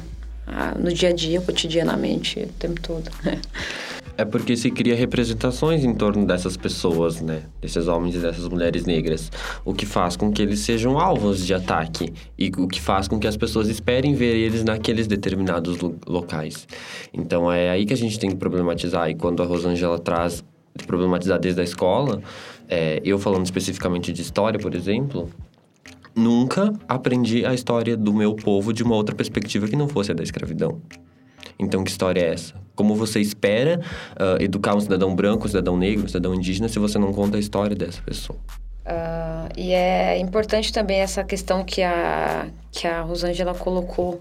a, 0.46 0.74
no 0.78 0.92
dia 0.92 1.10
a 1.10 1.12
dia, 1.12 1.40
cotidianamente, 1.40 2.40
o 2.40 2.52
tempo 2.58 2.80
todo. 2.80 3.10
É 4.20 4.24
porque 4.26 4.54
se 4.54 4.70
cria 4.70 4.94
representações 4.94 5.82
em 5.82 5.94
torno 5.94 6.26
dessas 6.26 6.54
pessoas, 6.54 7.22
né? 7.22 7.44
Desses 7.58 7.88
homens 7.88 8.16
e 8.16 8.18
dessas 8.18 8.46
mulheres 8.46 8.84
negras. 8.84 9.32
O 9.64 9.72
que 9.72 9.86
faz 9.86 10.14
com 10.14 10.30
que 10.30 10.42
eles 10.42 10.60
sejam 10.60 10.98
alvos 10.98 11.46
de 11.46 11.54
ataque. 11.54 12.12
E 12.38 12.52
o 12.58 12.68
que 12.68 12.78
faz 12.78 13.08
com 13.08 13.18
que 13.18 13.26
as 13.26 13.34
pessoas 13.34 13.70
esperem 13.70 14.12
ver 14.12 14.36
eles 14.36 14.62
naqueles 14.62 15.06
determinados 15.06 15.78
locais. 16.06 16.68
Então 17.14 17.50
é 17.50 17.70
aí 17.70 17.86
que 17.86 17.94
a 17.94 17.96
gente 17.96 18.18
tem 18.18 18.28
que 18.28 18.36
problematizar. 18.36 19.08
E 19.08 19.14
quando 19.14 19.42
a 19.42 19.46
Rosângela 19.46 19.98
traz 19.98 20.44
de 20.76 20.86
problematizar 20.86 21.40
desde 21.40 21.62
a 21.62 21.64
escola, 21.64 22.20
é, 22.68 23.00
eu 23.02 23.18
falando 23.18 23.46
especificamente 23.46 24.12
de 24.12 24.20
história, 24.20 24.60
por 24.60 24.74
exemplo, 24.74 25.30
nunca 26.14 26.74
aprendi 26.86 27.46
a 27.46 27.54
história 27.54 27.96
do 27.96 28.12
meu 28.12 28.34
povo 28.34 28.70
de 28.70 28.82
uma 28.82 28.96
outra 28.96 29.14
perspectiva 29.14 29.66
que 29.66 29.76
não 29.76 29.88
fosse 29.88 30.10
a 30.10 30.14
da 30.14 30.22
escravidão. 30.22 30.78
Então, 31.60 31.84
que 31.84 31.90
história 31.90 32.20
é 32.20 32.32
essa? 32.32 32.54
Como 32.74 32.94
você 32.94 33.20
espera 33.20 33.80
uh, 34.12 34.42
educar 34.42 34.74
um 34.74 34.80
cidadão 34.80 35.14
branco, 35.14 35.44
um 35.44 35.48
cidadão 35.48 35.76
negro, 35.76 36.04
um 36.04 36.08
cidadão 36.08 36.34
indígena, 36.34 36.68
se 36.68 36.78
você 36.78 36.98
não 36.98 37.12
conta 37.12 37.36
a 37.36 37.40
história 37.40 37.76
dessa 37.76 38.00
pessoa? 38.02 38.38
Uh, 38.86 39.48
e 39.56 39.72
é 39.72 40.18
importante 40.18 40.72
também 40.72 41.00
essa 41.00 41.22
questão 41.22 41.62
que 41.62 41.82
a, 41.82 42.48
que 42.72 42.86
a 42.86 43.02
Rosângela 43.02 43.54
colocou 43.54 44.20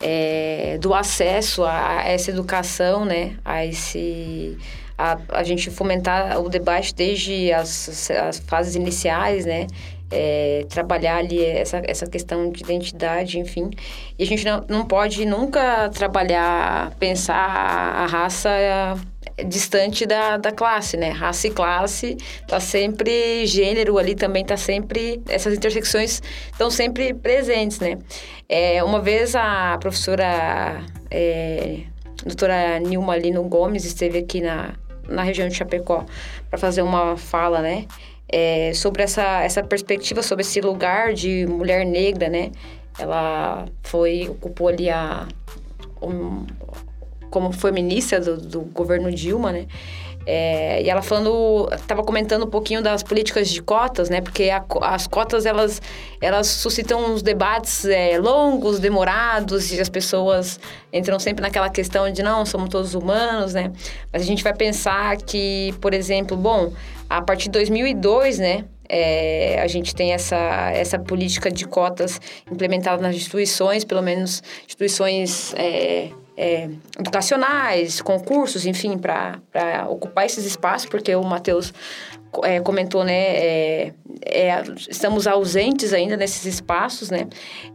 é, 0.00 0.78
do 0.80 0.94
acesso 0.94 1.62
a 1.64 2.02
essa 2.06 2.30
educação, 2.30 3.04
né? 3.04 3.36
A 3.44 3.66
esse 3.66 4.56
a, 4.96 5.18
a 5.28 5.42
gente 5.42 5.70
fomentar 5.70 6.40
o 6.40 6.48
debate 6.48 6.94
desde 6.94 7.52
as, 7.52 8.10
as 8.10 8.38
fases 8.40 8.74
iniciais, 8.74 9.44
né? 9.44 9.66
É, 10.12 10.66
trabalhar 10.68 11.18
ali 11.18 11.44
essa, 11.44 11.80
essa 11.84 12.06
questão 12.06 12.50
de 12.50 12.62
identidade, 12.62 13.38
enfim. 13.38 13.70
E 14.18 14.22
a 14.24 14.26
gente 14.26 14.44
não, 14.44 14.64
não 14.68 14.84
pode 14.84 15.24
nunca 15.24 15.88
trabalhar, 15.90 16.92
pensar 16.98 17.36
a 17.36 18.06
raça 18.06 18.50
distante 19.46 20.06
da, 20.06 20.36
da 20.36 20.52
classe, 20.52 20.96
né? 20.96 21.10
Raça 21.10 21.46
e 21.46 21.50
classe 21.50 22.16
tá 22.46 22.60
sempre 22.60 23.46
gênero 23.46 23.98
ali 23.98 24.14
também 24.14 24.44
tá 24.44 24.56
sempre 24.56 25.22
essas 25.28 25.54
intersecções 25.54 26.22
estão 26.50 26.70
sempre 26.70 27.14
presentes, 27.14 27.78
né? 27.80 27.98
É, 28.48 28.82
uma 28.82 29.00
vez 29.00 29.34
a 29.34 29.78
professora 29.78 30.82
é, 31.10 31.80
doutora 32.24 32.78
Nilma 32.80 33.16
Lino 33.16 33.42
Gomes 33.44 33.84
esteve 33.84 34.18
aqui 34.18 34.40
na, 34.40 34.74
na 35.08 35.22
região 35.22 35.48
de 35.48 35.54
Chapecó 35.54 36.04
para 36.48 36.58
fazer 36.58 36.82
uma 36.82 37.16
fala, 37.16 37.60
né? 37.60 37.86
É, 38.32 38.72
sobre 38.74 39.02
essa, 39.02 39.42
essa 39.42 39.62
perspectiva, 39.62 40.22
sobre 40.22 40.42
esse 40.42 40.60
lugar 40.60 41.12
de 41.12 41.46
mulher 41.46 41.84
negra, 41.84 42.28
né? 42.28 42.52
Ela 42.98 43.66
foi, 43.82 44.28
ocupou 44.28 44.68
ali 44.68 44.88
a, 44.88 45.26
um, 46.02 46.46
como 47.30 47.52
foi 47.52 47.72
ministra 47.72 48.20
do, 48.20 48.36
do 48.36 48.60
governo 48.60 49.10
Dilma, 49.10 49.52
né? 49.52 49.66
É, 50.26 50.82
e 50.82 50.90
ela 50.90 51.00
falando, 51.00 51.68
estava 51.72 52.02
comentando 52.02 52.44
um 52.44 52.50
pouquinho 52.50 52.82
das 52.82 53.02
políticas 53.02 53.48
de 53.48 53.62
cotas, 53.62 54.10
né? 54.10 54.20
Porque 54.20 54.50
a, 54.50 54.64
as 54.82 55.06
cotas 55.06 55.46
elas, 55.46 55.80
elas 56.20 56.46
suscitam 56.46 57.12
uns 57.12 57.22
debates 57.22 57.84
é, 57.86 58.18
longos, 58.18 58.78
demorados 58.78 59.72
e 59.72 59.80
as 59.80 59.88
pessoas 59.88 60.60
entram 60.92 61.18
sempre 61.18 61.42
naquela 61.42 61.70
questão 61.70 62.10
de 62.12 62.22
não, 62.22 62.44
somos 62.44 62.68
todos 62.68 62.94
humanos, 62.94 63.54
né? 63.54 63.72
Mas 64.12 64.22
a 64.22 64.24
gente 64.24 64.42
vai 64.42 64.54
pensar 64.54 65.16
que, 65.16 65.74
por 65.80 65.94
exemplo, 65.94 66.36
bom, 66.36 66.72
a 67.08 67.22
partir 67.22 67.44
de 67.44 67.52
2002, 67.52 68.38
né? 68.38 68.64
É, 68.92 69.60
a 69.62 69.68
gente 69.68 69.94
tem 69.94 70.12
essa, 70.12 70.36
essa 70.74 70.98
política 70.98 71.48
de 71.48 71.64
cotas 71.64 72.20
implementada 72.50 73.00
nas 73.00 73.14
instituições, 73.14 73.84
pelo 73.84 74.02
menos 74.02 74.42
instituições 74.66 75.54
é, 76.42 76.70
educacionais, 76.98 78.00
concursos, 78.00 78.64
enfim, 78.64 78.96
para 78.96 79.86
ocupar 79.90 80.24
esses 80.24 80.46
espaços, 80.46 80.88
porque 80.88 81.14
o 81.14 81.22
Matheus 81.22 81.70
é, 82.44 82.60
comentou, 82.60 83.04
né, 83.04 83.12
é, 83.12 83.92
é, 84.22 84.62
estamos 84.88 85.26
ausentes 85.26 85.92
ainda 85.92 86.16
nesses 86.16 86.44
espaços, 86.44 87.10
né, 87.10 87.26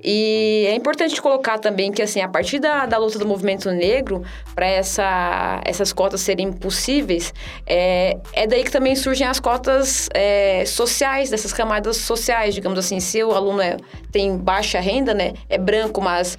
e 0.03 0.65
é 0.67 0.75
importante 0.75 1.21
colocar 1.21 1.59
também 1.59 1.91
que, 1.91 2.01
assim, 2.01 2.21
a 2.21 2.27
partir 2.27 2.59
da, 2.59 2.85
da 2.85 2.97
luta 2.97 3.19
do 3.19 3.25
movimento 3.25 3.69
negro, 3.71 4.23
para 4.53 4.65
essa, 4.65 5.61
essas 5.65 5.91
cotas 5.91 6.21
serem 6.21 6.51
possíveis, 6.51 7.33
é, 7.65 8.17
é 8.33 8.47
daí 8.47 8.63
que 8.63 8.71
também 8.71 8.95
surgem 8.95 9.27
as 9.27 9.39
cotas 9.39 10.09
é, 10.13 10.63
sociais, 10.65 11.29
dessas 11.29 11.51
camadas 11.51 11.97
sociais, 11.97 12.55
digamos 12.55 12.79
assim, 12.79 12.99
se 12.99 13.23
o 13.23 13.31
aluno 13.31 13.61
é, 13.61 13.77
tem 14.11 14.37
baixa 14.37 14.79
renda, 14.79 15.13
né, 15.13 15.33
é 15.49 15.57
branco, 15.57 16.01
mas 16.01 16.37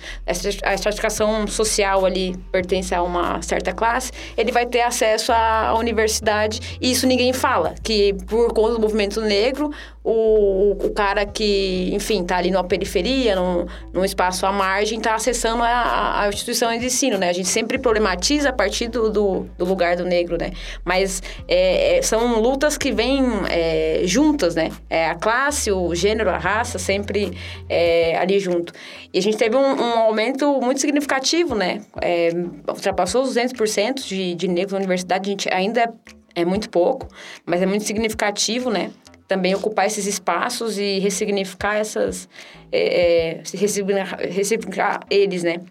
a 0.63 0.75
estratificação 0.75 1.47
social 1.47 2.05
ali 2.07 2.37
pertence 2.51 2.95
a 2.95 3.03
uma 3.03 3.43
certa 3.43 3.73
classe, 3.73 4.11
ele 4.37 4.53
vai 4.53 4.67
ter 4.67 4.81
acesso 4.81 5.33
à 5.33 5.75
universidade, 5.79 6.79
e 6.81 6.91
isso 6.91 7.07
ninguém 7.07 7.33
fala, 7.33 7.75
que 7.83 8.06
por 8.15 8.53
conta 8.53 8.75
do 8.75 8.81
movimento 8.81 9.21
negro, 9.21 9.71
o, 10.07 10.77
o 10.87 10.91
cara 10.91 11.27
que, 11.27 11.91
enfim, 11.93 12.23
está 12.23 12.37
ali 12.37 12.51
numa 12.51 12.63
periferia, 12.63 13.35
num, 13.35 13.67
num 13.93 14.05
espaço 14.05 14.47
à 14.47 14.53
margem, 14.53 14.99
está 14.99 15.17
acessando 15.17 15.65
a, 15.65 16.23
a 16.23 16.29
instituição 16.29 16.71
de 16.79 16.87
ensino, 16.87 17.19
né? 17.19 17.29
A 17.29 17.33
gente 17.33 17.49
sempre 17.49 17.77
problematiza 17.77 18.51
a 18.51 18.53
partir 18.53 18.87
do, 18.87 19.11
do, 19.11 19.47
do 19.59 19.65
lugar 19.65 19.97
do 19.97 20.05
negro, 20.05 20.39
né? 20.39 20.51
Mas 20.85 21.21
é, 21.49 21.99
é, 21.99 22.03
são 22.03 22.41
lutas 22.41 22.79
que 22.79 22.93
vêm 22.93 23.21
é, 23.51 24.03
juntas, 24.05 24.55
né? 24.55 24.71
É, 24.89 25.09
a 25.09 25.17
classe, 25.17 25.73
o 25.73 25.93
gênero, 25.93 26.31
a 26.31 26.39
raça, 26.39 26.79
sempre 26.79 27.37
é, 27.69 28.17
ali 28.17 28.39
junto. 28.39 28.73
E 29.13 29.19
a 29.19 29.23
gente 29.23 29.37
teve 29.37 29.57
um, 29.57 29.61
um 29.61 29.99
aumento 29.99 30.61
muito 30.61 30.81
significativo, 30.81 31.57
né? 31.57 31.83
É, 32.01 32.31
ultrapassou 32.69 33.25
os 33.25 33.35
200% 33.35 34.07
de, 34.07 34.37
de 34.37 34.47
negros 34.47 34.73
na 34.73 34.79
universidade. 34.79 35.29
A 35.29 35.31
gente 35.31 35.49
ainda 35.53 35.81
é 35.81 35.89
é 36.37 36.45
muito 36.45 36.69
pouco, 36.71 37.09
mas 37.45 37.63
é 37.63 37.67
muito 37.67 37.85
significativo, 37.85 38.71
né? 38.71 38.93
Também 39.27 39.55
ocupar 39.55 39.87
esses 39.87 40.07
espaços 40.07 40.79
e 40.79 41.01
ressignificar 41.01 41.75
essas... 41.75 42.29
É, 42.71 43.39
é, 43.39 43.43
ressignificar, 43.55 44.21
ressignificar 44.21 45.01
eles, 45.11 45.43
né? 45.43 45.63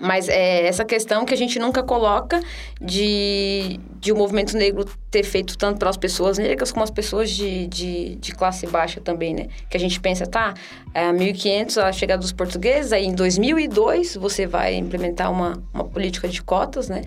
Mas 0.00 0.28
é 0.28 0.66
essa 0.66 0.84
questão 0.84 1.24
que 1.24 1.34
a 1.34 1.36
gente 1.36 1.58
nunca 1.58 1.82
coloca 1.82 2.40
de, 2.80 3.78
de 4.00 4.12
o 4.12 4.16
movimento 4.16 4.56
negro 4.56 4.86
ter 5.10 5.22
feito 5.22 5.58
tanto 5.58 5.78
pelas 5.78 5.96
pessoas 5.96 6.38
negras 6.38 6.72
como 6.72 6.82
as 6.82 6.90
pessoas 6.90 7.30
de, 7.30 7.66
de, 7.66 8.16
de 8.16 8.32
classe 8.32 8.66
baixa 8.66 9.00
também, 9.00 9.34
né? 9.34 9.48
Que 9.68 9.76
a 9.76 9.80
gente 9.80 10.00
pensa, 10.00 10.26
tá, 10.26 10.54
é 10.94 11.12
1500 11.12 11.78
a 11.78 11.92
chegada 11.92 12.20
dos 12.20 12.32
portugueses, 12.32 12.92
aí 12.92 13.04
em 13.04 13.14
2002 13.14 14.16
você 14.16 14.46
vai 14.46 14.74
implementar 14.74 15.30
uma, 15.30 15.62
uma 15.72 15.84
política 15.84 16.28
de 16.28 16.42
cotas, 16.42 16.88
né? 16.88 17.02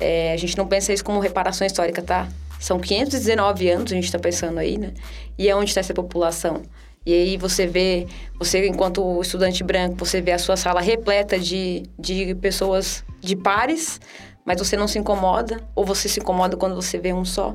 É, 0.00 0.32
a 0.32 0.36
gente 0.36 0.56
não 0.56 0.66
pensa 0.66 0.92
isso 0.92 1.04
como 1.04 1.20
reparação 1.20 1.66
histórica, 1.66 2.02
tá? 2.02 2.28
São 2.58 2.78
519 2.78 3.68
anos 3.70 3.92
a 3.92 3.94
gente 3.94 4.04
está 4.04 4.18
pensando 4.18 4.58
aí, 4.58 4.76
né? 4.76 4.92
E 5.38 5.48
é 5.48 5.54
onde 5.54 5.70
está 5.70 5.80
essa 5.80 5.94
população? 5.94 6.62
E 7.06 7.12
aí 7.12 7.36
você 7.36 7.66
vê, 7.66 8.06
você 8.38 8.66
enquanto 8.66 9.20
estudante 9.22 9.62
branco, 9.64 9.96
você 9.96 10.20
vê 10.20 10.32
a 10.32 10.38
sua 10.38 10.56
sala 10.56 10.80
repleta 10.80 11.38
de, 11.38 11.84
de 11.98 12.34
pessoas 12.34 13.04
de 13.20 13.34
pares, 13.34 14.00
mas 14.44 14.58
você 14.58 14.76
não 14.76 14.88
se 14.88 14.98
incomoda, 14.98 15.60
ou 15.74 15.84
você 15.84 16.08
se 16.08 16.20
incomoda 16.20 16.56
quando 16.56 16.74
você 16.74 16.98
vê 16.98 17.12
um 17.12 17.24
só. 17.24 17.54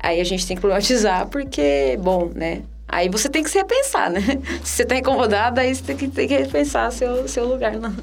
Aí 0.00 0.20
a 0.20 0.24
gente 0.24 0.46
tem 0.46 0.56
que 0.56 0.60
problematizar, 0.60 1.28
porque, 1.28 1.98
bom, 2.00 2.30
né? 2.34 2.62
Aí 2.88 3.08
você 3.08 3.28
tem 3.28 3.42
que 3.42 3.50
se 3.50 3.58
repensar, 3.58 4.10
né? 4.10 4.20
Se 4.64 4.76
você 4.76 4.84
tá 4.84 4.96
incomodado, 4.96 5.60
aí 5.60 5.74
você 5.74 5.82
tem 5.82 5.96
que, 5.96 6.08
tem 6.08 6.26
que 6.26 6.36
repensar 6.36 6.90
seu, 6.90 7.28
seu 7.28 7.46
lugar. 7.46 7.76
Não. 7.76 7.94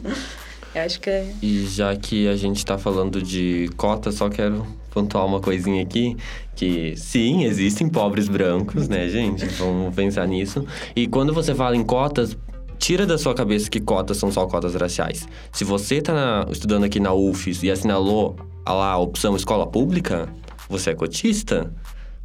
Acho 0.75 0.99
que 0.99 1.09
é... 1.09 1.33
E 1.41 1.65
já 1.65 1.95
que 1.95 2.27
a 2.27 2.35
gente 2.35 2.65
tá 2.65 2.77
falando 2.77 3.21
de 3.21 3.69
cota, 3.77 4.11
só 4.11 4.29
quero 4.29 4.65
pontuar 4.91 5.25
uma 5.25 5.39
coisinha 5.39 5.81
aqui, 5.81 6.15
que 6.55 6.95
sim, 6.95 7.43
existem 7.43 7.89
pobres 7.89 8.27
brancos, 8.27 8.87
né, 8.87 9.09
gente? 9.09 9.45
Vamos 9.45 9.93
pensar 9.93 10.27
nisso. 10.27 10.65
E 10.95 11.07
quando 11.07 11.33
você 11.33 11.53
fala 11.53 11.75
em 11.75 11.83
cotas, 11.83 12.37
tira 12.77 13.05
da 13.05 13.17
sua 13.17 13.33
cabeça 13.33 13.69
que 13.69 13.79
cotas 13.79 14.17
são 14.17 14.31
só 14.31 14.45
cotas 14.45 14.75
raciais. 14.75 15.27
Se 15.51 15.63
você 15.63 15.95
está 15.95 16.13
na, 16.13 16.45
estudando 16.51 16.83
aqui 16.85 16.99
na 16.99 17.13
UFES 17.13 17.63
e 17.63 17.71
assinalou 17.71 18.35
a 18.65 18.73
lá 18.73 18.91
a 18.91 18.97
opção 18.97 19.35
escola 19.35 19.67
pública, 19.67 20.29
você 20.69 20.91
é 20.91 20.95
cotista, 20.95 21.71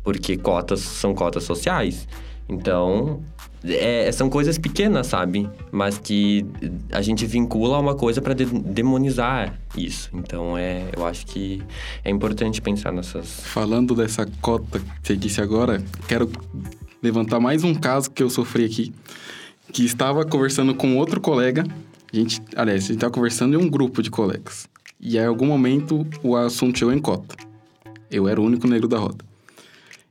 porque 0.03 0.37
cotas 0.37 0.81
são 0.81 1.15
cotas 1.15 1.45
sociais. 1.45 2.07
Então, 2.49 3.21
é, 3.65 4.11
são 4.13 4.31
coisas 4.31 4.59
pequenas, 4.59 5.07
sabe? 5.07 5.49
Mas 5.71 5.99
que 5.99 6.47
a 6.93 7.03
gente 7.03 7.27
vincula 7.27 7.77
a 7.77 7.81
uma 7.81 7.95
coisa 7.95 8.21
para 8.21 8.35
de 8.35 8.45
demonizar 8.45 9.59
isso. 9.77 10.11
Então, 10.15 10.57
é, 10.57 10.85
eu 10.97 11.07
acho 11.07 11.27
que 11.27 11.63
é 12.05 12.11
importante 12.11 12.61
pensar 12.61 12.93
nessas. 12.93 13.41
Falando 13.45 13.95
dessa 13.95 14.27
cota 14.41 14.79
que 14.79 14.87
você 15.03 15.17
disse 15.17 15.41
agora, 15.41 15.83
quero 16.09 16.31
levantar 17.03 17.41
mais 17.41 17.65
um 17.65 17.75
caso 17.75 18.11
que 18.11 18.23
eu 18.23 18.31
sofri 18.31 18.65
aqui. 18.65 18.93
Que 19.73 19.85
estava 19.85 20.25
conversando 20.25 20.75
com 20.75 20.97
outro 20.97 21.21
colega. 21.21 21.65
A 22.13 22.17
gente, 22.17 22.43
aliás, 22.57 22.85
a 22.85 22.87
gente 22.87 22.97
estava 22.97 23.13
conversando 23.13 23.55
em 23.55 23.57
um 23.57 23.69
grupo 23.69 24.03
de 24.03 24.11
colegas. 24.11 24.69
E 24.99 25.17
em 25.17 25.25
algum 25.25 25.47
momento 25.47 26.07
o 26.23 26.37
assunto 26.37 26.79
chegou 26.79 26.93
em 26.93 26.99
cota. 26.99 27.37
Eu 28.11 28.27
era 28.27 28.41
o 28.41 28.45
único 28.45 28.67
negro 28.67 28.89
da 28.89 28.99
roda. 28.99 29.30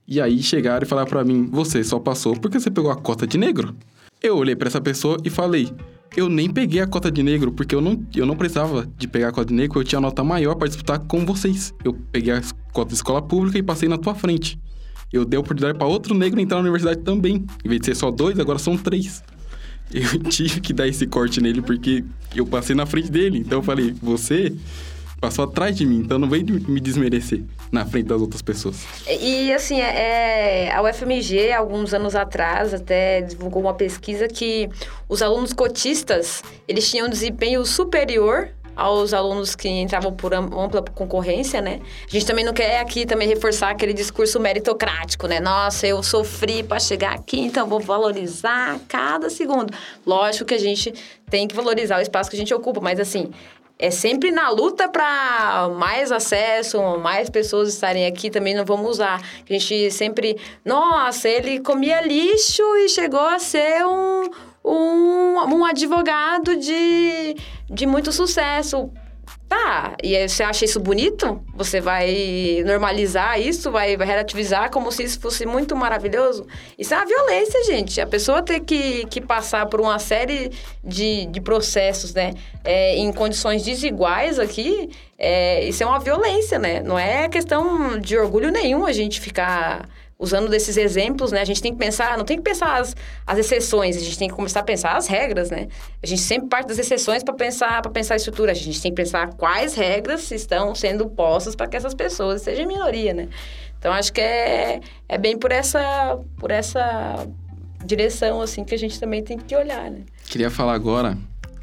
E 0.09 0.19
aí 0.19 0.41
chegaram 0.41 0.83
e 0.83 0.87
falaram 0.87 1.07
para 1.07 1.23
mim: 1.23 1.47
Você 1.51 1.83
só 1.83 1.99
passou 1.99 2.35
porque 2.35 2.59
você 2.59 2.71
pegou 2.71 2.89
a 2.89 2.95
cota 2.95 3.27
de 3.27 3.37
negro. 3.37 3.75
Eu 4.19 4.37
olhei 4.37 4.55
para 4.55 4.67
essa 4.67 4.81
pessoa 4.81 5.17
e 5.23 5.29
falei: 5.29 5.71
Eu 6.17 6.27
nem 6.27 6.49
peguei 6.49 6.81
a 6.81 6.87
cota 6.87 7.11
de 7.11 7.21
negro 7.21 7.51
porque 7.51 7.75
eu 7.75 7.79
não, 7.79 8.03
eu 8.15 8.25
não 8.25 8.35
precisava 8.35 8.89
de 8.97 9.07
pegar 9.07 9.27
a 9.27 9.31
cota 9.31 9.49
de 9.49 9.53
negro, 9.53 9.79
eu 9.79 9.83
tinha 9.83 10.01
nota 10.01 10.23
maior 10.23 10.55
para 10.55 10.67
disputar 10.67 10.97
com 10.97 11.23
vocês. 11.27 11.75
Eu 11.83 11.93
peguei 12.11 12.33
a 12.33 12.41
cota 12.73 12.89
de 12.89 12.95
escola 12.95 13.21
pública 13.21 13.59
e 13.59 13.61
passei 13.61 13.87
na 13.87 13.99
tua 13.99 14.15
frente. 14.15 14.59
Eu 15.13 15.23
dei 15.25 15.37
a 15.37 15.41
oportunidade 15.41 15.77
para 15.77 15.85
outro 15.85 16.15
negro 16.15 16.39
entrar 16.39 16.57
na 16.57 16.61
universidade 16.61 17.01
também. 17.01 17.45
Em 17.63 17.69
vez 17.69 17.79
de 17.79 17.85
ser 17.85 17.95
só 17.95 18.09
dois, 18.09 18.39
agora 18.39 18.57
são 18.57 18.75
três. 18.75 19.23
Eu 19.93 20.19
tive 20.23 20.59
que 20.61 20.71
dar 20.71 20.87
esse 20.87 21.07
corte 21.07 21.41
nele 21.41 21.63
porque 21.63 22.03
eu 22.35 22.45
passei 22.45 22.75
na 22.75 22.85
frente 22.85 23.09
dele. 23.11 23.39
Então 23.39 23.57
eu 23.57 23.63
falei: 23.63 23.91
Você 24.03 24.55
passou 25.19 25.45
atrás 25.45 25.75
de 25.75 25.85
mim, 25.85 25.97
então 25.97 26.17
não 26.17 26.29
vem 26.29 26.43
me 26.43 26.79
desmerecer 26.79 27.41
na 27.71 27.85
frente 27.85 28.07
das 28.07 28.21
outras 28.21 28.41
pessoas. 28.41 28.85
E, 29.07 29.51
assim, 29.53 29.79
é, 29.81 30.67
é 30.67 30.73
a 30.73 30.81
UFMG, 30.81 31.51
alguns 31.51 31.93
anos 31.93 32.15
atrás, 32.15 32.73
até 32.73 33.21
divulgou 33.21 33.61
uma 33.61 33.73
pesquisa 33.73 34.27
que 34.27 34.69
os 35.07 35.21
alunos 35.21 35.53
cotistas, 35.53 36.41
eles 36.67 36.89
tinham 36.89 37.07
um 37.07 37.09
desempenho 37.09 37.65
superior 37.65 38.49
aos 38.79 39.13
alunos 39.13 39.55
que 39.55 39.67
entravam 39.67 40.13
por 40.13 40.33
ampla 40.33 40.81
concorrência, 40.95 41.59
né? 41.61 41.81
A 42.07 42.09
gente 42.09 42.25
também 42.25 42.45
não 42.45 42.53
quer 42.53 42.79
aqui 42.79 43.05
também 43.05 43.27
reforçar 43.27 43.71
aquele 43.71 43.93
discurso 43.93 44.39
meritocrático, 44.39 45.27
né? 45.27 45.41
Nossa, 45.41 45.85
eu 45.85 46.01
sofri 46.01 46.63
para 46.63 46.79
chegar 46.79 47.13
aqui, 47.13 47.41
então 47.41 47.67
vou 47.67 47.81
valorizar 47.81 48.79
cada 48.87 49.29
segundo. 49.29 49.73
Lógico 50.05 50.45
que 50.45 50.53
a 50.53 50.59
gente 50.59 50.93
tem 51.29 51.45
que 51.45 51.53
valorizar 51.53 51.97
o 51.97 52.01
espaço 52.01 52.29
que 52.29 52.37
a 52.37 52.39
gente 52.39 52.53
ocupa, 52.53 52.79
mas 52.79 53.01
assim, 53.01 53.31
é 53.81 53.89
sempre 53.89 54.29
na 54.29 54.49
luta 54.49 54.89
para 54.89 55.69
mais 55.69 56.11
acesso, 56.11 56.77
mais 56.97 57.29
pessoas 57.29 57.69
estarem 57.69 58.05
aqui, 58.05 58.29
também 58.29 58.53
não 58.53 58.65
vamos 58.65 58.89
usar. 58.89 59.21
A 59.49 59.53
gente 59.53 59.89
sempre, 59.89 60.37
nossa, 60.65 61.29
ele 61.29 61.61
comia 61.61 62.01
lixo 62.01 62.61
e 62.75 62.89
chegou 62.89 63.21
a 63.21 63.39
ser 63.39 63.85
um, 63.85 64.29
um, 64.65 65.55
um 65.55 65.65
advogado 65.65 66.57
de, 66.57 67.37
de 67.69 67.85
muito 67.85 68.11
sucesso. 68.11 68.91
Tá, 69.49 69.95
e 70.03 70.27
você 70.27 70.43
acha 70.43 70.63
isso 70.63 70.79
bonito? 70.79 71.43
Você 71.55 71.81
vai 71.81 72.61
normalizar 72.67 73.41
isso, 73.41 73.71
vai, 73.71 73.97
vai 73.97 74.05
relativizar 74.05 74.69
como 74.69 74.91
se 74.91 75.01
isso 75.01 75.19
fosse 75.19 75.43
muito 75.43 75.75
maravilhoso? 75.75 76.45
Isso 76.77 76.93
é 76.93 76.97
uma 76.97 77.05
violência, 77.07 77.63
gente. 77.63 77.99
A 77.99 78.05
pessoa 78.05 78.43
ter 78.43 78.59
que, 78.59 79.07
que 79.07 79.19
passar 79.19 79.65
por 79.65 79.81
uma 79.81 79.97
série 79.97 80.51
de, 80.83 81.25
de 81.25 81.41
processos, 81.41 82.13
né? 82.13 82.35
É, 82.63 82.95
em 82.95 83.11
condições 83.11 83.63
desiguais 83.63 84.37
aqui, 84.37 84.91
é, 85.17 85.63
isso 85.67 85.81
é 85.81 85.85
uma 85.87 85.99
violência, 85.99 86.59
né? 86.59 86.83
Não 86.83 86.99
é 86.99 87.27
questão 87.27 87.97
de 87.97 88.15
orgulho 88.15 88.51
nenhum 88.51 88.85
a 88.85 88.91
gente 88.91 89.19
ficar 89.19 89.89
usando 90.19 90.49
desses 90.49 90.75
exemplos, 90.75 91.31
né? 91.31 91.39
A 91.39 91.45
gente 91.45 91.61
tem 91.61 91.71
que 91.71 91.79
pensar, 91.79 92.17
não 92.17 92.25
tem 92.25 92.35
que 92.35 92.43
pensar 92.43 92.77
as, 92.77 92.93
as 93.25 93.39
exceções, 93.39 93.95
a 93.95 94.01
gente 94.01 94.19
tem 94.19 94.27
que 94.27 94.35
começar 94.35 94.59
a 94.59 94.63
pensar 94.63 94.97
as 94.97 95.07
regras, 95.07 95.49
né? 95.49 95.69
A 96.03 96.05
gente 96.05 96.21
sempre 96.21 96.49
parte 96.49 96.67
das 96.67 96.77
exceções 96.77 97.23
para 97.23 97.33
pensar 97.33 97.81
para 97.81 97.89
pensar 97.89 98.15
a 98.15 98.17
estrutura. 98.17 98.51
A 98.51 98.55
gente 98.55 98.81
tem 98.81 98.91
que 98.91 98.97
pensar 98.97 99.33
quais 99.35 99.75
regras 99.75 100.29
estão 100.31 100.75
sendo 100.75 101.07
postas 101.07 101.55
para 101.55 101.67
que 101.67 101.77
essas 101.77 101.93
pessoas 101.93 102.41
sejam 102.41 102.67
minoria, 102.67 103.13
né? 103.13 103.29
Então 103.79 103.93
acho 103.93 104.11
que 104.11 104.19
é, 104.19 104.81
é 105.07 105.17
bem 105.17 105.37
por 105.37 105.53
essa 105.53 106.19
por 106.37 106.51
essa 106.51 107.25
direção 107.85 108.41
assim 108.41 108.65
que 108.65 108.75
a 108.75 108.77
gente 108.77 108.99
também 108.99 109.23
tem 109.23 109.37
que 109.37 109.55
olhar, 109.55 109.89
né? 109.89 110.01
Queria 110.25 110.51
falar 110.51 110.73
agora, 110.73 111.17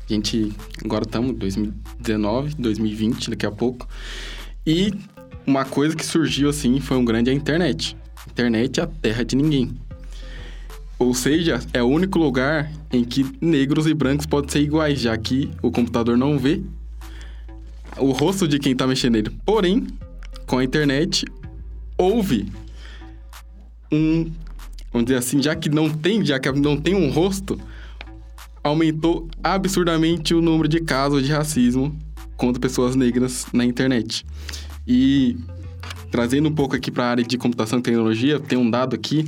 a 0.09 0.13
gente 0.13 0.51
agora 0.83 1.05
estamos 1.05 1.33
em 1.33 1.35
2019, 1.35 2.55
2020, 2.55 3.29
daqui 3.29 3.45
a 3.45 3.53
pouco. 3.53 3.87
E 4.67 4.95
uma 5.47 5.67
coisa 5.67 5.95
que 5.95 6.07
surgiu 6.07 6.49
assim 6.49 6.81
foi 6.81 6.97
um 6.97 7.05
grande 7.05 7.29
a 7.29 7.35
internet 7.35 7.95
internet 8.31 8.81
é 8.81 8.83
a 8.83 8.87
terra 8.87 9.25
de 9.25 9.37
ninguém. 9.37 9.77
Ou 10.99 11.13
seja, 11.13 11.61
é 11.73 11.83
o 11.83 11.87
único 11.87 12.19
lugar 12.19 12.71
em 12.93 13.05
que 13.05 13.27
negros 13.41 13.87
e 13.87 13.93
brancos 13.93 14.25
podem 14.25 14.51
ser 14.51 14.61
iguais, 14.61 14.99
já 14.99 15.17
que 15.17 15.51
o 15.63 15.71
computador 15.71 16.17
não 16.17 16.39
vê 16.39 16.63
o 17.99 18.13
rosto 18.13 18.49
de 18.49 18.59
quem 18.59 18.73
está 18.73 18.87
mexendo 18.87 19.15
nele. 19.15 19.31
Porém, 19.45 19.87
com 20.47 20.59
a 20.59 20.65
internet, 20.65 21.25
houve 21.99 22.51
um. 23.93 24.31
Vamos 24.93 25.07
dizer 25.07 25.19
assim, 25.19 25.43
já 25.43 25.55
que 25.55 25.69
não 25.69 25.91
tem, 25.91 26.25
já 26.25 26.39
que 26.39 26.51
não 26.53 26.77
tem 26.77 26.95
um 26.95 27.11
rosto, 27.11 27.61
aumentou 28.63 29.29
absurdamente 29.43 30.35
o 30.35 30.41
número 30.41 30.69
de 30.69 30.81
casos 30.81 31.23
de 31.23 31.33
racismo 31.33 31.95
contra 32.37 32.61
pessoas 32.61 32.97
negras 32.97 33.47
na 33.53 33.65
internet. 33.65 34.25
E 34.87 35.37
Trazendo 36.11 36.49
um 36.49 36.55
pouco 36.55 36.77
aqui 36.77 36.91
para 36.91 37.05
a 37.05 37.11
área 37.11 37.25
de 37.25 37.37
computação 37.37 37.79
e 37.79 37.83
tecnologia, 37.83 38.41
tem 38.41 38.57
um 38.59 38.71
dado 38.71 38.95
aqui 38.95 39.27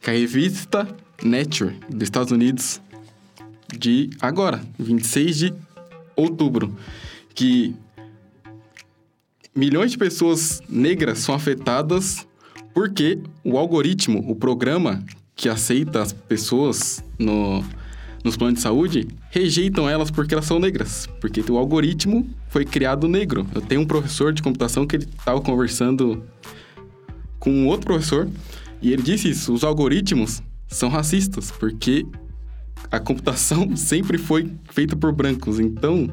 que 0.00 0.10
a 0.10 0.12
revista 0.12 0.88
Nature 1.22 1.76
dos 1.88 2.02
Estados 2.02 2.32
Unidos 2.32 2.80
de 3.76 4.10
agora, 4.20 4.60
26 4.78 5.36
de 5.36 5.54
outubro, 6.16 6.74
que 7.34 7.74
milhões 9.54 9.90
de 9.90 9.98
pessoas 9.98 10.60
negras 10.68 11.18
são 11.18 11.34
afetadas 11.34 12.26
porque 12.72 13.18
o 13.44 13.56
algoritmo, 13.56 14.24
o 14.28 14.34
programa 14.34 15.04
que 15.36 15.48
aceita 15.48 16.02
as 16.02 16.12
pessoas 16.12 17.02
no 17.18 17.64
nos 18.24 18.38
planos 18.38 18.54
de 18.54 18.62
saúde 18.62 19.08
rejeitam 19.30 19.88
elas 19.88 20.10
porque 20.10 20.32
elas 20.32 20.46
são 20.46 20.58
negras, 20.58 21.06
porque 21.20 21.44
o 21.52 21.58
algoritmo 21.58 22.26
foi 22.54 22.64
criado 22.64 23.08
negro. 23.08 23.44
Eu 23.52 23.60
tenho 23.60 23.80
um 23.80 23.84
professor 23.84 24.32
de 24.32 24.40
computação 24.40 24.86
que 24.86 24.94
ele 24.94 25.06
estava 25.06 25.40
conversando 25.40 26.22
com 27.40 27.50
um 27.50 27.66
outro 27.66 27.86
professor 27.86 28.28
e 28.80 28.92
ele 28.92 29.02
disse 29.02 29.28
isso: 29.28 29.52
os 29.52 29.64
algoritmos 29.64 30.40
são 30.68 30.88
racistas, 30.88 31.50
porque 31.50 32.06
a 32.92 33.00
computação 33.00 33.74
sempre 33.76 34.18
foi 34.18 34.52
feita 34.70 34.94
por 34.94 35.10
brancos, 35.10 35.58
então 35.58 36.08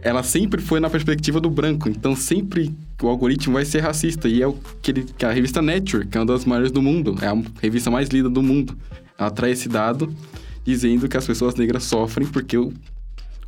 ela 0.00 0.22
sempre 0.22 0.62
foi 0.62 0.78
na 0.78 0.88
perspectiva 0.88 1.40
do 1.40 1.50
branco, 1.50 1.88
então 1.88 2.14
sempre 2.14 2.72
o 3.02 3.08
algoritmo 3.08 3.54
vai 3.54 3.64
ser 3.64 3.80
racista 3.80 4.28
e 4.28 4.40
é 4.40 4.46
o 4.46 4.56
que, 4.80 4.92
ele, 4.92 5.02
que 5.02 5.24
a 5.26 5.32
revista 5.32 5.60
Nature, 5.60 6.06
que 6.06 6.16
é 6.16 6.20
uma 6.20 6.26
das 6.26 6.44
maiores 6.44 6.70
do 6.70 6.80
mundo, 6.80 7.16
é 7.20 7.26
a 7.26 7.42
revista 7.60 7.90
mais 7.90 8.08
lida 8.10 8.30
do 8.30 8.44
mundo. 8.44 8.78
Ela 9.18 9.30
traz 9.32 9.58
esse 9.58 9.68
dado 9.68 10.14
dizendo 10.64 11.08
que 11.08 11.16
as 11.16 11.26
pessoas 11.26 11.56
negras 11.56 11.82
sofrem 11.82 12.28
porque 12.28 12.56
o, 12.56 12.72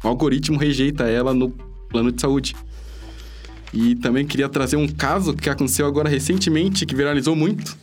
o 0.03 0.09
algoritmo 0.09 0.59
rejeita 0.59 1.05
ela 1.05 1.33
no 1.33 1.70
plano 1.91 2.11
de 2.11 2.21
saúde. 2.21 2.57
E 3.73 3.95
também 3.97 4.27
queria 4.27 4.49
trazer 4.49 4.77
um 4.77 4.89
caso 4.89 5.35
que 5.35 5.49
aconteceu 5.51 5.87
agora 5.87 6.09
recentemente, 6.09 6.87
que 6.87 6.95
viralizou 6.95 7.37
muito, 7.37 7.77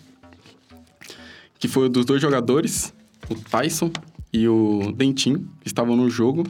que 1.59 1.67
foi 1.67 1.85
o 1.85 1.89
dos 1.89 2.05
dois 2.05 2.21
jogadores, 2.21 2.93
o 3.29 3.35
Tyson 3.35 3.91
e 4.33 4.47
o 4.47 4.91
Dentin, 4.95 5.47
que 5.61 5.67
estavam 5.67 5.95
no 5.95 6.09
jogo 6.09 6.43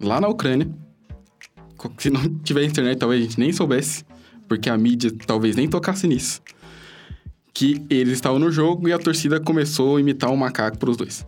lá 0.00 0.20
na 0.20 0.28
Ucrânia. 0.28 0.68
Se 1.98 2.10
não 2.10 2.28
tiver 2.44 2.64
internet, 2.64 2.98
talvez 2.98 3.20
a 3.20 3.24
gente 3.24 3.38
nem 3.38 3.52
soubesse, 3.52 4.04
porque 4.46 4.68
a 4.68 4.76
mídia 4.76 5.12
talvez 5.26 5.56
nem 5.56 5.68
tocasse 5.68 6.06
nisso. 6.06 6.42
Que 7.54 7.82
eles 7.88 8.14
estavam 8.14 8.38
no 8.38 8.50
jogo 8.50 8.88
e 8.88 8.92
a 8.92 8.98
torcida 8.98 9.40
começou 9.40 9.96
a 9.96 10.00
imitar 10.00 10.30
um 10.30 10.36
macaco 10.36 10.78
para 10.78 10.90
os 10.90 10.96
dois. 10.96 11.24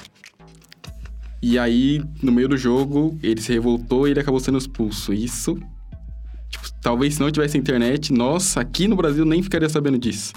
E 1.42 1.58
aí, 1.58 2.02
no 2.22 2.30
meio 2.30 2.48
do 2.48 2.56
jogo, 2.56 3.18
ele 3.22 3.40
se 3.40 3.52
revoltou 3.52 4.06
e 4.06 4.10
ele 4.10 4.20
acabou 4.20 4.40
sendo 4.40 4.58
expulso. 4.58 5.12
Isso, 5.12 5.58
tipo, 6.50 6.70
talvez 6.82 7.14
se 7.14 7.20
não 7.20 7.30
tivesse 7.30 7.56
internet, 7.56 8.12
nós 8.12 8.56
aqui 8.56 8.86
no 8.86 8.96
Brasil 8.96 9.24
nem 9.24 9.42
ficaria 9.42 9.68
sabendo 9.68 9.98
disso. 9.98 10.32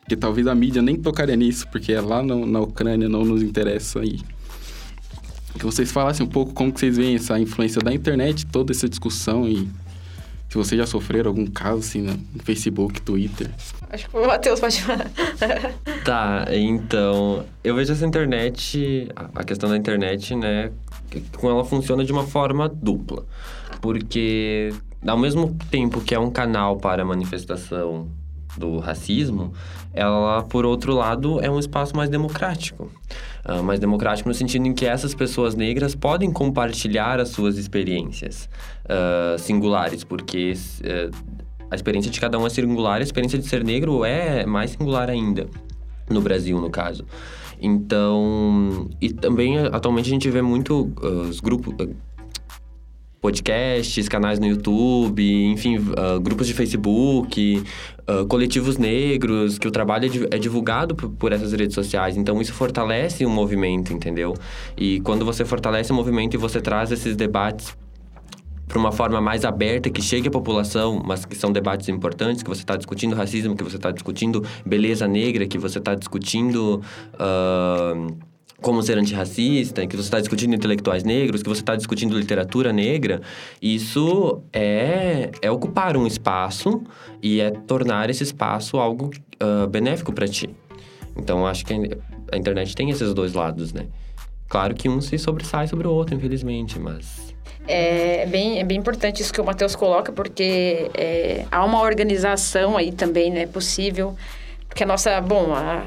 Porque 0.00 0.16
talvez 0.16 0.48
a 0.48 0.54
mídia 0.54 0.82
nem 0.82 0.96
tocaria 0.96 1.36
nisso, 1.36 1.68
porque 1.68 1.92
é 1.92 2.00
lá 2.00 2.20
no, 2.20 2.44
na 2.44 2.60
Ucrânia 2.60 3.08
não 3.08 3.24
nos 3.24 3.42
interessa 3.42 4.00
aí. 4.00 4.18
Que 5.56 5.64
vocês 5.64 5.92
falassem 5.92 6.26
um 6.26 6.28
pouco 6.28 6.52
como 6.52 6.72
que 6.72 6.80
vocês 6.80 6.96
veem 6.96 7.14
essa 7.14 7.38
influência 7.38 7.80
da 7.80 7.92
internet, 7.92 8.44
toda 8.46 8.72
essa 8.72 8.88
discussão 8.88 9.48
e 9.48 9.68
se 10.50 10.56
vocês 10.56 10.76
já 10.76 10.84
sofreram 10.84 11.30
algum 11.30 11.46
caso 11.46 11.78
assim 11.78 12.02
no 12.02 12.42
Facebook, 12.42 13.00
Twitter. 13.02 13.48
Acho 13.88 14.10
que 14.10 14.16
o 14.16 14.26
Matheus 14.26 14.58
pode 14.58 14.82
falar. 14.82 15.08
tá, 16.04 16.44
então, 16.50 17.46
eu 17.62 17.76
vejo 17.76 17.92
essa 17.92 18.04
internet, 18.04 19.08
a 19.14 19.44
questão 19.44 19.70
da 19.70 19.76
internet, 19.76 20.34
né, 20.34 20.72
com 21.36 21.48
ela 21.48 21.64
funciona 21.64 22.04
de 22.04 22.10
uma 22.10 22.26
forma 22.26 22.68
dupla. 22.68 23.24
Porque 23.80 24.74
ao 25.06 25.16
mesmo 25.16 25.56
tempo 25.70 26.00
que 26.00 26.16
é 26.16 26.18
um 26.18 26.32
canal 26.32 26.78
para 26.78 27.04
manifestação 27.04 28.08
do 28.56 28.80
racismo, 28.80 29.52
ela, 29.94 30.42
por 30.42 30.66
outro 30.66 30.94
lado, 30.94 31.40
é 31.40 31.48
um 31.48 31.60
espaço 31.60 31.96
mais 31.96 32.10
democrático. 32.10 32.90
Uh, 33.42 33.62
mais 33.62 33.80
democrático 33.80 34.28
no 34.28 34.34
sentido 34.34 34.66
em 34.66 34.74
que 34.74 34.84
essas 34.84 35.14
pessoas 35.14 35.54
negras 35.54 35.94
podem 35.94 36.30
compartilhar 36.30 37.18
as 37.18 37.30
suas 37.30 37.56
experiências 37.56 38.50
uh, 38.84 39.38
singulares, 39.38 40.04
porque 40.04 40.52
uh, 40.52 41.36
a 41.70 41.74
experiência 41.74 42.10
de 42.10 42.20
cada 42.20 42.38
um 42.38 42.46
é 42.46 42.50
singular, 42.50 43.00
a 43.00 43.02
experiência 43.02 43.38
de 43.38 43.46
ser 43.46 43.64
negro 43.64 44.04
é 44.04 44.44
mais 44.44 44.72
singular 44.72 45.08
ainda, 45.08 45.46
no 46.10 46.20
Brasil, 46.20 46.60
no 46.60 46.68
caso. 46.68 47.06
Então, 47.62 48.88
e 49.00 49.10
também 49.10 49.58
atualmente 49.58 50.06
a 50.06 50.10
gente 50.10 50.28
vê 50.30 50.42
muito 50.42 50.92
os 51.00 51.40
grupos 51.40 51.74
podcasts, 53.20 54.08
canais 54.08 54.38
no 54.38 54.46
YouTube, 54.46 55.22
enfim, 55.44 55.76
uh, 55.78 56.18
grupos 56.20 56.46
de 56.46 56.54
Facebook, 56.54 57.62
uh, 58.08 58.26
coletivos 58.26 58.78
negros, 58.78 59.58
que 59.58 59.68
o 59.68 59.70
trabalho 59.70 60.28
é, 60.30 60.36
é 60.36 60.38
divulgado 60.38 60.94
por, 60.94 61.32
essas 61.32 61.52
redes 61.52 61.74
sociais. 61.74 62.16
Então, 62.16 62.40
isso 62.40 62.52
fortalece 62.52 63.26
um 63.26 63.30
movimento, 63.30 63.92
entendeu? 63.92 64.34
E 64.76 65.00
quando 65.00 65.24
você 65.24 65.44
fortalece 65.44 65.92
o 65.92 65.94
movimento 65.94 66.34
e 66.34 66.38
você 66.38 66.60
traz 66.60 66.90
esses 66.90 67.14
debates 67.14 67.76
para 68.66 68.78
uma 68.78 68.92
forma 68.92 69.20
mais 69.20 69.44
aberta, 69.44 69.90
que 69.90 70.00
chegue 70.00 70.28
à 70.28 70.30
população, 70.30 71.02
mas 71.04 71.24
que 71.24 71.34
são 71.34 71.52
debates 71.52 71.88
importantes, 71.88 72.42
que 72.42 72.48
você 72.48 72.62
está 72.62 72.76
discutindo 72.76 73.16
racismo, 73.16 73.56
que 73.56 73.64
você 73.64 73.76
está 73.76 73.90
discutindo 73.90 74.44
beleza 74.64 75.08
negra, 75.08 75.46
que 75.46 75.58
você 75.58 75.78
está 75.78 75.94
discutindo... 75.94 76.80
Uh, 77.14 78.29
como 78.60 78.82
ser 78.82 78.98
antirracista, 78.98 79.86
que 79.86 79.96
você 79.96 80.06
está 80.06 80.20
discutindo 80.20 80.54
intelectuais 80.54 81.02
negros, 81.02 81.42
que 81.42 81.48
você 81.48 81.60
está 81.60 81.74
discutindo 81.74 82.16
literatura 82.16 82.72
negra, 82.72 83.20
isso 83.60 84.42
é, 84.52 85.30
é 85.40 85.50
ocupar 85.50 85.96
um 85.96 86.06
espaço 86.06 86.82
e 87.22 87.40
é 87.40 87.50
tornar 87.50 88.10
esse 88.10 88.22
espaço 88.22 88.78
algo 88.78 89.10
uh, 89.42 89.66
benéfico 89.66 90.12
para 90.12 90.28
ti. 90.28 90.50
Então, 91.16 91.46
acho 91.46 91.64
que 91.64 91.72
a 92.32 92.36
internet 92.36 92.74
tem 92.74 92.90
esses 92.90 93.12
dois 93.14 93.32
lados, 93.32 93.72
né? 93.72 93.86
Claro 94.48 94.74
que 94.74 94.88
um 94.88 95.00
se 95.00 95.16
sobressai 95.18 95.66
sobre 95.66 95.86
o 95.86 95.92
outro, 95.92 96.14
infelizmente, 96.14 96.78
mas... 96.78 97.30
É 97.68 98.26
bem, 98.26 98.58
é 98.58 98.64
bem 98.64 98.78
importante 98.78 99.22
isso 99.22 99.32
que 99.32 99.40
o 99.40 99.44
Matheus 99.44 99.76
coloca, 99.76 100.10
porque 100.12 100.90
é, 100.94 101.44
há 101.50 101.64
uma 101.64 101.80
organização 101.80 102.76
aí 102.76 102.90
também, 102.90 103.30
né, 103.30 103.46
possível, 103.46 104.16
porque 104.66 104.82
a 104.82 104.86
nossa, 104.86 105.20
bom, 105.20 105.52
a, 105.54 105.84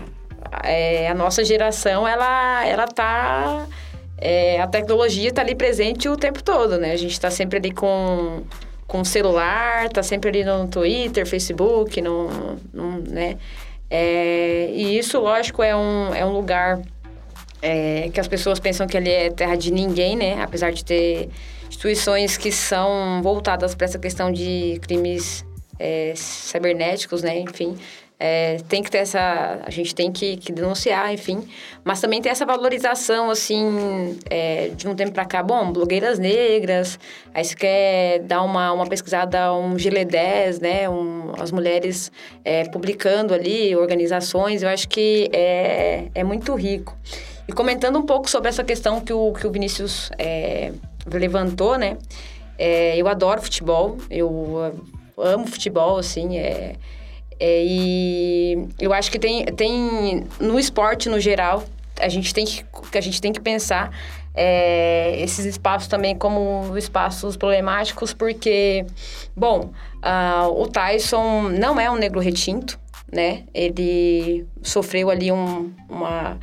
é, 0.64 1.08
a 1.08 1.14
nossa 1.14 1.44
geração, 1.44 2.08
ela, 2.08 2.66
ela 2.66 2.88
tá... 2.88 3.66
É, 4.18 4.62
a 4.62 4.68
tecnologia 4.68 5.30
está 5.30 5.42
ali 5.42 5.54
presente 5.54 6.08
o 6.08 6.16
tempo 6.16 6.42
todo, 6.42 6.78
né? 6.78 6.94
A 6.94 6.96
gente 6.96 7.12
está 7.12 7.30
sempre 7.30 7.58
ali 7.58 7.72
com 7.72 8.44
com 8.88 9.04
celular, 9.04 9.90
tá 9.90 10.04
sempre 10.04 10.30
ali 10.30 10.44
no 10.44 10.68
Twitter, 10.68 11.26
Facebook, 11.26 12.00
no, 12.00 12.30
no 12.72 13.00
né? 13.00 13.38
É, 13.90 14.70
e 14.72 14.98
isso, 14.98 15.20
lógico, 15.20 15.64
é 15.64 15.76
um, 15.76 16.14
é 16.14 16.26
um 16.26 16.32
lugar 16.32 16.80
é, 17.62 18.10
que 18.14 18.20
as 18.20 18.28
pessoas 18.28 18.60
pensam 18.60 18.86
que 18.86 18.98
ele 18.98 19.10
é 19.10 19.30
terra 19.30 19.56
de 19.56 19.72
ninguém, 19.72 20.16
né? 20.16 20.42
Apesar 20.42 20.72
de 20.72 20.84
ter 20.84 21.30
instituições 21.68 22.38
que 22.38 22.52
são 22.52 23.22
voltadas 23.24 23.74
para 23.74 23.86
essa 23.86 23.98
questão 23.98 24.32
de 24.32 24.80
crimes 24.82 25.46
é, 25.80 26.14
cibernéticos, 26.16 27.24
né? 27.24 27.40
Enfim, 27.40 27.78
é, 28.20 28.58
tem 28.70 28.82
que 28.82 28.90
ter 28.90 29.00
essa... 29.00 29.60
A 29.66 29.70
gente 29.70 29.94
tem 29.94 30.12
que, 30.12 30.38
que, 30.38 30.52
denunciar, 30.52 31.14
enfim. 31.14 31.48
Mas 31.84 32.00
também 32.00 32.22
tem 32.22 32.32
essa 32.32 32.46
valorização, 32.46 33.30
assim, 33.30 34.18
é, 34.30 34.70
de 34.70 34.88
um 34.88 34.96
tempo 34.96 35.12
para 35.12 35.26
cá. 35.26 35.44
Bom, 35.44 35.72
blogueiras 35.72 36.20
negras, 36.20 37.00
aí 37.34 37.44
você 37.44 37.56
quer 37.56 38.20
dar 38.20 38.42
uma, 38.44 38.72
uma 38.72 38.88
pesquisada, 38.88 39.54
um 39.54 39.76
GLE10, 39.76 40.62
né? 40.62 40.90
Um, 40.90 41.34
as 41.40 41.52
mulheres 41.52 42.12
é, 42.46 42.64
publicando 42.70 43.34
ali, 43.34 43.76
organizações. 43.76 44.64
Eu 44.64 44.70
acho 44.70 44.88
que 44.88 45.30
é, 45.34 46.10
é 46.16 46.24
muito 46.24 46.56
rico. 46.56 46.98
E 47.48 47.52
comentando 47.52 47.98
um 48.00 48.06
pouco 48.06 48.30
sobre 48.30 48.48
essa 48.50 48.64
questão 48.64 49.02
que 49.02 49.12
o, 49.12 49.34
que 49.34 49.46
o 49.46 49.52
Vinícius 49.52 50.10
é, 50.18 50.72
levantou, 51.06 51.78
né? 51.78 51.98
É, 52.58 52.96
eu 52.98 53.08
adoro 53.08 53.42
futebol, 53.42 53.98
eu 54.10 54.74
amo 55.18 55.46
futebol, 55.48 55.98
assim, 55.98 56.38
é, 56.38 56.76
é, 57.46 57.64
e 57.66 58.68
eu 58.80 58.94
acho 58.94 59.12
que 59.12 59.20
tem, 59.20 59.44
tem 59.46 60.24
no 60.40 60.58
esporte 60.58 61.10
no 61.10 61.20
geral 61.20 61.66
a 62.00 62.08
gente 62.08 62.34
tem 62.34 62.46
que, 62.46 62.64
a 62.98 63.02
gente 63.02 63.20
tem 63.20 63.34
que 63.34 63.42
pensar 63.42 63.92
é, 64.34 65.22
esses 65.22 65.46
espaços 65.46 65.90
também 65.90 66.16
como 66.16 66.78
espaços 66.78 67.36
problemáticos 67.36 68.14
porque 68.14 68.86
bom 69.36 69.72
uh, 70.02 70.62
o 70.62 70.68
Tyson 70.68 71.50
não 71.50 71.78
é 71.78 71.92
um 71.92 71.96
negro 71.96 72.22
retinto 72.22 72.80
né? 73.12 73.44
Ele 73.54 74.46
sofreu 74.62 75.10
ali 75.10 75.32
um, 75.32 75.72
uma 75.88 76.40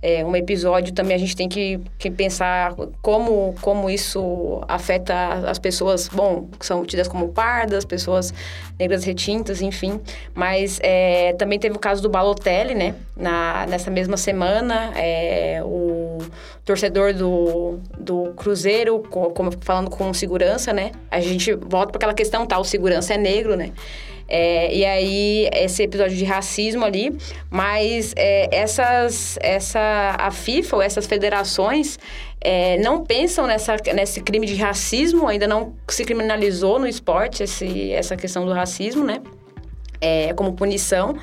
é, 0.00 0.24
um 0.24 0.36
episódio 0.36 0.94
também 0.94 1.16
a 1.16 1.18
gente 1.18 1.34
tem 1.34 1.48
que, 1.48 1.80
que 1.98 2.08
pensar 2.10 2.74
como, 3.02 3.54
como 3.60 3.90
isso 3.90 4.62
afeta 4.68 5.14
as 5.48 5.58
pessoas, 5.58 6.08
bom, 6.08 6.48
que 6.58 6.64
são 6.64 6.84
tidas 6.84 7.08
como 7.08 7.28
pardas, 7.30 7.84
pessoas 7.84 8.32
negras 8.78 9.02
retintas, 9.02 9.60
enfim. 9.60 10.00
Mas 10.32 10.78
é, 10.82 11.32
também 11.32 11.58
teve 11.58 11.76
o 11.76 11.80
caso 11.80 12.00
do 12.00 12.08
Balotelli, 12.08 12.74
né? 12.74 12.94
Na, 13.16 13.66
nessa 13.66 13.90
mesma 13.90 14.16
semana, 14.16 14.92
é, 14.94 15.60
o 15.64 16.18
torcedor 16.64 17.12
do, 17.12 17.80
do 17.98 18.32
Cruzeiro, 18.36 19.02
como 19.10 19.50
falando 19.60 19.90
com 19.90 20.14
segurança, 20.14 20.72
né? 20.72 20.92
A 21.10 21.20
gente 21.20 21.52
volta 21.54 21.90
para 21.90 21.98
aquela 21.98 22.14
questão, 22.14 22.46
tá? 22.46 22.56
O 22.58 22.64
segurança 22.64 23.14
é 23.14 23.18
negro, 23.18 23.56
né? 23.56 23.72
É, 24.28 24.74
e 24.74 24.84
aí, 24.84 25.48
esse 25.54 25.82
episódio 25.82 26.14
de 26.14 26.24
racismo 26.24 26.84
ali, 26.84 27.16
mas 27.50 28.12
é, 28.14 28.48
essas, 28.54 29.38
essa, 29.40 30.16
a 30.18 30.30
FIFA 30.30 30.76
ou 30.76 30.82
essas 30.82 31.06
federações 31.06 31.98
é, 32.38 32.76
não 32.78 33.04
pensam 33.04 33.46
nessa, 33.46 33.76
nesse 33.94 34.20
crime 34.20 34.46
de 34.46 34.54
racismo, 34.56 35.26
ainda 35.26 35.46
não 35.46 35.74
se 35.88 36.04
criminalizou 36.04 36.78
no 36.78 36.86
esporte 36.86 37.42
esse, 37.42 37.90
essa 37.92 38.16
questão 38.16 38.44
do 38.44 38.52
racismo, 38.52 39.02
né? 39.02 39.22
É, 40.00 40.32
como 40.34 40.52
punição, 40.52 41.16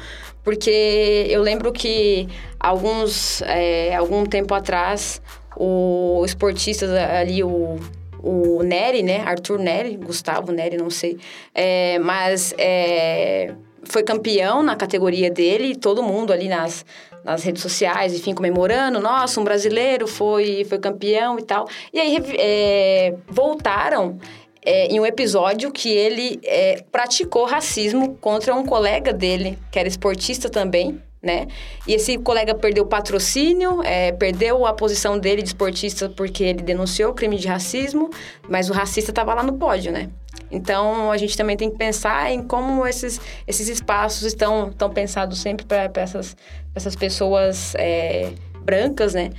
porque 0.44 1.28
eu 1.30 1.42
lembro 1.42 1.72
que 1.72 2.28
alguns, 2.60 3.42
é, 3.44 3.96
algum 3.96 4.26
tempo 4.26 4.54
atrás, 4.54 5.22
o 5.56 6.24
esportista 6.26 6.86
ali, 7.18 7.42
o 7.44 7.80
o 8.26 8.64
Nery, 8.64 9.04
né? 9.04 9.22
Arthur 9.22 9.60
Nery, 9.60 9.96
Gustavo 9.98 10.52
Nery, 10.52 10.78
não 10.78 10.90
sei. 10.90 11.18
É, 11.54 12.00
mas 12.00 12.56
é, 12.58 13.54
foi 13.84 14.02
campeão 14.02 14.64
na 14.64 14.76
categoria 14.76 15.30
dele, 15.30 15.76
todo 15.76 16.02
mundo 16.02 16.34
ali 16.34 16.48
nas, 16.48 16.84
nas 17.24 17.44
redes 17.44 17.62
sociais, 17.62 18.14
enfim, 18.14 18.34
comemorando, 18.34 19.00
nossa, 19.00 19.40
um 19.40 19.44
brasileiro 19.44 20.08
foi, 20.08 20.66
foi 20.66 20.80
campeão 20.80 21.38
e 21.38 21.44
tal. 21.44 21.68
E 21.94 22.00
aí 22.00 22.18
é, 22.38 23.14
voltaram 23.28 24.18
é, 24.66 24.88
em 24.88 25.00
um 25.00 25.06
episódio 25.06 25.72
que 25.72 25.90
ele 25.90 26.40
é, 26.44 26.84
praticou 26.92 27.46
racismo 27.46 28.16
contra 28.20 28.56
um 28.56 28.66
colega 28.66 29.14
dele, 29.14 29.60
que 29.72 29.78
era 29.78 29.88
esportista 29.88 30.50
também, 30.50 31.00
né? 31.26 31.48
E 31.88 31.94
esse 31.96 32.18
colega 32.20 32.54
perdeu 32.54 32.86
patrocínio, 32.86 33.82
é, 33.84 34.12
perdeu 34.12 34.66
a 34.66 34.74
posição 34.74 35.18
dele 35.18 35.42
de 35.42 35.50
esportista 35.50 36.08
porque 36.08 36.44
ele 36.44 36.62
denunciou 36.62 37.12
o 37.12 37.14
crime 37.14 37.38
de 37.38 37.48
racismo, 37.48 38.12
mas 38.48 38.70
o 38.70 38.74
racista 38.74 39.12
estava 39.12 39.34
lá 39.34 39.42
no 39.42 39.54
pódio, 39.54 39.92
né? 39.92 40.10
Então, 40.52 41.12
a 41.12 41.18
gente 41.18 41.36
também 41.36 41.58
tem 41.58 41.72
que 41.72 41.78
pensar 41.78 42.32
em 42.32 42.44
como 42.44 42.86
esses, 42.86 43.20
esses 43.48 43.68
espaços 43.68 44.24
estão, 44.24 44.70
estão 44.70 44.90
pensados 44.90 45.40
sempre 45.40 45.66
para 45.66 45.90
essas, 45.96 46.38
essas 46.76 46.96
pessoas 46.96 47.74
é, 47.76 48.32
brancas, 48.62 49.16
né? 49.16 49.32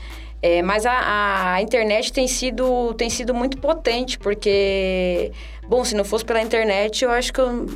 É, 0.43 0.63
mas 0.63 0.85
a, 0.85 1.55
a, 1.55 1.63
internet 1.63 2.13
tem 2.13 2.29
sido, 2.29 2.93
tem 2.95 3.09
sido 3.09 3.33
muito 3.33 3.59
potente, 3.59 4.19
porque, 4.19 5.33
bom, 5.67 5.85
se 5.85 5.95
não 5.95 6.05
fosse 6.05 6.25
pela 6.25 6.43
internet, 6.43 7.05
eu 7.05 7.11
acho 7.11 7.33
que 7.33 7.41
eu 7.41 7.67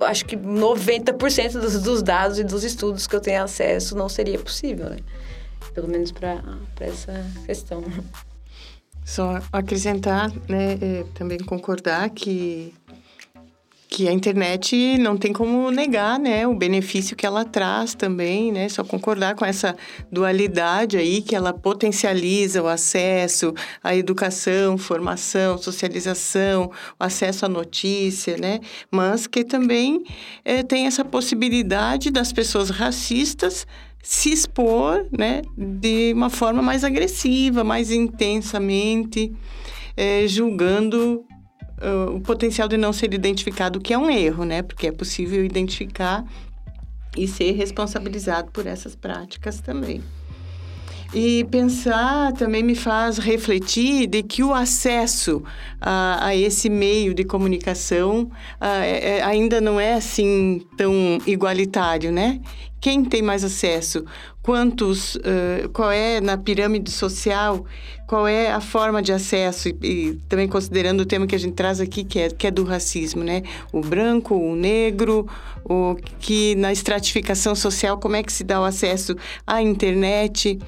acho 0.00 0.24
que 0.24 0.36
90% 0.36 1.52
dos, 1.52 1.82
dos 1.82 2.02
dados 2.02 2.38
e 2.38 2.44
dos 2.44 2.64
estudos 2.64 3.06
que 3.06 3.16
eu 3.16 3.20
tenho 3.20 3.42
acesso 3.42 3.96
não 3.96 4.08
seria 4.08 4.38
possível, 4.38 4.90
né? 4.90 4.98
Pelo 5.74 5.88
menos 5.88 6.12
para 6.12 6.42
essa 6.80 7.24
questão. 7.46 7.82
Só 9.04 9.40
acrescentar, 9.52 10.30
né, 10.48 10.74
é, 10.80 11.04
também 11.14 11.38
concordar 11.38 12.10
que 12.10 12.74
que 13.88 14.06
a 14.06 14.12
internet 14.12 14.98
não 14.98 15.16
tem 15.16 15.32
como 15.32 15.70
negar, 15.70 16.18
né, 16.18 16.46
o 16.46 16.54
benefício 16.54 17.16
que 17.16 17.24
ela 17.24 17.44
traz 17.44 17.94
também, 17.94 18.52
né, 18.52 18.68
só 18.68 18.84
concordar 18.84 19.34
com 19.34 19.46
essa 19.46 19.74
dualidade 20.12 20.98
aí 20.98 21.22
que 21.22 21.34
ela 21.34 21.54
potencializa 21.54 22.62
o 22.62 22.68
acesso 22.68 23.54
à 23.82 23.96
educação, 23.96 24.76
formação, 24.76 25.56
socialização, 25.56 26.70
o 27.00 27.04
acesso 27.04 27.46
à 27.46 27.48
notícia, 27.48 28.36
né, 28.36 28.60
mas 28.90 29.26
que 29.26 29.42
também 29.42 30.04
é, 30.44 30.62
tem 30.62 30.86
essa 30.86 31.04
possibilidade 31.04 32.10
das 32.10 32.30
pessoas 32.30 32.68
racistas 32.68 33.66
se 34.02 34.30
expor, 34.30 35.06
né, 35.10 35.42
de 35.56 36.12
uma 36.14 36.28
forma 36.28 36.60
mais 36.60 36.84
agressiva, 36.84 37.64
mais 37.64 37.90
intensamente, 37.90 39.32
é, 39.96 40.28
julgando 40.28 41.24
uh, 41.82 42.14
o 42.14 42.20
potencial 42.20 42.68
de 42.68 42.76
não 42.76 42.92
ser 42.92 43.12
identificado, 43.12 43.80
que 43.80 43.92
é 43.92 43.98
um 43.98 44.10
erro, 44.10 44.44
né? 44.44 44.62
Porque 44.62 44.86
é 44.86 44.92
possível 44.92 45.44
identificar 45.44 46.24
e 47.16 47.26
ser 47.26 47.52
responsabilizado 47.52 48.50
por 48.52 48.66
essas 48.66 48.94
práticas 48.94 49.60
também. 49.60 50.02
E 51.14 51.44
pensar 51.44 52.34
também 52.34 52.62
me 52.62 52.74
faz 52.74 53.16
refletir 53.16 54.06
de 54.06 54.22
que 54.22 54.42
o 54.42 54.52
acesso 54.52 55.42
a, 55.80 56.26
a 56.26 56.36
esse 56.36 56.68
meio 56.68 57.14
de 57.14 57.24
comunicação 57.24 58.30
a, 58.60 58.84
é, 58.84 59.22
ainda 59.22 59.58
não 59.58 59.80
é 59.80 59.94
assim 59.94 60.60
tão 60.76 61.18
igualitário, 61.26 62.12
né? 62.12 62.40
Quem 62.78 63.04
tem 63.04 63.22
mais 63.22 63.42
acesso? 63.42 64.04
Quantos? 64.48 65.16
Uh, 65.16 65.68
qual 65.74 65.90
é 65.90 66.22
na 66.22 66.38
pirâmide 66.38 66.90
social? 66.90 67.66
Qual 68.06 68.26
é 68.26 68.50
a 68.50 68.62
forma 68.62 69.02
de 69.02 69.12
acesso? 69.12 69.68
E, 69.68 69.76
e, 69.82 70.14
também 70.26 70.48
considerando 70.48 71.02
o 71.02 71.04
tema 71.04 71.26
que 71.26 71.34
a 71.34 71.38
gente 71.38 71.52
traz 71.52 71.82
aqui, 71.82 72.02
que 72.02 72.18
é, 72.18 72.30
que 72.30 72.46
é 72.46 72.50
do 72.50 72.64
racismo, 72.64 73.22
né? 73.22 73.42
O 73.70 73.82
branco, 73.82 74.34
o 74.34 74.56
negro, 74.56 75.28
o 75.62 75.96
que 76.18 76.54
na 76.54 76.72
estratificação 76.72 77.54
social, 77.54 77.98
como 77.98 78.16
é 78.16 78.22
que 78.22 78.32
se 78.32 78.42
dá 78.42 78.58
o 78.58 78.64
acesso 78.64 79.14
à 79.46 79.60
internet, 79.60 80.58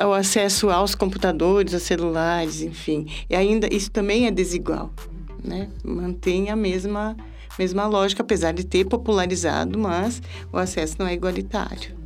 uh, 0.00 0.06
o 0.06 0.12
acesso 0.12 0.68
aos 0.68 0.94
computadores, 0.94 1.72
aos 1.72 1.84
celulares, 1.84 2.60
enfim. 2.60 3.06
E 3.30 3.34
ainda 3.34 3.66
isso 3.74 3.90
também 3.90 4.26
é 4.26 4.30
desigual, 4.30 4.92
né? 5.42 5.70
Mantém 5.82 6.50
a 6.50 6.54
mesma 6.54 7.16
mesma 7.58 7.86
lógica, 7.86 8.22
apesar 8.22 8.52
de 8.52 8.64
ter 8.64 8.84
popularizado, 8.84 9.78
mas 9.78 10.20
o 10.52 10.58
acesso 10.58 10.96
não 10.98 11.06
é 11.06 11.14
igualitário. 11.14 11.99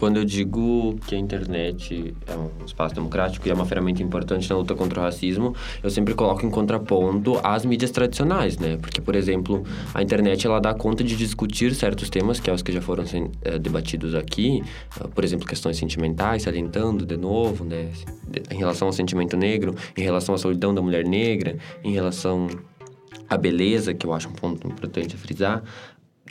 Quando 0.00 0.16
eu 0.16 0.24
digo 0.24 0.96
que 1.06 1.14
a 1.14 1.18
internet 1.18 2.14
é 2.26 2.34
um 2.34 2.64
espaço 2.64 2.94
democrático 2.94 3.46
e 3.46 3.50
é 3.50 3.54
uma 3.54 3.66
ferramenta 3.66 4.02
importante 4.02 4.48
na 4.48 4.56
luta 4.56 4.74
contra 4.74 4.98
o 4.98 5.02
racismo, 5.02 5.54
eu 5.82 5.90
sempre 5.90 6.14
coloco 6.14 6.44
em 6.46 6.48
contraponto 6.48 7.38
às 7.44 7.66
mídias 7.66 7.90
tradicionais, 7.90 8.56
né? 8.56 8.78
Porque, 8.78 8.98
por 8.98 9.14
exemplo, 9.14 9.62
a 9.92 10.02
internet 10.02 10.46
ela 10.46 10.58
dá 10.58 10.72
conta 10.72 11.04
de 11.04 11.14
discutir 11.14 11.74
certos 11.74 12.08
temas, 12.08 12.40
que 12.40 12.48
é 12.48 12.52
os 12.54 12.62
que 12.62 12.72
já 12.72 12.80
foram 12.80 13.04
é, 13.42 13.58
debatidos 13.58 14.14
aqui, 14.14 14.62
uh, 14.98 15.06
por 15.06 15.22
exemplo, 15.22 15.46
questões 15.46 15.76
sentimentais, 15.76 16.44
salientando 16.44 17.04
de 17.04 17.18
novo, 17.18 17.62
né? 17.62 17.90
Em 18.50 18.56
relação 18.56 18.88
ao 18.88 18.92
sentimento 18.94 19.36
negro, 19.36 19.74
em 19.94 20.02
relação 20.02 20.34
à 20.34 20.38
solidão 20.38 20.74
da 20.74 20.80
mulher 20.80 21.04
negra, 21.04 21.58
em 21.84 21.92
relação 21.92 22.48
a 23.30 23.36
beleza, 23.36 23.94
que 23.94 24.04
eu 24.04 24.12
acho 24.12 24.28
um 24.28 24.32
ponto 24.32 24.66
importante 24.66 25.14
a 25.14 25.18
frisar, 25.18 25.62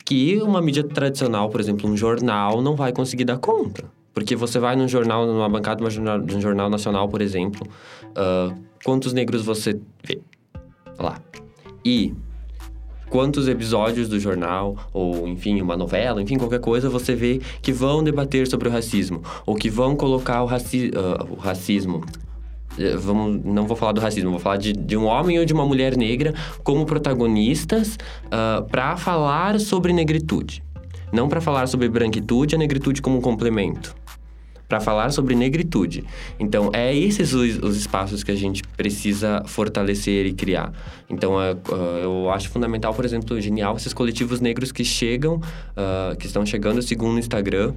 que 0.05 0.41
uma 0.41 0.61
mídia 0.61 0.83
tradicional, 0.83 1.49
por 1.49 1.59
exemplo, 1.59 1.89
um 1.89 1.95
jornal, 1.95 2.61
não 2.61 2.75
vai 2.75 2.91
conseguir 2.91 3.25
dar 3.25 3.37
conta. 3.37 3.85
Porque 4.13 4.35
você 4.35 4.59
vai 4.59 4.75
num 4.75 4.87
jornal, 4.87 5.25
numa 5.25 5.47
bancada 5.47 5.87
de 5.87 6.35
um 6.35 6.41
jornal 6.41 6.69
nacional, 6.69 7.07
por 7.07 7.21
exemplo, 7.21 7.65
uh, 8.11 8.53
quantos 8.83 9.13
negros 9.13 9.43
você 9.43 9.79
vê 10.03 10.19
lá? 10.97 11.19
E 11.85 12.13
quantos 13.09 13.47
episódios 13.47 14.07
do 14.09 14.19
jornal, 14.19 14.75
ou 14.93 15.27
enfim, 15.27 15.61
uma 15.61 15.77
novela, 15.77 16.21
enfim, 16.21 16.37
qualquer 16.37 16.59
coisa, 16.59 16.89
você 16.89 17.15
vê 17.15 17.39
que 17.61 17.71
vão 17.71 18.03
debater 18.03 18.47
sobre 18.47 18.67
o 18.67 18.71
racismo, 18.71 19.23
ou 19.45 19.55
que 19.55 19.69
vão 19.69 19.95
colocar 19.95 20.43
o, 20.43 20.45
raci 20.45 20.91
uh, 20.95 21.33
o 21.33 21.35
racismo 21.35 22.03
vamos, 22.97 23.41
não 23.43 23.65
vou 23.65 23.75
falar 23.75 23.91
do 23.91 24.01
racismo, 24.01 24.31
vou 24.31 24.39
falar 24.39 24.57
de, 24.57 24.73
de 24.73 24.97
um 24.97 25.05
homem 25.05 25.39
ou 25.39 25.45
de 25.45 25.53
uma 25.53 25.65
mulher 25.65 25.97
negra 25.97 26.33
como 26.63 26.85
protagonistas 26.85 27.97
uh, 28.25 28.63
para 28.69 28.97
falar 28.97 29.59
sobre 29.59 29.93
negritude. 29.93 30.63
Não 31.11 31.27
para 31.27 31.41
falar 31.41 31.67
sobre 31.67 31.89
branquitude, 31.89 32.55
a 32.55 32.57
negritude 32.57 33.01
como 33.01 33.17
um 33.17 33.21
complemento 33.21 33.95
para 34.69 34.79
falar 34.79 35.09
sobre 35.11 35.33
negritude. 35.33 36.03
Então, 36.39 36.69
é 36.71 36.95
esses 36.95 37.33
os, 37.33 37.57
os, 37.57 37.75
espaços 37.75 38.23
que 38.23 38.29
a 38.29 38.35
gente 38.35 38.61
precisa 38.77 39.41
fortalecer 39.47 40.27
e 40.27 40.33
criar. 40.33 40.71
Então, 41.09 41.41
é, 41.41 41.53
uh, 41.53 41.57
eu 42.03 42.29
acho 42.29 42.49
fundamental, 42.49 42.93
por 42.93 43.03
exemplo, 43.03 43.41
genial 43.41 43.75
esses 43.75 43.93
coletivos 43.93 44.39
negros 44.39 44.71
que 44.71 44.85
chegam, 44.85 45.37
uh, 45.37 46.15
que 46.19 46.27
estão 46.27 46.45
chegando, 46.45 46.83
segundo 46.83 47.15
o 47.15 47.19
Instagram, 47.19 47.73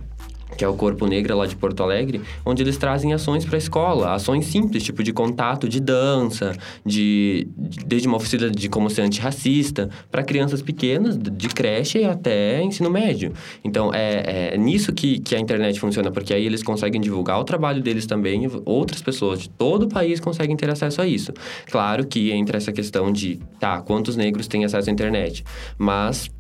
que 0.56 0.64
é 0.64 0.68
o 0.68 0.74
Corpo 0.74 1.06
Negro 1.06 1.36
lá 1.36 1.46
de 1.46 1.56
Porto 1.56 1.82
Alegre, 1.82 2.20
onde 2.44 2.62
eles 2.62 2.76
trazem 2.76 3.12
ações 3.12 3.44
para 3.44 3.56
a 3.56 3.58
escola, 3.58 4.14
ações 4.14 4.46
simples, 4.46 4.82
tipo 4.82 5.02
de 5.02 5.12
contato, 5.12 5.68
de 5.68 5.80
dança, 5.80 6.52
de, 6.84 7.48
de 7.56 7.84
desde 7.84 8.08
uma 8.08 8.16
oficina 8.16 8.50
de 8.50 8.68
como 8.68 8.90
ser 8.90 9.02
antirracista, 9.02 9.88
para 10.10 10.22
crianças 10.22 10.62
pequenas, 10.62 11.16
de 11.18 11.48
creche 11.48 12.04
até 12.04 12.62
ensino 12.62 12.90
médio. 12.90 13.32
Então, 13.64 13.90
é, 13.92 14.54
é 14.54 14.58
nisso 14.58 14.92
que, 14.92 15.18
que 15.20 15.34
a 15.34 15.38
internet 15.38 15.78
funciona, 15.78 16.10
porque 16.10 16.34
aí 16.34 16.44
eles 16.44 16.62
conseguem 16.62 17.00
divulgar 17.00 17.38
o 17.40 17.44
trabalho 17.44 17.82
deles 17.82 18.06
também, 18.06 18.48
outras 18.64 19.02
pessoas 19.02 19.40
de 19.40 19.48
todo 19.50 19.84
o 19.84 19.88
país 19.88 20.20
conseguem 20.20 20.56
ter 20.56 20.70
acesso 20.70 21.00
a 21.00 21.06
isso. 21.06 21.32
Claro 21.70 22.06
que 22.06 22.30
entra 22.32 22.56
essa 22.56 22.72
questão 22.72 23.12
de, 23.12 23.40
tá, 23.58 23.80
quantos 23.80 24.16
negros 24.16 24.46
têm 24.46 24.64
acesso 24.64 24.88
à 24.88 24.92
internet, 24.92 25.44
mas 25.78 26.30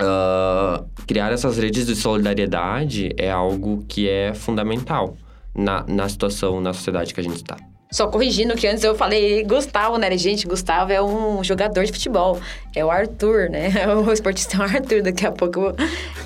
Uh, 0.00 0.84
criar 1.06 1.32
essas 1.32 1.58
redes 1.58 1.86
de 1.86 1.94
solidariedade 1.94 3.12
é 3.16 3.30
algo 3.30 3.84
que 3.88 4.08
é 4.08 4.32
fundamental 4.34 5.16
na, 5.54 5.84
na 5.86 6.08
situação, 6.08 6.60
na 6.60 6.72
sociedade 6.72 7.12
que 7.12 7.20
a 7.20 7.22
gente 7.22 7.36
está. 7.36 7.56
Só 7.90 8.06
corrigindo 8.06 8.54
que 8.54 8.68
antes 8.68 8.84
eu 8.84 8.94
falei 8.94 9.42
Gustavo, 9.42 9.98
né? 9.98 10.16
Gente, 10.16 10.46
Gustavo 10.46 10.92
é 10.92 11.02
um 11.02 11.42
jogador 11.42 11.84
de 11.84 11.90
futebol. 11.90 12.38
É 12.74 12.84
o 12.84 12.90
Arthur, 12.90 13.50
né? 13.50 13.68
O 14.06 14.12
esportista 14.12 14.56
é 14.56 14.60
o 14.60 14.62
Arthur, 14.62 15.02
daqui 15.02 15.26
a 15.26 15.32
pouco. 15.32 15.74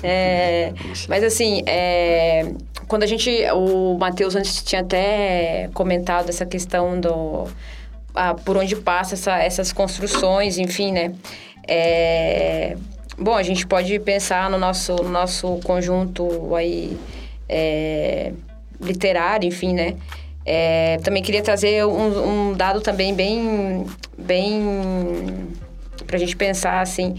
É... 0.03 0.71
Mas 1.09 1.23
assim, 1.23 1.63
é... 1.65 2.51
quando 2.87 3.01
a 3.01 3.07
gente. 3.07 3.31
O 3.51 3.97
Matheus 3.97 4.35
antes 4.35 4.61
tinha 4.63 4.81
até 4.81 5.67
comentado 5.73 6.29
essa 6.29 6.45
questão 6.45 6.99
do. 6.99 7.47
Ah, 8.13 8.35
por 8.35 8.57
onde 8.57 8.75
passa 8.75 9.15
essa, 9.15 9.35
essas 9.39 9.73
construções, 9.73 10.59
enfim, 10.59 10.91
né? 10.91 11.15
É 11.67 12.77
Bom, 13.17 13.33
a 13.33 13.43
gente 13.43 13.65
pode 13.65 13.97
pensar 13.99 14.49
no 14.49 14.57
nosso, 14.57 14.93
no 14.95 15.09
nosso 15.09 15.59
conjunto 15.63 16.53
aí 16.53 16.97
é, 17.47 18.33
literário, 18.81 19.47
enfim, 19.47 19.73
né? 19.73 19.95
É, 20.45 20.97
também 21.03 21.23
queria 21.23 21.41
trazer 21.41 21.85
um, 21.85 22.49
um, 22.49 22.53
dado 22.53 22.81
também 22.81 23.15
bem, 23.15 23.85
bem 24.17 25.47
para 26.05 26.17
a 26.17 26.19
gente 26.19 26.35
pensar 26.35 26.81
assim 26.81 27.15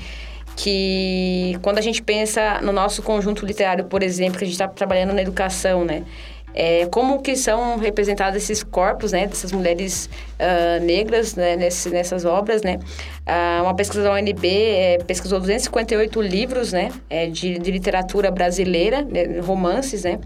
que 0.54 1.58
quando 1.60 1.78
a 1.78 1.82
gente 1.82 2.02
pensa 2.02 2.60
no 2.62 2.72
nosso 2.72 3.02
conjunto 3.02 3.44
literário, 3.44 3.84
por 3.84 4.02
exemplo, 4.02 4.38
que 4.38 4.44
a 4.44 4.46
gente 4.46 4.54
está 4.54 4.68
trabalhando 4.68 5.12
na 5.12 5.22
educação, 5.22 5.84
né? 5.84 6.04
É, 6.58 6.86
como 6.86 7.20
que 7.20 7.36
são 7.36 7.76
representados 7.76 8.42
esses 8.42 8.62
corpos, 8.62 9.12
né, 9.12 9.26
dessas 9.26 9.52
mulheres 9.52 10.08
uh, 10.40 10.82
negras 10.82 11.34
né, 11.34 11.54
nesse, 11.54 11.90
nessas 11.90 12.24
obras, 12.24 12.62
né? 12.62 12.78
Uh, 13.26 13.62
uma 13.62 13.74
pesquisa 13.74 14.02
da 14.02 14.14
UNB 14.14 14.48
é, 14.48 14.98
pesquisou 15.06 15.38
258 15.38 16.22
livros, 16.22 16.72
né, 16.72 16.90
é, 17.10 17.26
de, 17.26 17.58
de, 17.58 17.70
literatura 17.70 18.30
brasileira, 18.30 19.02
né, 19.02 19.38
romances, 19.40 20.04
né? 20.04 20.18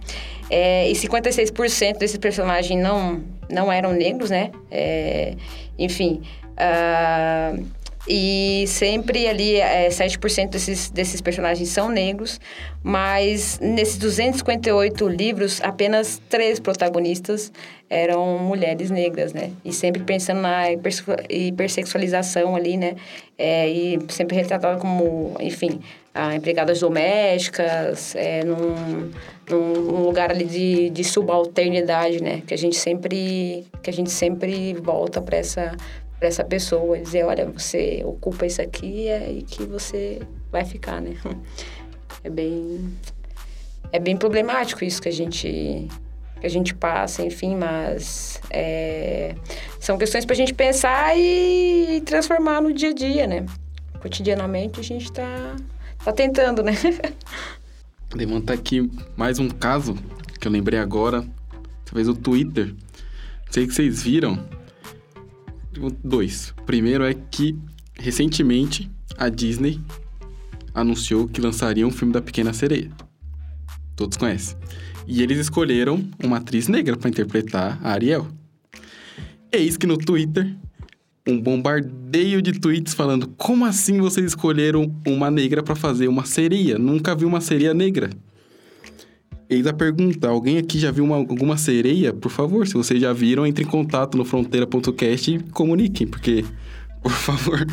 É, 0.49 0.89
e 0.89 0.93
56% 0.93 1.99
desses 1.99 2.18
personagens 2.18 2.81
não, 2.81 3.24
não 3.49 3.70
eram 3.72 3.93
negros, 3.93 4.31
né? 4.31 4.53
É, 4.70 5.35
enfim... 5.76 6.22
Uh, 6.53 7.80
e 8.09 8.65
sempre 8.67 9.27
ali, 9.29 9.57
é, 9.57 9.89
7% 9.89 10.49
desses, 10.49 10.91
desses 10.91 11.21
personagens 11.21 11.69
são 11.69 11.89
negros, 11.89 12.41
mas 12.83 13.59
nesses 13.61 13.99
258 13.99 15.07
livros, 15.07 15.61
apenas 15.63 16.21
três 16.29 16.59
protagonistas 16.59 17.53
eram 17.91 18.39
mulheres 18.39 18.91
negras, 18.91 19.33
né? 19.33 19.51
E 19.65 19.73
sempre 19.73 20.03
pensando 20.03 20.41
na 20.41 20.67
hipersexualização 21.29 22.57
ali, 22.57 22.77
né? 22.77 22.95
É, 23.37 23.69
e 23.69 23.99
sempre 24.09 24.37
retratada 24.37 24.79
como, 24.79 25.35
enfim, 25.41 25.81
empregadas 26.37 26.81
domésticas, 26.81 28.15
é, 28.17 28.45
num, 28.45 29.11
num 29.49 30.05
lugar 30.05 30.31
ali 30.31 30.45
de, 30.45 30.91
de 30.91 31.05
subalternidade, 31.05 32.23
né? 32.23 32.43
Que 32.47 32.55
a 32.55 32.59
gente 32.59 32.77
sempre, 32.77 33.67
que 33.83 33.91
a 33.91 33.93
gente 33.93 34.11
sempre 34.11 34.75
volta 34.75 35.21
para 35.21 35.37
essa 35.37 35.77
para 36.21 36.29
essa 36.29 36.45
pessoa, 36.45 36.99
dizer, 36.99 37.25
olha, 37.25 37.47
você 37.47 38.03
ocupa 38.05 38.45
isso 38.45 38.61
aqui 38.61 39.09
é, 39.09 39.33
e 39.33 39.43
que 39.43 39.64
você 39.64 40.21
vai 40.53 40.64
ficar, 40.64 41.01
né? 41.01 41.16
É 42.23 42.29
bem 42.29 42.93
é 43.91 43.99
bem 43.99 44.14
problemático 44.14 44.85
isso 44.85 45.01
que 45.01 45.09
a 45.09 45.12
gente 45.12 45.89
que 46.39 46.47
a 46.47 46.51
gente 46.51 46.75
passa, 46.75 47.23
enfim, 47.23 47.57
mas 47.57 48.39
é, 48.51 49.35
são 49.79 49.97
questões 49.97 50.27
para 50.27 50.35
a 50.35 50.37
gente 50.37 50.53
pensar 50.53 51.16
e 51.16 52.03
transformar 52.05 52.61
no 52.61 52.75
dia 52.75 52.91
a 52.91 52.95
dia, 52.95 53.27
né? 53.27 53.47
Cotidianamente 54.01 54.81
a 54.81 54.83
gente 54.83 55.05
está 55.05 55.57
tá 56.05 56.12
tentando, 56.12 56.62
né? 56.62 56.73
Levantar 58.14 58.53
aqui 58.53 58.91
mais 59.16 59.39
um 59.39 59.49
caso 59.49 59.95
que 60.39 60.47
eu 60.47 60.53
lembrei 60.53 60.79
agora, 60.79 61.25
talvez 61.87 62.07
o 62.07 62.14
Twitter. 62.14 62.75
Sei 63.51 63.66
que 63.66 63.73
vocês 63.73 64.03
viram, 64.03 64.39
dois. 66.03 66.55
Primeiro 66.66 67.05
é 67.05 67.14
que, 67.14 67.57
recentemente, 67.99 68.91
a 69.16 69.29
Disney 69.29 69.81
anunciou 70.75 71.29
que 71.29 71.41
lançaria 71.41 71.87
um 71.87 71.91
filme 71.91 72.12
da 72.12 72.21
Pequena 72.21 72.53
Sereia. 72.53 72.91
Todos 73.97 74.16
conhecem. 74.16 74.57
E 75.07 75.23
eles 75.23 75.39
escolheram 75.39 76.09
uma 76.23 76.39
atriz 76.39 76.68
negra 76.68 76.97
para 76.97 77.11
interpretar 77.11 77.79
a 77.83 77.93
Ariel. 77.93 78.29
Eis 79.53 79.77
que 79.77 79.87
no 79.87 79.99
Twitter, 79.99 80.55
um 81.27 81.41
bombardeio 81.41 82.41
de 82.41 82.53
tweets 82.53 82.95
falando: 82.95 83.29
Como 83.37 83.64
assim 83.64 83.99
vocês 83.99 84.27
escolheram 84.27 84.95
uma 85.07 85.31
negra 85.31 85.62
para 85.62 85.75
fazer 85.75 86.09
uma 86.09 86.25
sereia? 86.25 86.79
Nunca 86.79 87.14
vi 87.14 87.25
uma 87.25 87.41
sereia 87.41 87.75
negra. 87.75 88.11
Eis 89.51 89.67
a 89.67 89.73
pergunta: 89.73 90.29
alguém 90.29 90.59
aqui 90.59 90.79
já 90.79 90.93
viu 90.93 91.03
uma, 91.05 91.17
alguma 91.17 91.57
sereia? 91.57 92.13
Por 92.13 92.31
favor, 92.31 92.69
se 92.69 92.75
vocês 92.75 93.01
já 93.01 93.13
viram, 93.13 93.45
entre 93.45 93.65
em 93.65 93.67
contato 93.67 94.17
no 94.17 94.25
fronteira.cast 94.25 95.35
e 95.35 95.41
comuniquem, 95.51 96.07
porque, 96.07 96.45
por 97.03 97.11
favor. 97.11 97.67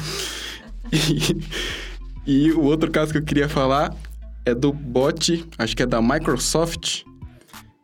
E, 0.92 2.48
e 2.48 2.52
o 2.52 2.64
outro 2.64 2.90
caso 2.90 3.12
que 3.12 3.20
eu 3.20 3.24
queria 3.24 3.48
falar 3.48 3.96
é 4.44 4.56
do 4.56 4.74
bot, 4.74 5.46
acho 5.56 5.78
que 5.78 5.84
é 5.84 5.86
da 5.86 6.02
Microsoft. 6.02 7.04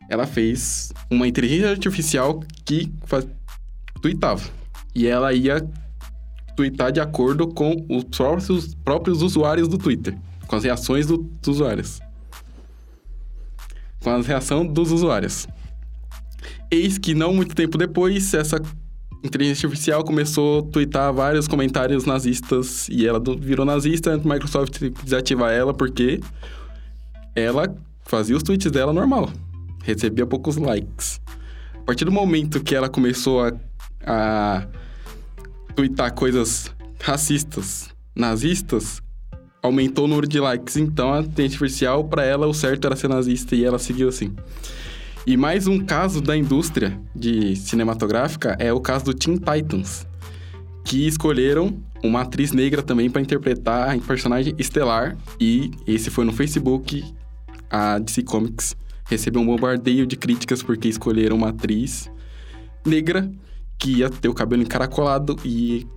Ela 0.09 0.25
fez 0.25 0.91
uma 1.11 1.27
inteligência 1.27 1.69
artificial 1.69 2.43
que 2.65 2.91
faz, 3.05 3.27
tweetava. 4.01 4.41
E 4.95 5.05
ela 5.05 5.33
ia 5.33 5.63
tweetar 6.55 6.91
de 6.91 6.99
acordo 6.99 7.47
com 7.47 7.85
os 7.87 8.03
próprios, 8.05 8.73
próprios 8.73 9.21
usuários 9.21 9.67
do 9.67 9.77
Twitter, 9.77 10.17
com 10.47 10.55
as 10.55 10.63
reações 10.63 11.05
do, 11.05 11.17
dos 11.17 11.55
usuários 11.55 11.99
com 14.03 14.09
a 14.09 14.21
reação 14.21 14.65
dos 14.65 14.91
usuários. 14.91 15.47
Eis 16.69 16.97
que 16.97 17.15
não 17.15 17.33
muito 17.33 17.55
tempo 17.55 17.77
depois, 17.77 18.33
essa 18.33 18.61
inteligência 19.23 19.67
artificial 19.67 20.03
começou 20.03 20.59
a 20.59 20.63
twittar 20.63 21.13
vários 21.13 21.47
comentários 21.47 22.05
nazistas 22.05 22.89
e 22.89 23.07
ela 23.07 23.21
virou 23.39 23.65
nazista, 23.65 24.13
a 24.13 24.17
Microsoft 24.17 24.79
desativar 25.03 25.53
ela 25.53 25.73
porque 25.73 26.19
ela 27.33 27.73
fazia 28.01 28.35
os 28.35 28.43
tweets 28.43 28.69
dela 28.69 28.91
normal, 28.91 29.31
recebia 29.83 30.25
poucos 30.25 30.57
likes. 30.57 31.21
A 31.73 31.85
partir 31.85 32.05
do 32.05 32.11
momento 32.11 32.61
que 32.61 32.75
ela 32.75 32.89
começou 32.89 33.41
a, 33.41 33.53
a 34.05 34.67
twittar 35.75 36.13
coisas 36.13 36.73
racistas, 37.01 37.89
nazistas, 38.15 39.01
aumentou 39.63 40.03
o 40.03 40.07
número 40.09 40.27
de 40.27 40.39
likes. 40.41 40.75
Então, 40.75 41.13
a 41.13 41.21
inteligência 41.21 41.55
artificial, 41.55 42.03
para 42.03 42.25
ela, 42.25 42.45
o 42.45 42.53
certo 42.53 42.85
era 42.85 42.97
ser 42.97 43.07
nazista 43.07 43.55
e 43.55 43.63
ela 43.63 43.79
seguiu 43.79 44.09
assim. 44.09 44.35
E 45.25 45.37
mais 45.37 45.67
um 45.67 45.79
caso 45.79 46.21
da 46.21 46.35
indústria 46.35 46.99
de 47.15 47.55
cinematográfica 47.55 48.57
é 48.59 48.73
o 48.73 48.81
caso 48.81 49.05
do 49.05 49.13
Teen 49.13 49.37
Titans, 49.37 50.05
que 50.83 51.07
escolheram 51.07 51.81
uma 52.03 52.21
atriz 52.21 52.51
negra 52.51 52.83
também 52.83 53.09
para 53.09 53.21
interpretar 53.21 53.95
a 53.95 53.97
personagem 53.97 54.53
estelar. 54.59 55.17
E 55.39 55.71
esse 55.87 56.09
foi 56.09 56.25
no 56.25 56.33
Facebook. 56.33 57.01
A 57.69 57.97
DC 57.99 58.21
Comics 58.23 58.75
recebeu 59.05 59.41
um 59.41 59.45
bombardeio 59.45 60.05
de 60.05 60.17
críticas 60.17 60.61
porque 60.61 60.89
escolheram 60.89 61.37
uma 61.37 61.49
atriz 61.49 62.11
negra 62.85 63.31
que 63.79 63.99
ia 63.99 64.09
ter 64.09 64.27
o 64.27 64.33
cabelo 64.33 64.61
encaracolado 64.61 65.37
e 65.43 65.87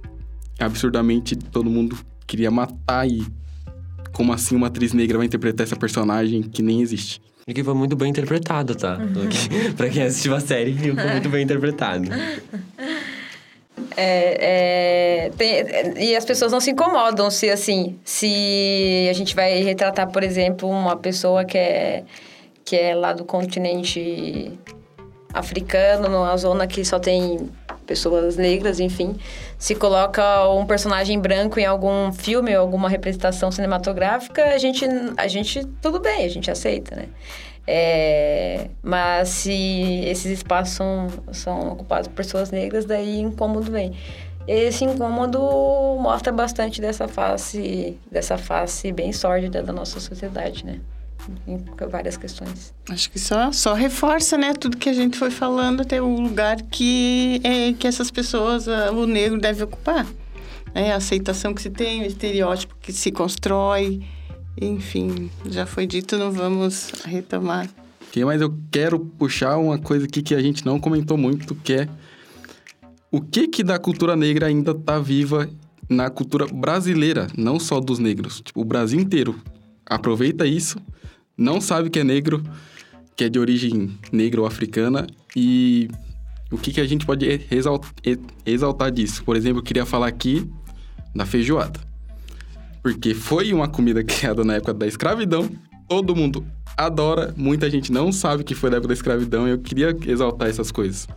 absurdamente 0.58 1.36
todo 1.36 1.68
mundo 1.68 1.98
queria 2.26 2.50
matar 2.50 3.08
e 3.08 3.26
como 4.16 4.32
assim 4.32 4.56
uma 4.56 4.68
atriz 4.68 4.94
negra 4.94 5.18
vai 5.18 5.26
interpretar 5.26 5.66
essa 5.66 5.76
personagem 5.76 6.40
que 6.42 6.62
nem 6.62 6.80
existe? 6.80 7.20
E 7.46 7.52
que 7.52 7.62
foi 7.62 7.74
muito 7.74 7.94
bem 7.94 8.08
interpretado, 8.08 8.74
tá? 8.74 8.96
Uhum. 8.96 9.28
pra 9.76 9.90
quem 9.90 10.02
assistiu 10.02 10.34
a 10.34 10.40
série, 10.40 10.72
viu 10.72 10.94
foi 10.94 11.10
muito 11.10 11.28
bem 11.28 11.44
interpretado. 11.44 12.08
É, 13.98 15.26
é, 15.26 15.30
tem- 15.36 15.64
e 16.10 16.16
as 16.16 16.24
pessoas 16.24 16.50
não 16.52 16.60
se 16.60 16.70
incomodam 16.70 17.30
se, 17.30 17.48
assim, 17.50 17.98
se 18.04 19.06
a 19.08 19.12
gente 19.14 19.34
vai 19.34 19.62
retratar, 19.62 20.10
por 20.10 20.22
exemplo, 20.22 20.68
uma 20.68 20.96
pessoa 20.96 21.44
que 21.44 21.56
é, 21.56 22.04
que 22.64 22.76
é 22.76 22.94
lá 22.94 23.12
do 23.14 23.24
continente 23.24 24.52
africano, 25.32 26.08
numa 26.08 26.36
zona 26.36 26.66
que 26.66 26.84
só 26.84 26.98
tem 26.98 27.50
pessoas 27.86 28.36
negras, 28.36 28.80
enfim. 28.80 29.16
Se 29.58 29.74
coloca 29.74 30.48
um 30.50 30.66
personagem 30.66 31.18
branco 31.18 31.58
em 31.58 31.64
algum 31.64 32.12
filme 32.12 32.54
ou 32.54 32.60
alguma 32.60 32.88
representação 32.88 33.50
cinematográfica, 33.50 34.44
a 34.44 34.58
gente, 34.58 34.84
a 35.16 35.28
gente 35.28 35.64
tudo 35.80 36.00
bem, 36.00 36.24
a 36.24 36.28
gente 36.28 36.50
aceita, 36.50 36.96
né? 36.96 37.08
É, 37.68 38.68
mas 38.82 39.28
se 39.28 40.04
esses 40.04 40.26
espaços 40.26 40.74
são, 40.74 41.08
são 41.32 41.72
ocupados 41.72 42.08
por 42.08 42.14
pessoas 42.14 42.50
negras, 42.50 42.84
daí 42.84 43.18
incômodo 43.18 43.70
vem. 43.70 43.92
Esse 44.46 44.84
incômodo 44.84 45.40
mostra 46.00 46.32
bastante 46.32 46.80
dessa 46.80 47.08
face, 47.08 47.98
dessa 48.10 48.38
face 48.38 48.92
bem 48.92 49.12
sórdida 49.12 49.60
da 49.62 49.72
nossa 49.72 49.98
sociedade, 49.98 50.64
né? 50.64 50.80
Em 51.46 51.64
várias 51.90 52.16
questões. 52.16 52.72
Acho 52.88 53.10
que 53.10 53.18
só, 53.18 53.50
só 53.52 53.74
reforça, 53.74 54.36
né, 54.38 54.52
tudo 54.52 54.76
que 54.76 54.88
a 54.88 54.92
gente 54.92 55.18
foi 55.18 55.30
falando 55.30 55.82
até 55.82 56.00
o 56.00 56.20
lugar 56.20 56.62
que, 56.62 57.40
é, 57.42 57.72
que 57.72 57.86
essas 57.86 58.10
pessoas, 58.10 58.66
o 58.66 59.06
negro 59.06 59.40
deve 59.40 59.62
ocupar. 59.62 60.06
É, 60.74 60.92
a 60.92 60.96
aceitação 60.96 61.54
que 61.54 61.62
se 61.62 61.70
tem, 61.70 62.02
o 62.02 62.06
estereótipo 62.06 62.76
que 62.80 62.92
se 62.92 63.10
constrói. 63.10 64.02
Enfim, 64.60 65.30
já 65.46 65.66
foi 65.66 65.86
dito, 65.86 66.16
não 66.16 66.30
vamos 66.30 66.90
retomar. 67.04 67.68
Ok, 68.08 68.24
mas 68.24 68.40
eu 68.40 68.54
quero 68.70 68.98
puxar 68.98 69.56
uma 69.56 69.78
coisa 69.78 70.06
aqui 70.06 70.22
que 70.22 70.34
a 70.34 70.40
gente 70.40 70.64
não 70.64 70.78
comentou 70.78 71.16
muito, 71.16 71.54
que 71.54 71.72
é 71.74 71.88
o 73.10 73.20
que 73.20 73.48
que 73.48 73.62
da 73.62 73.78
cultura 73.78 74.16
negra 74.16 74.46
ainda 74.46 74.74
tá 74.74 74.98
viva 74.98 75.48
na 75.88 76.10
cultura 76.10 76.46
brasileira, 76.46 77.26
não 77.36 77.58
só 77.58 77.80
dos 77.80 77.98
negros. 77.98 78.40
Tipo, 78.40 78.60
o 78.60 78.64
Brasil 78.64 78.98
inteiro 78.98 79.38
aproveita 79.84 80.46
isso, 80.46 80.78
não 81.36 81.60
sabe 81.60 81.90
que 81.90 81.98
é 81.98 82.04
negro, 82.04 82.42
que 83.14 83.24
é 83.24 83.28
de 83.28 83.38
origem 83.38 83.96
negra 84.12 84.40
ou 84.40 84.46
africana, 84.46 85.06
e 85.34 85.88
o 86.50 86.56
que 86.56 86.72
que 86.72 86.80
a 86.80 86.86
gente 86.86 87.04
pode 87.04 87.26
exal- 87.50 87.80
e- 88.04 88.18
exaltar 88.44 88.90
disso? 88.90 89.22
Por 89.24 89.36
exemplo, 89.36 89.58
eu 89.58 89.62
queria 89.62 89.84
falar 89.86 90.06
aqui 90.06 90.48
da 91.14 91.26
feijoada. 91.26 91.80
Porque 92.82 93.14
foi 93.14 93.52
uma 93.52 93.68
comida 93.68 94.02
criada 94.04 94.44
na 94.44 94.54
época 94.54 94.72
da 94.74 94.86
escravidão, 94.86 95.50
todo 95.88 96.14
mundo 96.14 96.44
adora, 96.76 97.32
muita 97.36 97.70
gente 97.70 97.90
não 97.90 98.12
sabe 98.12 98.44
que 98.44 98.54
foi 98.54 98.68
da 98.70 98.76
época 98.76 98.88
da 98.88 98.94
escravidão, 98.94 99.48
e 99.48 99.52
eu 99.52 99.58
queria 99.58 99.96
exaltar 100.06 100.48
essas 100.48 100.70
coisas. 100.70 101.08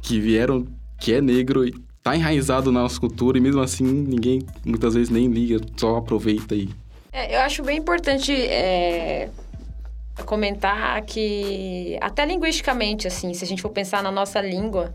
Que 0.00 0.20
vieram, 0.20 0.66
que 0.98 1.12
é 1.12 1.20
negro 1.20 1.66
e 1.66 1.74
tá 2.02 2.16
enraizado 2.16 2.70
na 2.72 2.80
nossa 2.82 2.98
cultura, 2.98 3.36
e 3.36 3.40
mesmo 3.40 3.60
assim 3.60 3.84
ninguém 3.84 4.40
muitas 4.64 4.94
vezes 4.94 5.10
nem 5.10 5.26
liga, 5.28 5.60
só 5.76 5.96
aproveita 5.96 6.54
e. 6.54 6.70
É, 7.12 7.36
eu 7.36 7.40
acho 7.40 7.62
bem 7.64 7.78
importante 7.78 8.32
é, 8.32 9.28
comentar 10.24 11.00
que, 11.02 11.98
até 12.00 12.24
linguisticamente, 12.24 13.06
assim, 13.06 13.32
se 13.34 13.44
a 13.44 13.46
gente 13.46 13.62
for 13.62 13.70
pensar 13.70 14.02
na 14.02 14.10
nossa 14.10 14.40
língua, 14.40 14.92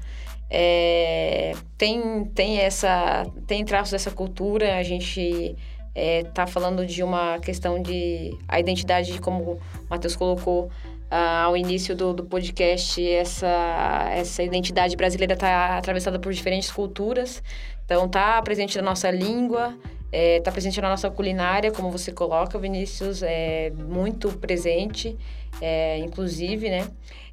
é, 0.50 1.54
tem, 1.78 2.26
tem, 2.34 2.60
essa, 2.60 3.26
tem 3.48 3.66
traços 3.66 3.92
dessa 3.92 4.12
cultura, 4.12 4.78
a 4.78 4.84
gente 4.84 5.56
está 5.96 6.46
falando 6.46 6.86
de 6.86 7.02
uma 7.02 7.40
questão 7.40 7.82
de 7.82 8.38
a 8.48 8.60
identidade, 8.60 9.20
como 9.20 9.54
o 9.54 9.60
Matheus 9.90 10.16
colocou 10.16 10.70
ah, 11.10 11.44
ao 11.44 11.56
início 11.56 11.96
do, 11.96 12.14
do 12.14 12.26
podcast, 12.26 13.02
essa, 13.08 14.10
essa 14.12 14.44
identidade 14.44 14.96
brasileira 14.96 15.34
está 15.34 15.78
atravessada 15.78 16.20
por 16.20 16.34
diferentes 16.34 16.70
culturas, 16.70 17.42
então 17.86 18.06
está 18.06 18.42
presente 18.42 18.78
na 18.78 18.84
nossa 18.84 19.10
língua, 19.10 19.78
está 20.16 20.52
presente 20.52 20.80
na 20.80 20.90
nossa 20.90 21.10
culinária, 21.10 21.72
como 21.72 21.92
você 21.92 22.12
coloca, 22.12 22.58
Vinícius, 22.58 23.22
é 23.24 23.72
muito 23.72 24.32
presente, 24.38 25.18
é, 25.62 25.98
inclusive, 26.00 26.70
né? 26.70 26.88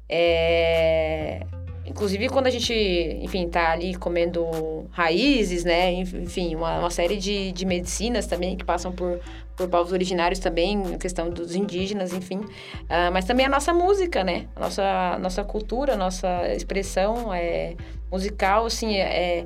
É, 0.09 1.45
inclusive 1.85 2.29
quando 2.29 2.47
a 2.47 2.49
gente, 2.49 2.73
enfim, 3.21 3.47
tá 3.47 3.71
ali 3.71 3.95
comendo 3.95 4.87
raízes, 4.91 5.63
né? 5.63 5.91
Enfim, 5.91 6.55
uma, 6.55 6.79
uma 6.79 6.89
série 6.89 7.17
de, 7.17 7.51
de 7.51 7.65
medicinas 7.65 8.27
também 8.27 8.55
que 8.55 8.63
passam 8.63 8.91
por, 8.91 9.19
por 9.55 9.67
povos 9.69 9.91
originários 9.91 10.39
também, 10.39 10.81
a 10.93 10.97
questão 10.97 11.29
dos 11.29 11.55
indígenas, 11.55 12.13
enfim. 12.13 12.41
Ah, 12.89 13.11
mas 13.11 13.25
também 13.25 13.45
a 13.45 13.49
nossa 13.49 13.73
música, 13.73 14.23
né? 14.23 14.47
A 14.55 14.59
nossa, 14.59 15.17
nossa 15.19 15.43
cultura, 15.43 15.93
a 15.93 15.97
nossa 15.97 16.53
expressão 16.53 17.33
é, 17.33 17.75
musical, 18.11 18.65
assim, 18.65 18.95
é, 18.97 19.45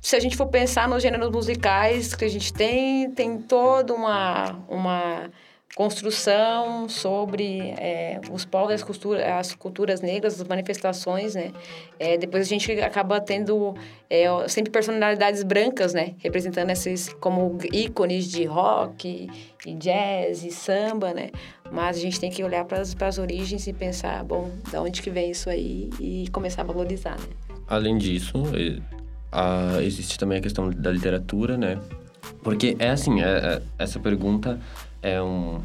se 0.00 0.16
a 0.16 0.20
gente 0.20 0.36
for 0.36 0.46
pensar 0.46 0.88
nos 0.88 1.02
gêneros 1.02 1.30
musicais 1.30 2.14
que 2.14 2.24
a 2.24 2.28
gente 2.28 2.52
tem, 2.52 3.10
tem 3.10 3.38
toda 3.38 3.94
uma, 3.94 4.52
uma 4.68 5.30
construção 5.74 6.88
sobre 6.88 7.74
é, 7.78 8.20
os 8.30 8.44
povos, 8.44 8.74
as, 8.74 8.82
cultura, 8.82 9.38
as 9.38 9.54
culturas 9.54 10.00
negras, 10.00 10.40
as 10.40 10.46
manifestações, 10.46 11.34
né? 11.34 11.52
É, 11.98 12.16
depois 12.16 12.46
a 12.46 12.48
gente 12.48 12.70
acaba 12.80 13.20
tendo 13.20 13.74
é, 14.08 14.26
sempre 14.48 14.70
personalidades 14.70 15.42
brancas, 15.42 15.92
né? 15.92 16.14
Representando 16.18 16.70
esses 16.70 17.12
como 17.14 17.58
ícones 17.72 18.30
de 18.30 18.44
rock, 18.44 19.28
e 19.66 19.74
jazz, 19.74 20.44
e 20.44 20.50
samba, 20.50 21.12
né? 21.12 21.30
Mas 21.72 21.96
a 21.96 22.00
gente 22.00 22.20
tem 22.20 22.30
que 22.30 22.44
olhar 22.44 22.64
para 22.64 22.80
as 22.80 23.18
origens 23.18 23.66
e 23.66 23.72
pensar, 23.72 24.22
bom, 24.22 24.50
da 24.70 24.80
onde 24.80 25.02
que 25.02 25.10
vem 25.10 25.30
isso 25.30 25.50
aí 25.50 25.90
e 25.98 26.28
começar 26.30 26.62
a 26.62 26.66
valorizar, 26.66 27.18
né? 27.18 27.26
Além 27.66 27.98
disso, 27.98 28.42
a- 29.34 29.82
existe 29.82 30.18
também 30.18 30.38
a 30.38 30.40
questão 30.40 30.70
da 30.70 30.90
literatura, 30.90 31.56
né? 31.56 31.78
Porque 32.42 32.76
é 32.78 32.90
assim, 32.90 33.20
é- 33.20 33.24
é- 33.56 33.62
essa 33.78 33.98
pergunta 33.98 34.58
é 35.02 35.20
um. 35.22 35.60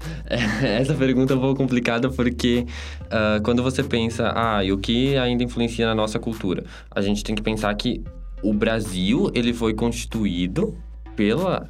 Essa 0.62 0.94
pergunta 0.94 1.34
é 1.34 1.36
um 1.36 1.40
pouco 1.40 1.56
complicada 1.56 2.08
porque 2.08 2.66
ah, 3.10 3.40
quando 3.42 3.62
você 3.62 3.82
pensa, 3.82 4.32
ah, 4.34 4.64
e 4.64 4.72
o 4.72 4.78
que 4.78 5.16
ainda 5.16 5.42
influencia 5.44 5.86
na 5.86 5.94
nossa 5.94 6.18
cultura? 6.18 6.64
A 6.90 7.02
gente 7.02 7.22
tem 7.22 7.34
que 7.34 7.42
pensar 7.42 7.74
que 7.74 8.02
o 8.42 8.52
Brasil, 8.54 9.30
ele 9.34 9.52
foi 9.52 9.74
constituído 9.74 10.74
pela 11.14 11.68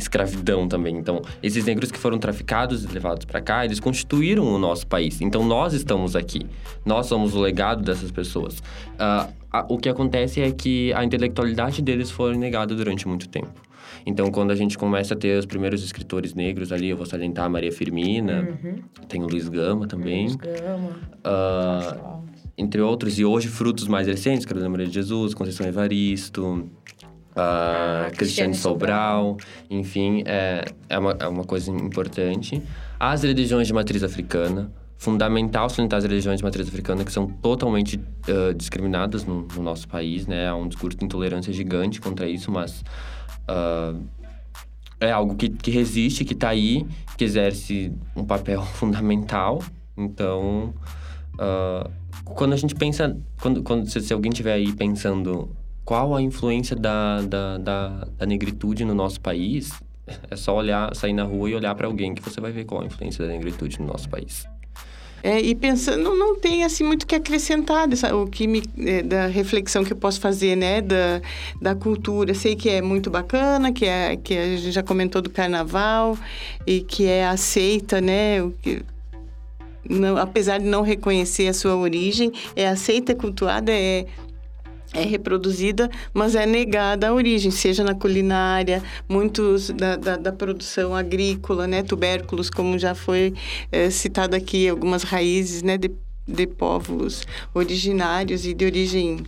escravidão 0.00 0.66
também. 0.66 0.96
Então, 0.96 1.22
esses 1.42 1.64
negros 1.64 1.90
que 1.92 1.98
foram 1.98 2.18
traficados 2.18 2.84
e 2.84 2.86
levados 2.88 3.24
para 3.24 3.40
cá, 3.40 3.64
eles 3.64 3.78
constituíram 3.78 4.44
o 4.44 4.58
nosso 4.58 4.86
país. 4.86 5.20
Então, 5.20 5.44
nós 5.46 5.72
estamos 5.72 6.16
aqui. 6.16 6.46
Nós 6.84 7.06
somos 7.06 7.34
o 7.34 7.40
legado 7.40 7.82
dessas 7.82 8.10
pessoas. 8.10 8.62
A- 8.98 9.28
o 9.68 9.78
que 9.78 9.88
acontece 9.88 10.40
é 10.40 10.50
que 10.50 10.92
a 10.92 11.04
intelectualidade 11.04 11.82
deles 11.82 12.10
foi 12.10 12.36
negada 12.36 12.74
durante 12.74 13.06
muito 13.08 13.28
tempo. 13.28 13.52
Então, 14.06 14.30
quando 14.30 14.50
a 14.50 14.54
gente 14.54 14.78
começa 14.78 15.12
a 15.14 15.16
ter 15.16 15.38
os 15.38 15.44
primeiros 15.44 15.82
escritores 15.84 16.32
negros 16.34 16.72
ali, 16.72 16.88
eu 16.88 16.96
vou 16.96 17.04
salientar 17.04 17.44
a 17.44 17.48
Maria 17.48 17.70
Firmina, 17.72 18.58
tem 19.08 19.22
o 19.22 19.26
Luiz 19.26 19.48
Gama 19.48 19.86
também. 19.86 20.26
Luiz 20.28 20.36
Gama, 20.36 20.88
pessoal. 21.22 22.24
entre 22.56 22.80
outros, 22.80 23.18
e 23.18 23.24
hoje 23.24 23.48
frutos 23.48 23.86
mais 23.88 24.06
recentes, 24.06 24.46
Carolina 24.46 24.70
Maria 24.70 24.86
de 24.86 24.94
Jesus, 24.94 25.34
Conceição 25.34 25.66
Evaristo, 25.66 26.68
ah, 27.36 28.06
Ah, 28.06 28.10
Cristiane 28.10 28.54
Sobral, 28.54 29.36
enfim, 29.68 30.22
é, 30.26 30.64
é, 30.88 30.98
uma, 30.98 31.16
é 31.18 31.28
uma 31.28 31.44
coisa 31.44 31.70
importante. 31.70 32.62
As 32.98 33.22
religiões 33.22 33.66
de 33.66 33.72
matriz 33.72 34.02
africana, 34.02 34.70
fundamental 34.96 35.68
salientar 35.70 35.98
as 35.98 36.04
religiões 36.04 36.38
de 36.38 36.44
matriz 36.44 36.68
africana, 36.68 37.04
que 37.04 37.12
são 37.12 37.26
totalmente 37.26 38.00
ah, 38.28 38.52
discriminadas 38.54 39.24
no, 39.24 39.46
no 39.54 39.62
nosso 39.62 39.88
país, 39.88 40.26
né? 40.26 40.48
Há 40.48 40.54
um 40.54 40.68
discurso 40.68 40.98
de 40.98 41.04
intolerância 41.04 41.52
gigante 41.52 42.00
contra 42.00 42.28
isso, 42.28 42.50
mas... 42.50 42.84
ah, 43.48 43.94
é 45.00 45.10
algo 45.10 45.34
que, 45.34 45.48
que 45.48 45.70
resiste, 45.70 46.26
que 46.26 46.34
está 46.34 46.50
aí, 46.50 46.86
que 47.16 47.24
exerce 47.24 47.90
um 48.14 48.22
papel 48.22 48.60
fundamental. 48.76 49.62
Então, 49.96 50.74
ah, 51.38 51.88
quando 52.24 52.52
a 52.52 52.56
gente 52.56 52.74
pensa, 52.74 53.16
quando, 53.40 53.62
quando 53.62 53.88
se, 53.88 54.00
se 54.00 54.12
alguém 54.12 54.30
estiver 54.30 54.52
aí 54.52 54.72
pensando 54.72 55.50
qual 55.90 56.14
a 56.14 56.22
influência 56.22 56.76
da, 56.76 57.20
da, 57.22 57.58
da, 57.58 58.06
da 58.16 58.24
negritude 58.24 58.84
no 58.84 58.94
nosso 58.94 59.20
país, 59.20 59.72
é 60.30 60.36
só 60.36 60.54
olhar, 60.54 60.94
sair 60.94 61.12
na 61.12 61.24
rua 61.24 61.50
e 61.50 61.54
olhar 61.56 61.74
para 61.74 61.88
alguém 61.88 62.14
que 62.14 62.22
você 62.22 62.40
vai 62.40 62.52
ver 62.52 62.64
qual 62.64 62.82
a 62.82 62.84
influência 62.84 63.26
da 63.26 63.32
negritude 63.32 63.80
no 63.80 63.88
nosso 63.88 64.08
país. 64.08 64.46
É, 65.20 65.40
e 65.40 65.52
pensando, 65.52 66.14
não, 66.14 66.36
tem 66.36 66.62
assim 66.62 66.84
muito 66.84 67.04
que 67.08 67.16
acrescentar 67.16 67.88
dessa, 67.88 68.14
o 68.14 68.28
que 68.28 68.46
me, 68.46 68.62
é, 68.78 69.02
da 69.02 69.26
reflexão 69.26 69.82
que 69.82 69.92
eu 69.92 69.96
posso 69.96 70.20
fazer, 70.20 70.54
né, 70.54 70.80
da, 70.80 71.20
da 71.60 71.74
cultura. 71.74 72.34
Sei 72.34 72.54
que 72.54 72.70
é 72.70 72.80
muito 72.80 73.10
bacana, 73.10 73.72
que, 73.72 73.84
é, 73.84 74.14
que 74.14 74.38
a 74.38 74.46
gente 74.46 74.70
já 74.70 74.84
comentou 74.84 75.20
do 75.20 75.28
carnaval 75.28 76.16
e 76.64 76.82
que 76.82 77.04
é 77.04 77.26
aceita, 77.26 78.00
né, 78.00 78.40
o 78.40 78.52
que, 78.62 78.80
não, 79.88 80.16
apesar 80.16 80.58
de 80.58 80.66
não 80.66 80.82
reconhecer 80.82 81.48
a 81.48 81.52
sua 81.52 81.74
origem, 81.74 82.30
é 82.54 82.68
aceita, 82.68 83.10
é 83.10 83.14
cultuada, 83.16 83.72
é, 83.72 84.06
é 84.92 85.02
reproduzida, 85.02 85.88
mas 86.12 86.34
é 86.34 86.44
negada 86.44 87.08
a 87.08 87.14
origem, 87.14 87.50
seja 87.50 87.84
na 87.84 87.94
culinária, 87.94 88.82
muitos 89.08 89.70
da, 89.70 89.96
da, 89.96 90.16
da 90.16 90.32
produção 90.32 90.94
agrícola, 90.94 91.66
né, 91.66 91.82
tubérculos, 91.82 92.50
como 92.50 92.78
já 92.78 92.94
foi 92.94 93.34
é, 93.70 93.88
citado 93.90 94.34
aqui, 94.34 94.68
algumas 94.68 95.02
raízes, 95.02 95.62
né, 95.62 95.78
de, 95.78 95.90
de 96.26 96.46
povos 96.46 97.24
originários 97.54 98.44
e 98.44 98.52
de 98.52 98.64
origem 98.64 99.20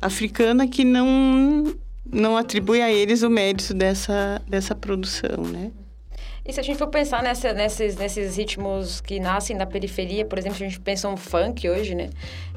africana 0.00 0.68
que 0.68 0.84
não 0.84 1.74
não 2.12 2.36
atribui 2.36 2.80
a 2.80 2.92
eles 2.92 3.24
o 3.24 3.28
mérito 3.28 3.74
dessa, 3.74 4.40
dessa 4.48 4.76
produção, 4.76 5.42
né? 5.42 5.72
E 6.44 6.52
se 6.52 6.60
a 6.60 6.62
gente 6.62 6.78
for 6.78 6.86
pensar 6.86 7.20
nessa, 7.20 7.52
nesses, 7.52 7.96
nesses 7.96 8.36
ritmos 8.36 9.00
que 9.00 9.18
nascem 9.18 9.56
da 9.56 9.66
periferia, 9.66 10.24
por 10.24 10.38
exemplo, 10.38 10.56
se 10.56 10.64
a 10.64 10.68
gente 10.68 10.78
pensa 10.78 11.08
um 11.08 11.16
funk 11.16 11.68
hoje, 11.68 11.96
né? 11.96 12.10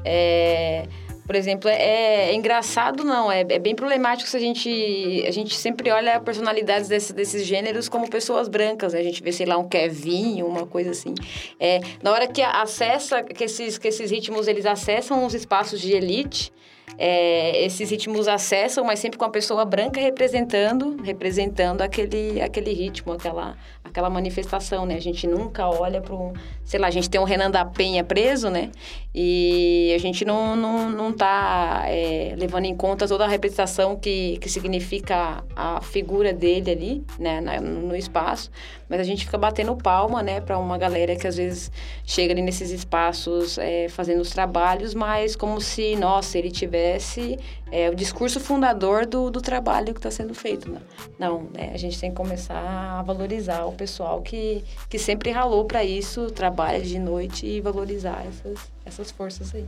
É, 0.04 0.86
por 1.30 1.36
exemplo, 1.36 1.70
é, 1.70 2.30
é 2.30 2.34
engraçado, 2.34 3.04
não, 3.04 3.30
é, 3.30 3.42
é, 3.42 3.58
bem 3.60 3.72
problemático 3.72 4.28
se 4.28 4.36
a 4.36 4.40
gente, 4.40 5.24
a 5.28 5.30
gente 5.30 5.54
sempre 5.54 5.88
olha 5.88 6.18
personalidades 6.18 6.88
desse, 6.88 7.12
desses 7.12 7.46
gêneros 7.46 7.88
como 7.88 8.10
pessoas 8.10 8.48
brancas, 8.48 8.94
né? 8.94 8.98
A 8.98 9.02
gente 9.04 9.22
vê, 9.22 9.30
sei 9.30 9.46
lá, 9.46 9.56
um 9.56 9.68
Kevin, 9.68 10.42
uma 10.42 10.66
coisa 10.66 10.90
assim. 10.90 11.14
É, 11.60 11.78
na 12.02 12.10
hora 12.10 12.26
que 12.26 12.42
acessa, 12.42 13.22
que 13.22 13.44
esses, 13.44 13.78
que 13.78 13.86
esses 13.86 14.10
ritmos, 14.10 14.48
eles 14.48 14.66
acessam 14.66 15.24
os 15.24 15.32
espaços 15.32 15.80
de 15.80 15.92
elite, 15.92 16.52
é, 16.98 17.64
esses 17.64 17.88
ritmos 17.88 18.26
acessam, 18.26 18.82
mas 18.82 18.98
sempre 18.98 19.16
com 19.16 19.24
a 19.24 19.30
pessoa 19.30 19.64
branca 19.64 20.00
representando, 20.00 21.00
representando 21.00 21.82
aquele, 21.82 22.42
aquele 22.42 22.72
ritmo, 22.72 23.12
aquela, 23.12 23.56
aquela 23.90 24.08
manifestação, 24.08 24.86
né? 24.86 24.94
A 24.94 25.00
gente 25.00 25.26
nunca 25.26 25.68
olha 25.68 26.00
para 26.00 26.14
um, 26.14 26.32
sei 26.64 26.80
lá, 26.80 26.86
a 26.86 26.90
gente 26.90 27.10
tem 27.10 27.20
um 27.20 27.24
Renan 27.24 27.50
da 27.50 27.64
Penha 27.64 28.02
preso, 28.02 28.48
né? 28.48 28.70
E 29.14 29.92
a 29.94 29.98
gente 29.98 30.24
não, 30.24 30.56
não, 30.56 30.88
não 30.88 31.12
tá 31.12 31.82
é, 31.86 32.34
levando 32.38 32.64
em 32.64 32.74
conta 32.74 33.06
toda 33.06 33.24
a 33.24 33.28
representação 33.28 33.96
que, 33.96 34.38
que 34.38 34.48
significa 34.48 35.44
a 35.54 35.80
figura 35.80 36.32
dele 36.32 36.70
ali, 36.70 37.04
né? 37.18 37.40
Na, 37.40 37.60
no 37.60 37.94
espaço. 37.94 38.50
Mas 38.90 38.98
a 38.98 39.04
gente 39.04 39.24
fica 39.24 39.38
batendo 39.38 39.76
palma, 39.76 40.20
né? 40.20 40.40
Para 40.40 40.58
uma 40.58 40.76
galera 40.76 41.14
que 41.14 41.24
às 41.24 41.36
vezes 41.36 41.70
chega 42.04 42.34
ali 42.34 42.42
nesses 42.42 42.72
espaços 42.72 43.56
é, 43.56 43.88
fazendo 43.88 44.20
os 44.20 44.30
trabalhos, 44.30 44.94
mas 44.94 45.36
como 45.36 45.60
se, 45.60 45.94
nossa, 45.94 46.36
ele 46.36 46.50
tivesse 46.50 47.38
é, 47.70 47.88
o 47.88 47.94
discurso 47.94 48.40
fundador 48.40 49.06
do, 49.06 49.30
do 49.30 49.40
trabalho 49.40 49.94
que 49.94 50.00
está 50.00 50.10
sendo 50.10 50.34
feito. 50.34 50.68
Né? 50.68 50.80
Não, 51.20 51.44
né? 51.54 51.70
a 51.72 51.76
gente 51.76 52.00
tem 52.00 52.10
que 52.10 52.16
começar 52.16 52.98
a 52.98 53.00
valorizar 53.02 53.64
o 53.64 53.72
pessoal 53.72 54.20
que, 54.22 54.64
que 54.88 54.98
sempre 54.98 55.30
ralou 55.30 55.64
para 55.66 55.84
isso, 55.84 56.28
trabalha 56.32 56.80
de 56.80 56.98
noite 56.98 57.46
e 57.46 57.60
valorizar 57.60 58.26
essas, 58.26 58.58
essas 58.84 59.10
forças 59.12 59.54
aí. 59.54 59.66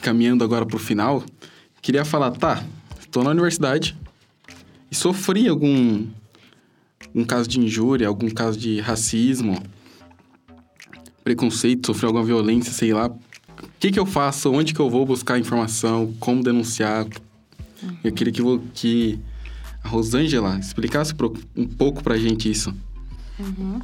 Caminhando 0.00 0.44
agora 0.44 0.64
para 0.64 0.76
o 0.76 0.78
final, 0.78 1.24
queria 1.82 2.04
falar, 2.04 2.30
tá, 2.30 2.62
estou 3.00 3.24
na 3.24 3.30
universidade 3.30 3.96
e 4.90 4.94
sofri 4.94 5.48
algum 5.48 6.06
um 7.14 7.24
caso 7.24 7.48
de 7.48 7.60
injúria, 7.60 8.08
algum 8.08 8.28
caso 8.28 8.58
de 8.58 8.80
racismo, 8.80 9.60
preconceito, 11.24 11.86
sofri 11.86 12.06
alguma 12.06 12.24
violência, 12.24 12.72
sei 12.72 12.92
lá, 12.92 13.08
o 13.08 13.80
que, 13.80 13.90
que 13.90 13.98
eu 13.98 14.06
faço? 14.06 14.50
Onde 14.52 14.74
que 14.74 14.80
eu 14.80 14.90
vou 14.90 15.04
buscar 15.04 15.38
informação? 15.38 16.12
Como 16.18 16.42
denunciar? 16.42 17.06
Uhum. 17.82 17.96
Eu 18.02 18.12
queria 18.12 18.32
que, 18.32 18.42
que 18.74 19.20
a 19.82 19.88
Rosângela 19.88 20.58
explicasse 20.58 21.14
um 21.56 21.66
pouco 21.66 22.02
para 22.02 22.14
a 22.14 22.18
gente 22.18 22.50
isso. 22.50 22.74
Uhum. 23.38 23.80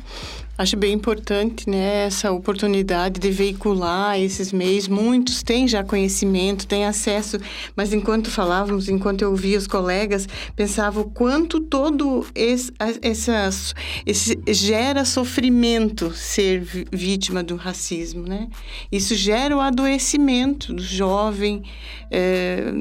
Acho 0.56 0.76
bem 0.76 0.92
importante 0.92 1.68
né, 1.68 2.06
essa 2.06 2.30
oportunidade 2.30 3.18
de 3.18 3.30
veicular 3.30 4.20
esses 4.20 4.52
meios. 4.52 4.86
Muitos 4.86 5.42
têm 5.42 5.66
já 5.66 5.82
conhecimento, 5.82 6.64
têm 6.64 6.84
acesso, 6.84 7.38
mas 7.74 7.92
enquanto 7.92 8.30
falávamos, 8.30 8.88
enquanto 8.88 9.22
eu 9.22 9.30
ouvia 9.30 9.58
os 9.58 9.66
colegas, 9.66 10.28
pensava 10.54 11.00
o 11.00 11.10
quanto 11.10 11.58
todo 11.58 12.24
esse, 12.36 12.72
essas, 13.02 13.74
esse 14.06 14.40
gera 14.46 15.04
sofrimento 15.04 16.12
ser 16.14 16.62
vítima 16.92 17.42
do 17.42 17.56
racismo. 17.56 18.22
Né? 18.22 18.48
Isso 18.92 19.16
gera 19.16 19.56
o 19.56 19.60
adoecimento 19.60 20.72
do 20.72 20.82
jovem. 20.82 21.64
É, 22.12 22.72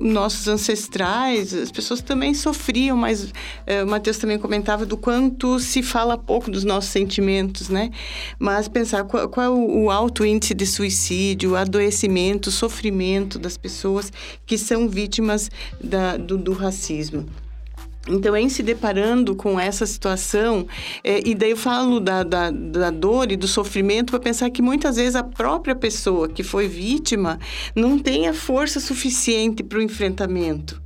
nossos 0.00 0.48
ancestrais, 0.48 1.52
as 1.52 1.70
pessoas 1.70 2.00
também 2.00 2.32
sofriam, 2.32 2.96
mas 2.96 3.32
é, 3.66 3.82
o 3.82 3.86
Matheus 3.86 4.18
também 4.18 4.38
comentava 4.38 4.86
do 4.86 4.96
quanto 4.96 5.58
se 5.60 5.82
fala 5.82 6.16
pouco 6.16 6.50
dos 6.50 6.64
nossos 6.64 6.90
sentimentos, 6.90 7.68
né? 7.68 7.90
Mas 8.38 8.66
pensar 8.66 9.04
qual, 9.04 9.28
qual 9.28 9.46
é 9.46 9.50
o, 9.50 9.84
o 9.84 9.90
alto 9.90 10.24
índice 10.24 10.54
de 10.54 10.66
suicídio, 10.66 11.52
o 11.52 11.56
adoecimento, 11.56 12.48
o 12.48 12.52
sofrimento 12.52 13.38
das 13.38 13.56
pessoas 13.56 14.10
que 14.46 14.56
são 14.56 14.88
vítimas 14.88 15.50
da, 15.80 16.16
do, 16.16 16.38
do 16.38 16.52
racismo. 16.52 17.26
Então, 18.06 18.36
em 18.36 18.50
se 18.50 18.62
deparando 18.62 19.34
com 19.34 19.58
essa 19.58 19.86
situação, 19.86 20.66
é, 21.02 21.26
e 21.26 21.34
daí 21.34 21.50
eu 21.50 21.56
falo 21.56 21.98
da, 21.98 22.22
da, 22.22 22.50
da 22.50 22.90
dor 22.90 23.32
e 23.32 23.36
do 23.36 23.48
sofrimento 23.48 24.10
para 24.10 24.20
pensar 24.20 24.50
que 24.50 24.60
muitas 24.60 24.96
vezes 24.96 25.14
a 25.14 25.22
própria 25.22 25.74
pessoa 25.74 26.28
que 26.28 26.42
foi 26.42 26.68
vítima 26.68 27.38
não 27.74 27.98
tem 27.98 28.28
a 28.28 28.34
força 28.34 28.78
suficiente 28.78 29.62
para 29.62 29.78
o 29.78 29.82
enfrentamento. 29.82 30.82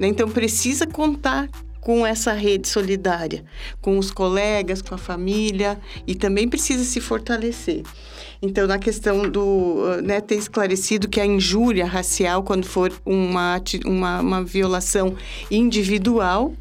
Né? 0.00 0.08
Então, 0.08 0.28
precisa 0.30 0.86
contar 0.86 1.50
com 1.84 2.04
essa 2.06 2.32
rede 2.32 2.66
solidária, 2.66 3.44
com 3.82 3.98
os 3.98 4.10
colegas, 4.10 4.80
com 4.80 4.94
a 4.94 4.98
família 4.98 5.78
e 6.06 6.14
também 6.14 6.48
precisa 6.48 6.82
se 6.82 6.98
fortalecer. 6.98 7.82
Então, 8.44 8.66
na 8.66 8.78
questão 8.78 9.26
do 9.26 10.02
né, 10.02 10.20
ter 10.20 10.34
esclarecido 10.34 11.08
que 11.08 11.18
a 11.18 11.24
injúria 11.24 11.86
racial, 11.86 12.42
quando 12.42 12.66
for 12.66 12.92
uma, 13.02 13.58
uma, 13.86 14.20
uma 14.20 14.44
violação 14.44 15.14
individual, 15.50 16.52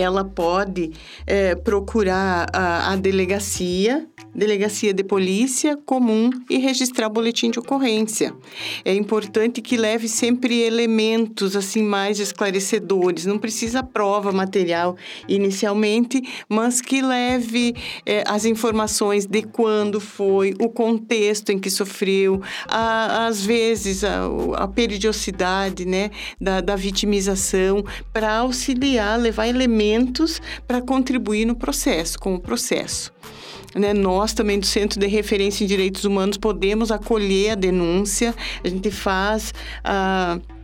ela 0.00 0.24
pode 0.24 0.92
é, 1.26 1.56
procurar 1.56 2.46
a, 2.52 2.92
a, 2.92 2.96
delegacia, 2.96 4.06
delegacia 4.32 4.94
de 4.94 5.02
polícia 5.02 5.76
comum 5.76 6.30
e 6.48 6.58
registrar 6.58 7.08
boletim 7.08 7.50
de 7.50 7.58
ocorrência. 7.58 8.32
É 8.84 8.94
importante 8.94 9.60
que 9.60 9.76
leve 9.76 10.08
sempre 10.08 10.60
elementos 10.60 11.56
assim 11.56 11.82
mais 11.82 12.20
esclarecedores. 12.20 13.26
Não 13.26 13.38
precisa 13.38 13.82
prova 13.82 14.30
material 14.30 14.96
inicialmente, 15.26 16.22
mas 16.48 16.80
que 16.80 17.02
leve 17.02 17.74
é, 18.06 18.22
as 18.26 18.44
informações 18.44 19.26
de 19.26 19.42
quando 19.42 20.00
foi, 20.00 20.54
o 20.60 20.68
contexto 20.68 21.50
em 21.50 21.58
que 21.58 21.70
sofreu, 21.70 22.40
a, 22.68 23.26
às 23.26 23.44
vezes 23.44 24.04
a, 24.04 24.26
a 24.56 24.68
periodicidade, 24.68 25.84
né, 25.84 26.10
da, 26.40 26.60
da 26.60 26.76
vitimização, 26.76 27.84
para 28.12 28.38
auxiliar, 28.38 29.18
levar 29.18 29.48
elementos 29.48 29.87
para 30.66 30.80
contribuir 30.80 31.44
no 31.44 31.54
processo, 31.54 32.18
com 32.18 32.34
o 32.34 32.40
processo. 32.40 33.12
Né? 33.74 33.92
Nós 33.92 34.32
também 34.32 34.58
do 34.58 34.66
Centro 34.66 34.98
de 34.98 35.06
Referência 35.06 35.64
em 35.64 35.66
Direitos 35.66 36.04
Humanos 36.04 36.36
podemos 36.36 36.90
acolher 36.90 37.50
a 37.50 37.54
denúncia, 37.54 38.34
a 38.62 38.68
gente 38.68 38.90
faz 38.90 39.52
uh, 39.84 40.57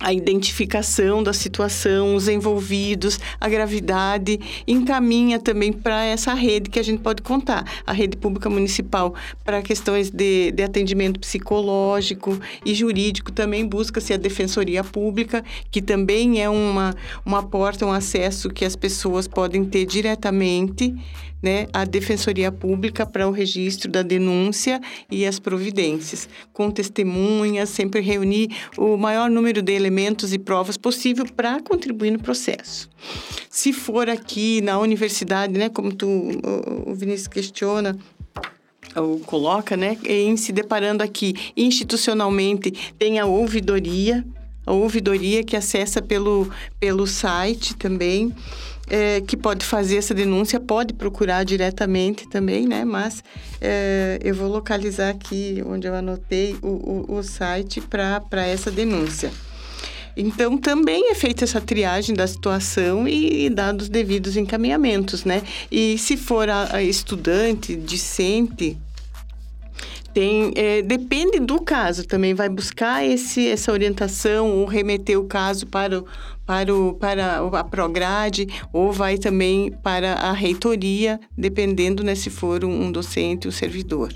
a 0.00 0.12
identificação 0.12 1.22
da 1.22 1.32
situação, 1.32 2.16
os 2.16 2.26
envolvidos, 2.28 3.18
a 3.40 3.48
gravidade, 3.48 4.40
encaminha 4.66 5.38
também 5.38 5.72
para 5.72 6.04
essa 6.04 6.34
rede 6.34 6.68
que 6.68 6.80
a 6.80 6.82
gente 6.82 7.00
pode 7.00 7.22
contar, 7.22 7.64
a 7.86 7.92
rede 7.92 8.16
pública 8.16 8.50
municipal 8.50 9.14
para 9.44 9.62
questões 9.62 10.10
de, 10.10 10.50
de 10.50 10.62
atendimento 10.62 11.20
psicológico 11.20 12.38
e 12.64 12.74
jurídico 12.74 13.30
também 13.30 13.66
busca-se 13.66 14.12
a 14.12 14.16
defensoria 14.16 14.82
pública, 14.82 15.44
que 15.70 15.80
também 15.80 16.42
é 16.42 16.50
uma, 16.50 16.94
uma 17.24 17.42
porta, 17.42 17.86
um 17.86 17.92
acesso 17.92 18.50
que 18.50 18.64
as 18.64 18.74
pessoas 18.74 19.28
podem 19.28 19.64
ter 19.64 19.86
diretamente 19.86 20.94
né, 21.44 21.66
a 21.74 21.84
Defensoria 21.84 22.50
Pública 22.50 23.04
para 23.04 23.28
o 23.28 23.30
registro 23.30 23.90
da 23.90 24.00
denúncia 24.00 24.80
e 25.10 25.26
as 25.26 25.38
providências, 25.38 26.26
com 26.54 26.70
testemunhas, 26.70 27.68
sempre 27.68 28.00
reunir 28.00 28.48
o 28.78 28.96
maior 28.96 29.28
número 29.28 29.60
de 29.60 29.72
elementos 29.74 30.32
e 30.32 30.38
provas 30.38 30.78
possível 30.78 31.26
para 31.36 31.60
contribuir 31.60 32.12
no 32.12 32.18
processo. 32.18 32.88
Se 33.50 33.74
for 33.74 34.08
aqui 34.08 34.62
na 34.62 34.78
universidade, 34.78 35.52
né, 35.52 35.68
como 35.68 35.92
tu, 35.92 36.08
o 36.86 36.94
Vinícius 36.94 37.28
questiona, 37.28 37.94
ou 38.96 39.18
coloca, 39.20 39.76
né, 39.76 39.98
em 40.04 40.38
se 40.38 40.50
deparando 40.50 41.02
aqui 41.02 41.34
institucionalmente, 41.54 42.72
tem 42.98 43.18
a 43.18 43.26
ouvidoria, 43.26 44.24
a 44.64 44.72
ouvidoria 44.72 45.44
que 45.44 45.56
acessa 45.56 46.00
pelo, 46.00 46.50
pelo 46.80 47.06
site 47.06 47.76
também 47.76 48.32
é, 48.88 49.20
que 49.20 49.36
pode 49.36 49.64
fazer 49.64 49.96
essa 49.96 50.14
denúncia 50.14 50.60
pode 50.60 50.92
procurar 50.92 51.44
diretamente 51.44 52.28
também, 52.28 52.66
né? 52.66 52.84
Mas 52.84 53.22
é, 53.60 54.18
eu 54.22 54.34
vou 54.34 54.48
localizar 54.48 55.10
aqui 55.10 55.62
onde 55.66 55.86
eu 55.86 55.94
anotei 55.94 56.56
o, 56.62 56.68
o, 57.08 57.16
o 57.16 57.22
site 57.22 57.80
para 57.80 58.46
essa 58.46 58.70
denúncia. 58.70 59.30
Então, 60.16 60.56
também 60.56 61.10
é 61.10 61.14
feita 61.14 61.42
essa 61.42 61.60
triagem 61.60 62.14
da 62.14 62.26
situação 62.26 63.08
e, 63.08 63.46
e 63.46 63.50
dados 63.50 63.88
devidos 63.88 64.36
encaminhamentos, 64.36 65.24
né? 65.24 65.42
E 65.70 65.98
se 65.98 66.16
for 66.16 66.48
a, 66.48 66.76
a 66.76 66.82
estudante, 66.82 67.74
discente, 67.74 68.78
Tem, 70.14 70.52
é, 70.54 70.80
depende 70.80 71.40
do 71.40 71.60
caso 71.60 72.06
também, 72.06 72.34
vai 72.34 72.48
buscar 72.48 73.04
esse, 73.04 73.48
essa 73.48 73.72
orientação 73.72 74.48
ou 74.48 74.64
remeter 74.64 75.18
o 75.18 75.24
caso 75.24 75.66
para, 75.66 75.98
o, 75.98 76.04
para, 76.46 76.72
o, 76.72 76.94
para 76.94 77.42
a 77.58 77.64
Prograde 77.64 78.46
ou 78.72 78.92
vai 78.92 79.18
também 79.18 79.72
para 79.82 80.12
a 80.12 80.32
reitoria, 80.32 81.18
dependendo 81.36 82.04
né, 82.04 82.14
se 82.14 82.30
for 82.30 82.64
um, 82.64 82.84
um 82.84 82.92
docente 82.92 83.48
ou 83.48 83.52
servidor. 83.52 84.12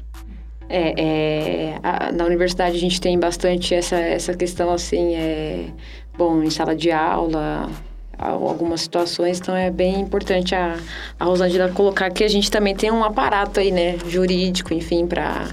É, 0.69 0.95
é 0.97 1.79
a, 1.83 2.13
na 2.13 2.25
universidade 2.27 2.77
a 2.77 2.81
gente 2.81 3.01
tem 3.01 3.19
bastante 3.19 3.75
essa, 3.75 3.97
essa 3.97 4.37
questão 4.37 4.71
assim, 4.71 5.17
é, 5.17 5.73
bom, 6.17 6.45
em 6.45 6.51
sala 6.51 6.77
de 6.77 6.93
aula, 6.93 7.69
algumas 8.17 8.83
situações, 8.83 9.41
então 9.41 9.57
é 9.57 9.69
bem 9.69 10.01
importante 10.01 10.55
a, 10.55 10.77
a 11.19 11.25
Rosângela 11.25 11.71
colocar 11.71 12.09
que 12.11 12.23
a 12.23 12.29
gente 12.29 12.51
também 12.53 12.77
tem 12.77 12.93
um 12.93 13.03
aparato 13.03 13.59
aí, 13.59 13.73
né, 13.73 13.97
jurídico, 14.07 14.73
enfim, 14.73 15.09
para 15.09 15.49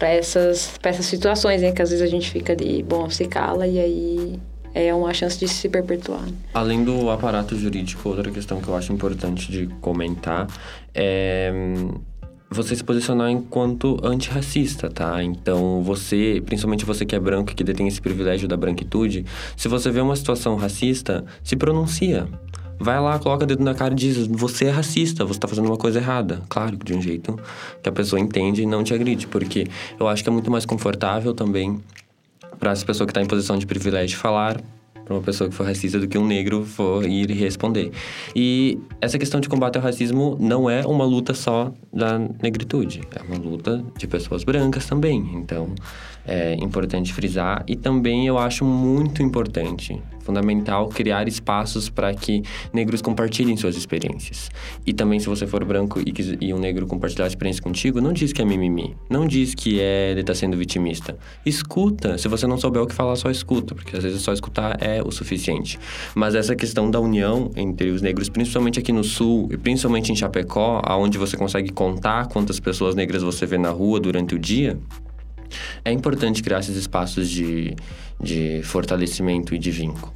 para 0.00 0.08
essas, 0.08 0.80
essas 0.82 1.04
situações, 1.04 1.60
né, 1.60 1.72
que 1.72 1.82
às 1.82 1.90
vezes 1.90 2.02
a 2.02 2.08
gente 2.08 2.30
fica 2.30 2.54
ali, 2.54 2.82
bom, 2.82 3.10
se 3.10 3.26
cala 3.26 3.66
e 3.66 3.78
aí 3.78 4.40
é 4.74 4.94
uma 4.94 5.12
chance 5.12 5.38
de 5.38 5.46
se 5.46 5.68
perpetuar. 5.68 6.24
Além 6.54 6.82
do 6.82 7.10
aparato 7.10 7.54
jurídico, 7.54 8.08
outra 8.08 8.30
questão 8.30 8.60
que 8.62 8.68
eu 8.68 8.74
acho 8.74 8.92
importante 8.92 9.52
de 9.52 9.66
comentar 9.80 10.46
é 10.94 11.52
você 12.52 12.74
se 12.74 12.82
posicionar 12.82 13.30
enquanto 13.30 13.96
antirracista, 14.02 14.90
tá? 14.90 15.22
Então, 15.22 15.82
você, 15.84 16.42
principalmente 16.44 16.84
você 16.84 17.06
que 17.06 17.14
é 17.14 17.20
branco, 17.20 17.54
que 17.54 17.62
detém 17.62 17.86
esse 17.86 18.00
privilégio 18.00 18.48
da 18.48 18.56
branquitude, 18.56 19.24
se 19.56 19.68
você 19.68 19.88
vê 19.88 20.00
uma 20.00 20.16
situação 20.16 20.56
racista, 20.56 21.24
se 21.44 21.54
pronuncia. 21.54 22.26
Vai 22.82 22.98
lá, 22.98 23.18
coloca 23.18 23.44
o 23.44 23.46
dedo 23.46 23.62
na 23.62 23.74
cara 23.74 23.92
e 23.92 23.96
diz: 23.96 24.26
Você 24.26 24.64
é 24.64 24.70
racista, 24.70 25.22
você 25.22 25.38
tá 25.38 25.46
fazendo 25.46 25.66
uma 25.66 25.76
coisa 25.76 25.98
errada. 25.98 26.40
Claro, 26.48 26.78
de 26.82 26.94
um 26.94 27.02
jeito 27.02 27.38
que 27.82 27.88
a 27.88 27.92
pessoa 27.92 28.18
entende 28.18 28.62
e 28.62 28.66
não 28.66 28.82
te 28.82 28.94
agride, 28.94 29.26
porque 29.26 29.66
eu 29.98 30.08
acho 30.08 30.22
que 30.22 30.30
é 30.30 30.32
muito 30.32 30.50
mais 30.50 30.64
confortável 30.64 31.34
também 31.34 31.78
para 32.58 32.72
essa 32.72 32.84
pessoa 32.84 33.06
que 33.06 33.10
está 33.10 33.20
em 33.20 33.26
posição 33.26 33.58
de 33.58 33.66
privilégio 33.66 34.18
falar 34.18 34.62
para 35.10 35.16
uma 35.16 35.22
pessoa 35.22 35.50
que 35.50 35.56
for 35.56 35.66
racista 35.66 35.98
do 35.98 36.06
que 36.06 36.16
um 36.16 36.24
negro 36.24 36.64
for 36.64 37.04
ir 37.04 37.28
responder. 37.32 37.90
E 38.34 38.78
essa 39.00 39.18
questão 39.18 39.40
de 39.40 39.48
combate 39.48 39.76
ao 39.76 39.82
racismo 39.82 40.36
não 40.38 40.70
é 40.70 40.86
uma 40.86 41.04
luta 41.04 41.34
só 41.34 41.74
da 41.92 42.18
negritude, 42.40 43.02
é 43.14 43.22
uma 43.22 43.36
luta 43.36 43.84
de 43.98 44.06
pessoas 44.06 44.44
brancas 44.44 44.86
também. 44.86 45.32
Então, 45.34 45.74
é 46.30 46.54
importante 46.54 47.12
frisar 47.12 47.64
e 47.66 47.74
também 47.74 48.24
eu 48.24 48.38
acho 48.38 48.64
muito 48.64 49.20
importante, 49.20 50.00
fundamental 50.20 50.88
criar 50.88 51.26
espaços 51.26 51.88
para 51.88 52.14
que 52.14 52.42
negros 52.72 53.02
compartilhem 53.02 53.56
suas 53.56 53.76
experiências. 53.76 54.48
E 54.86 54.92
também 54.92 55.18
se 55.18 55.28
você 55.28 55.44
for 55.44 55.64
branco 55.64 55.98
e, 55.98 56.14
e 56.40 56.54
um 56.54 56.58
negro 56.58 56.86
compartilhar 56.86 57.24
a 57.24 57.28
experiência 57.28 57.60
contigo, 57.60 58.00
não 58.00 58.12
diz 58.12 58.32
que 58.32 58.40
é 58.40 58.44
mimimi, 58.44 58.94
não 59.10 59.26
diz 59.26 59.56
que 59.56 59.80
é 59.80 60.12
ele 60.12 60.22
tá 60.22 60.32
sendo 60.32 60.56
vitimista. 60.56 61.18
Escuta, 61.44 62.16
se 62.16 62.28
você 62.28 62.46
não 62.46 62.56
souber 62.56 62.80
o 62.80 62.86
que 62.86 62.94
falar, 62.94 63.16
só 63.16 63.28
escuta, 63.28 63.74
porque 63.74 63.96
às 63.96 64.04
vezes 64.04 64.22
só 64.22 64.32
escutar 64.32 64.80
é 64.80 65.02
o 65.02 65.10
suficiente. 65.10 65.80
Mas 66.14 66.36
essa 66.36 66.54
questão 66.54 66.88
da 66.88 67.00
união 67.00 67.50
entre 67.56 67.90
os 67.90 68.00
negros, 68.00 68.28
principalmente 68.28 68.78
aqui 68.78 68.92
no 68.92 69.02
sul 69.02 69.48
e 69.50 69.56
principalmente 69.56 70.12
em 70.12 70.14
Chapecó, 70.14 70.80
aonde 70.84 71.18
você 71.18 71.36
consegue 71.36 71.70
contar 71.72 72.28
quantas 72.28 72.60
pessoas 72.60 72.94
negras 72.94 73.22
você 73.22 73.46
vê 73.46 73.58
na 73.58 73.70
rua 73.70 73.98
durante 73.98 74.36
o 74.36 74.38
dia, 74.38 74.78
é 75.84 75.92
importante 75.92 76.42
criar 76.42 76.60
esses 76.60 76.76
espaços 76.76 77.28
de, 77.28 77.74
de 78.20 78.62
fortalecimento 78.62 79.54
e 79.54 79.58
de 79.58 79.70
vínculo. 79.70 80.12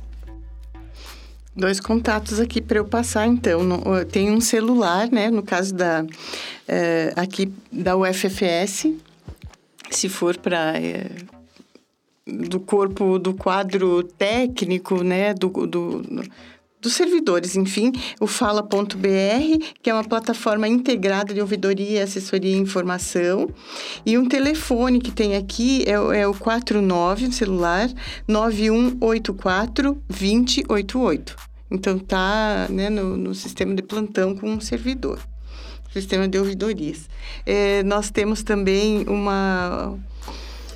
Dois 1.56 1.78
contatos 1.78 2.40
aqui 2.40 2.60
para 2.60 2.78
eu 2.78 2.84
passar, 2.84 3.28
então. 3.28 3.60
Tem 4.10 4.30
um 4.30 4.40
celular, 4.40 5.08
né? 5.10 5.30
No 5.30 5.42
caso 5.42 5.72
da 5.72 6.04
é, 6.66 7.12
aqui 7.14 7.52
da 7.70 7.96
UFFS, 7.96 8.88
se 9.88 10.08
for 10.08 10.36
para 10.36 10.76
é, 10.76 11.10
do 12.26 12.58
corpo 12.58 13.18
do 13.20 13.34
quadro 13.34 14.02
técnico, 14.02 15.04
né? 15.04 15.32
Do, 15.32 15.48
do, 15.66 16.02
dos 16.84 16.92
servidores, 16.92 17.56
enfim, 17.56 17.90
o 18.20 18.26
fala.br, 18.26 18.76
que 19.82 19.88
é 19.88 19.94
uma 19.94 20.04
plataforma 20.04 20.68
integrada 20.68 21.32
de 21.32 21.40
ouvidoria, 21.40 22.04
assessoria 22.04 22.54
e 22.54 22.58
informação, 22.58 23.48
e 24.04 24.18
um 24.18 24.28
telefone 24.28 25.00
que 25.00 25.10
tem 25.10 25.34
aqui 25.34 25.82
é, 25.86 26.20
é 26.20 26.28
o 26.28 26.34
49, 26.34 27.32
celular, 27.32 27.88
9184 28.28 29.98
2088. 30.08 31.36
Então, 31.70 31.98
tá 31.98 32.66
né, 32.68 32.90
no, 32.90 33.16
no 33.16 33.34
sistema 33.34 33.74
de 33.74 33.82
plantão 33.82 34.36
com 34.36 34.48
um 34.50 34.60
servidor, 34.60 35.18
sistema 35.90 36.28
de 36.28 36.38
ouvidorias. 36.38 37.08
É, 37.46 37.82
nós 37.82 38.10
temos 38.10 38.42
também 38.42 39.04
uma 39.08 39.98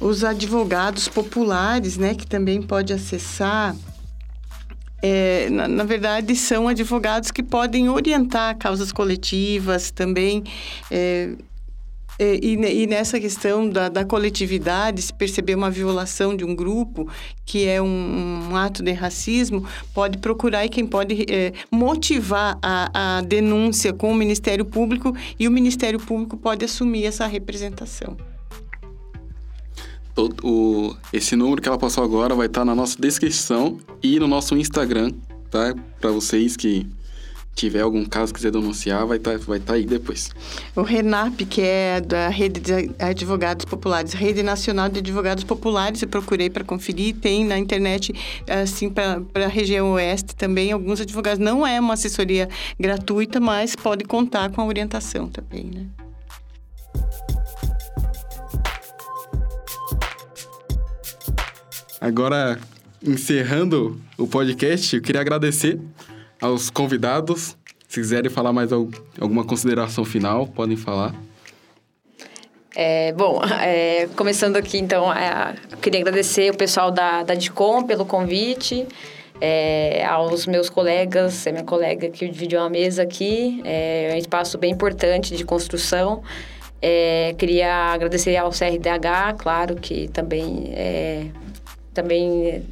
os 0.01 0.23
advogados 0.23 1.09
populares, 1.09 1.99
né, 1.99 2.15
que 2.15 2.25
também 2.25 2.63
pode 2.63 2.93
acessar 2.93 3.75
é, 5.03 5.49
na, 5.51 5.69
na, 5.69 5.85
verdade, 5.85 6.35
são 6.35 6.69
advogados 6.69 7.31
que 7.31 7.43
podem 7.43 7.89
orientar 7.89 8.57
causas 8.57 8.91
coletivas 8.93 9.91
também. 9.91 10.43
É, 10.91 11.31
é, 12.21 12.35
e, 12.43 12.55
e, 12.83 12.87
nessa 12.89 13.21
questão 13.21 13.71
da, 13.71 13.89
da, 13.89 14.05
coletividade, 14.05 15.01
se 15.01 15.13
perceber 15.13 15.55
uma 15.55 15.71
violação 15.71 16.37
de 16.37 16.45
um 16.45 16.53
grupo, 16.53 17.09
que 17.47 17.69
é 17.69 17.81
um, 17.81 18.49
um 18.51 18.57
ato 18.57 18.83
de 18.83 18.91
racismo, 18.91 19.65
pode 19.95 20.19
procurar 20.19 20.67
e 20.67 20.69
quem 20.69 20.85
pode 20.85 21.25
é, 21.33 21.53
motivar 21.71 22.59
a, 22.61 23.19
a 23.19 23.21
denúncia 23.21 23.93
com 23.93 24.11
o 24.11 24.15
Ministério 24.15 24.65
Público 24.65 25.15
e 25.39 25.47
o 25.47 25.51
Ministério 25.51 26.01
Público 26.01 26.37
pode 26.37 26.65
assumir 26.65 27.05
essa 27.05 27.25
representação 27.25 28.17
o, 30.43 30.97
esse 31.13 31.37
número 31.37 31.63
que 31.63 31.69
ela 31.69 31.79
passou 31.79 32.03
agora 32.03 32.35
vai 32.35 32.47
estar 32.47 32.61
tá 32.61 32.65
na 32.65 32.75
nossa 32.75 33.01
descrição 33.01 33.79
e 34.03 34.19
no 34.19 34.27
nosso 34.27 34.57
Instagram, 34.57 35.13
tá? 35.51 35.75
Para 36.01 36.11
vocês 36.11 36.57
que 36.57 36.87
tiver 37.59 37.81
algum 37.81 38.05
caso 38.05 38.33
quiser 38.33 38.53
denunciar, 38.53 39.05
vai 39.05 39.17
estar 39.17 39.39
tá, 39.39 39.45
vai 39.45 39.59
tá 39.59 39.75
aí 39.75 39.85
depois. 39.85 40.31
O 40.77 40.83
RENAP, 40.83 41.45
que 41.45 41.61
é 41.61 42.01
da 42.01 42.29
Rede 42.29 42.61
de 42.61 42.91
Advogados 42.99 43.65
Populares, 43.65 44.13
Rede 44.13 44.43
Nacional 44.45 44.89
de 44.89 45.01
Advogados 45.01 45.43
Populares, 45.43 46.01
eu 46.01 46.09
procurei 46.09 46.49
para 46.49 46.63
conferir, 46.63 47.17
tem 47.17 47.45
na 47.45 47.59
internet, 47.59 48.15
assim, 48.49 48.89
para 48.89 49.25
a 49.35 49.49
região 49.49 49.93
oeste 49.93 50.37
também, 50.37 50.71
alguns 50.71 51.01
advogados. 51.01 51.41
Não 51.41 51.67
é 51.67 51.81
uma 51.81 51.95
assessoria 51.95 52.49
gratuita, 52.79 53.41
mas 53.41 53.75
pode 53.75 54.05
contar 54.05 54.51
com 54.51 54.61
a 54.61 54.67
orientação 54.67 55.29
também, 55.29 55.65
né? 55.65 56.08
Agora, 62.01 62.59
encerrando 63.03 64.01
o 64.17 64.27
podcast, 64.27 64.95
eu 64.95 65.03
queria 65.03 65.21
agradecer 65.21 65.81
aos 66.41 66.71
convidados. 66.71 67.57
Se 67.89 68.01
quiserem 68.01 68.31
falar 68.31 68.53
mais 68.53 68.71
alguma 68.73 69.45
consideração 69.45 70.05
final, 70.05 70.47
podem 70.47 70.77
falar. 70.77 71.15
É, 72.77 73.13
bom, 73.13 73.41
é, 73.61 74.07
começando 74.15 74.57
aqui, 74.57 74.79
então, 74.79 75.13
é, 75.13 75.57
eu 75.73 75.79
queria 75.79 76.01
agradecer 76.01 76.53
o 76.53 76.57
pessoal 76.57 76.93
da, 76.93 77.25
da 77.25 77.35
DICOM 77.35 77.85
pelo 77.85 78.07
convite, 78.07 78.87
é, 79.41 80.05
aos 80.05 80.47
meus 80.47 80.71
colegas, 80.71 81.45
é 81.47 81.51
minha 81.51 81.65
colega 81.65 82.09
que 82.09 82.29
dividiu 82.29 82.61
a 82.61 82.71
mesa 82.71 83.03
aqui, 83.03 83.61
é 83.65 84.13
um 84.15 84.19
espaço 84.19 84.57
bem 84.59 84.71
importante 84.71 85.35
de 85.37 85.45
construção. 85.45 86.23
É, 86.81 87.35
queria 87.37 87.93
agradecer 87.93 88.37
ao 88.37 88.51
CRDH, 88.51 89.37
claro, 89.39 89.75
que 89.75 90.07
também 90.09 90.71
é, 90.73 91.27
também 91.99 92.65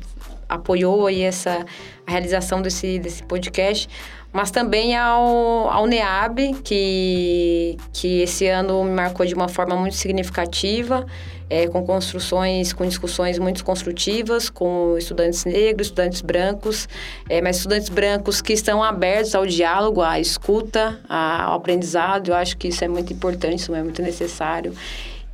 apoiou 0.48 1.06
aí 1.06 1.22
essa 1.22 1.66
a 2.06 2.10
realização 2.10 2.62
desse, 2.62 3.00
desse 3.00 3.22
podcast, 3.24 3.88
mas 4.32 4.52
também 4.52 4.96
ao, 4.96 5.68
ao 5.68 5.86
NEAB, 5.86 6.54
que, 6.62 7.76
que 7.92 8.20
esse 8.20 8.46
ano 8.46 8.84
me 8.84 8.92
marcou 8.92 9.26
de 9.26 9.34
uma 9.34 9.48
forma 9.48 9.74
muito 9.74 9.96
significativa, 9.96 11.04
é, 11.50 11.66
com 11.66 11.84
construções, 11.84 12.72
com 12.72 12.86
discussões 12.86 13.38
muito 13.38 13.64
construtivas, 13.64 14.48
com 14.48 14.96
estudantes 14.96 15.44
negros, 15.44 15.88
estudantes 15.88 16.20
brancos, 16.20 16.88
é, 17.28 17.40
mas 17.40 17.56
estudantes 17.56 17.88
brancos 17.88 18.40
que 18.40 18.52
estão 18.52 18.84
abertos 18.84 19.34
ao 19.34 19.46
diálogo, 19.46 20.02
à 20.02 20.20
escuta, 20.20 21.00
ao 21.08 21.54
aprendizado. 21.54 22.28
Eu 22.28 22.36
acho 22.36 22.56
que 22.56 22.68
isso 22.68 22.84
é 22.84 22.88
muito 22.88 23.12
importante, 23.12 23.60
isso 23.60 23.74
é 23.74 23.82
muito 23.82 24.02
necessário. 24.02 24.72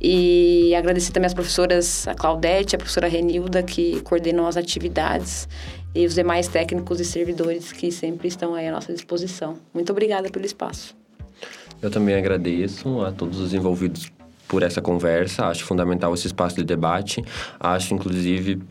E 0.03 0.75
agradecer 0.75 1.13
também 1.13 1.27
as 1.27 1.33
professoras, 1.33 2.05
a 2.07 2.13
Claudete, 2.13 2.75
a 2.75 2.77
professora 2.77 3.07
Renilda, 3.07 3.63
que 3.63 4.01
coordenam 4.01 4.45
as 4.45 4.57
atividades, 4.57 5.47
e 5.95 6.05
os 6.05 6.15
demais 6.15 6.47
técnicos 6.47 6.99
e 6.99 7.05
servidores 7.05 7.71
que 7.71 7.91
sempre 7.91 8.27
estão 8.27 8.53
aí 8.53 8.67
à 8.67 8.71
nossa 8.71 8.91
disposição. 8.91 9.57
Muito 9.73 9.91
obrigada 9.91 10.29
pelo 10.29 10.45
espaço. 10.45 10.95
Eu 11.81 11.89
também 11.89 12.15
agradeço 12.15 13.01
a 13.01 13.11
todos 13.11 13.39
os 13.39 13.53
envolvidos 13.53 14.11
por 14.47 14.63
essa 14.63 14.81
conversa. 14.81 15.45
Acho 15.45 15.63
fundamental 15.63 16.13
esse 16.13 16.27
espaço 16.27 16.55
de 16.55 16.63
debate. 16.63 17.23
Acho, 17.59 17.93
inclusive, 17.93 18.61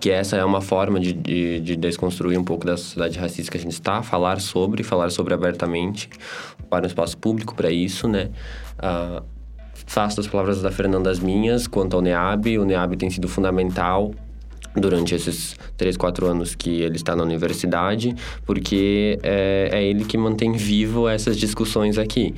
que 0.00 0.10
essa 0.10 0.36
é 0.36 0.44
uma 0.44 0.60
forma 0.60 0.98
de, 0.98 1.12
de, 1.12 1.60
de, 1.60 1.76
desconstruir 1.76 2.38
um 2.38 2.44
pouco 2.44 2.66
da 2.66 2.76
sociedade 2.76 3.18
racista 3.18 3.52
que 3.52 3.58
a 3.58 3.60
gente 3.60 3.72
está, 3.72 4.02
falar 4.02 4.40
sobre, 4.40 4.82
falar 4.82 5.10
sobre 5.10 5.34
abertamente, 5.34 6.08
para 6.68 6.84
o 6.84 6.86
espaço 6.86 7.16
público 7.18 7.54
para 7.54 7.70
isso, 7.70 8.08
né? 8.08 8.30
Uh, 8.78 9.33
faço 9.86 10.16
das 10.16 10.26
palavras 10.26 10.62
da 10.62 10.70
Fernanda 10.70 11.10
as 11.10 11.18
minhas 11.18 11.66
quanto 11.66 11.96
ao 11.96 12.02
NEAB. 12.02 12.58
O 12.58 12.64
NEAB 12.64 12.96
tem 12.96 13.10
sido 13.10 13.28
fundamental 13.28 14.12
durante 14.76 15.14
esses 15.14 15.56
três, 15.76 15.96
quatro 15.96 16.26
anos 16.26 16.54
que 16.54 16.82
ele 16.82 16.96
está 16.96 17.14
na 17.14 17.22
universidade, 17.22 18.14
porque 18.44 19.18
é, 19.22 19.68
é 19.72 19.84
ele 19.84 20.04
que 20.04 20.18
mantém 20.18 20.52
vivo 20.52 21.08
essas 21.08 21.36
discussões 21.36 21.98
aqui. 21.98 22.34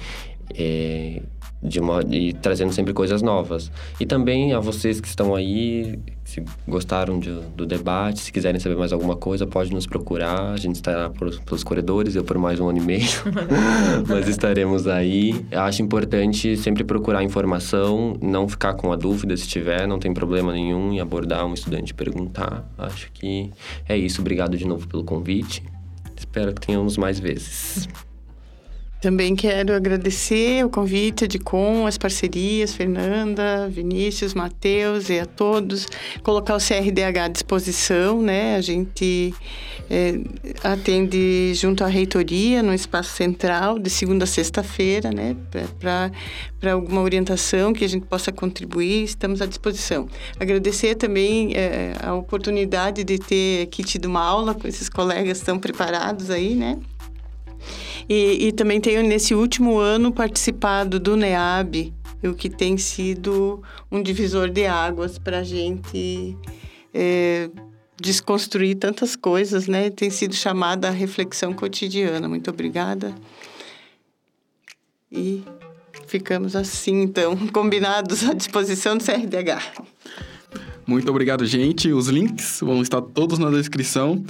É, 0.55 1.23
de 1.63 1.81
uma, 1.81 2.03
e 2.11 2.33
trazendo 2.33 2.73
sempre 2.73 2.93
coisas 2.93 3.23
novas. 3.23 3.71
E 3.99 4.07
também 4.07 4.53
a 4.53 4.61
vocês 4.61 5.01
que 5.01 5.09
estão 5.09 5.35
aí, 5.35 5.99
se 6.25 6.43
gostaram 6.67 7.19
de, 7.19 7.33
do 7.57 7.67
debate, 7.67 8.21
se 8.21 8.33
quiserem 8.33 8.61
saber 8.61 8.77
mais 8.77 8.93
alguma 8.93 9.17
coisa, 9.17 9.47
pode 9.47 9.73
nos 9.73 9.87
procurar. 9.87 10.53
A 10.53 10.57
gente 10.57 10.77
estará 10.77 11.11
por, 11.11 11.39
pelos 11.41 11.65
corredores, 11.65 12.15
eu 12.15 12.25
por 12.25 12.39
mais 12.39 12.61
um 12.61 12.69
ano 12.69 12.79
e 12.79 12.83
meio, 12.83 13.09
mas 14.07 14.29
estaremos 14.29 14.87
aí. 14.87 15.45
Acho 15.53 15.83
importante 15.83 16.57
sempre 16.57 16.85
procurar 16.85 17.23
informação, 17.23 18.17
não 18.21 18.49
ficar 18.49 18.75
com 18.75 18.93
a 18.93 18.97
dúvida 18.97 19.37
se 19.37 19.49
tiver, 19.49 19.87
não 19.87 19.99
tem 19.99 20.13
problema 20.13 20.53
nenhum 20.53 20.93
em 20.93 21.01
abordar 21.01 21.47
um 21.47 21.55
estudante 21.55 21.91
e 21.91 21.95
perguntar. 21.95 22.69
Acho 22.79 23.11
que 23.13 23.51
é 23.89 23.97
isso. 23.97 24.21
Obrigado 24.21 24.57
de 24.57 24.67
novo 24.67 24.87
pelo 24.87 25.05
convite. 25.05 25.63
Espero 26.17 26.55
que 26.55 26.67
tenhamos 26.67 26.97
mais 26.97 27.19
vezes. 27.19 27.89
Também 29.01 29.37
quero 29.37 29.75
agradecer 29.75 30.65
o 30.65 30.71
convite 30.71 31.29
de 31.29 31.39
com 31.39 31.87
as 31.87 31.99
parcerias, 31.99 32.75
Fernanda, 32.75 33.69
Vinícius, 33.69 34.33
Matheus 34.33 35.11
e 35.11 35.19
a 35.19 35.27
todos. 35.27 35.87
Colocar 36.23 36.57
o 36.57 36.59
CRDH 36.59 37.19
à 37.25 37.29
disposição, 37.29 38.23
né? 38.23 38.57
A 38.57 38.61
gente 38.63 39.35
é, 39.91 40.19
atende 40.65 41.53
junto 41.55 41.85
à 41.85 41.87
reitoria 41.87 42.63
no 42.63 42.73
espaço 42.73 43.15
central, 43.15 43.79
de 43.79 43.91
segunda 43.91 44.25
a 44.25 44.27
sexta-feira, 44.27 45.11
né? 45.11 45.37
Para 45.79 46.73
alguma 46.73 47.03
orientação 47.03 47.75
que 47.75 47.85
a 47.85 47.89
gente 47.89 48.07
possa 48.07 48.33
contribuir, 48.33 49.05
estamos 49.05 49.43
à 49.43 49.47
disposição. 49.47 50.09
Agradecer 50.41 50.95
também 50.95 51.53
é, 51.55 51.93
a 52.03 52.15
oportunidade 52.15 53.05
de 53.05 53.19
ter 53.19 53.65
aqui 53.65 53.85
tido 53.85 54.07
uma 54.07 54.25
aula 54.25 54.55
com 54.55 54.67
esses 54.67 54.89
colegas 54.89 55.41
tão 55.41 55.59
preparados 55.59 56.31
aí, 56.31 56.55
né? 56.55 56.79
E, 58.09 58.47
e 58.47 58.53
também 58.53 58.81
tenho, 58.81 59.03
nesse 59.03 59.35
último 59.35 59.79
ano, 59.79 60.13
participado 60.13 61.01
do 61.01 61.17
NEAB, 61.17 61.93
o 62.23 62.35
que 62.35 62.49
tem 62.49 62.79
sido 62.79 63.63
um 63.91 64.03
divisor 64.03 64.49
de 64.49 64.67
águas 64.67 65.19
para 65.19 65.41
a 65.41 65.43
gente 65.43 66.37
é, 66.95 67.51
desconstruir 68.01 68.77
tantas 68.77 69.17
coisas, 69.17 69.67
né? 69.67 69.91
Tem 69.91 70.11
sido 70.11 70.35
chamada 70.35 70.89
a 70.89 70.91
reflexão 70.91 71.53
cotidiana. 71.53 72.29
Muito 72.29 72.51
obrigada. 72.51 73.15
E 75.11 75.43
ficamos 76.07 76.55
assim, 76.55 77.03
então, 77.03 77.37
combinados 77.53 78.25
à 78.29 78.33
disposição 78.33 78.97
do 78.97 79.05
CRDH. 79.05 79.85
Muito 80.87 81.11
obrigado, 81.11 81.45
gente. 81.45 81.93
Os 81.93 82.09
links 82.09 82.61
vão 82.61 82.81
estar 82.81 83.03
todos 83.03 83.39
na 83.39 83.51
descrição. 83.51 84.25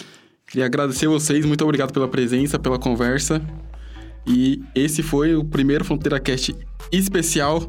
Queria 0.47 0.67
agradecer 0.67 1.09
vocês, 1.09 1.45
muito 1.45 1.65
obrigado 1.65 1.93
pela 1.93 2.07
presença, 2.07 2.59
pela 2.59 2.79
conversa. 2.79 3.43
E 4.27 4.63
esse 4.75 5.03
foi 5.03 5.35
o 5.35 5.45
primeiro 5.45 5.85
Fronteira 5.85 6.21
Cast 6.21 6.55
especial 6.93 7.69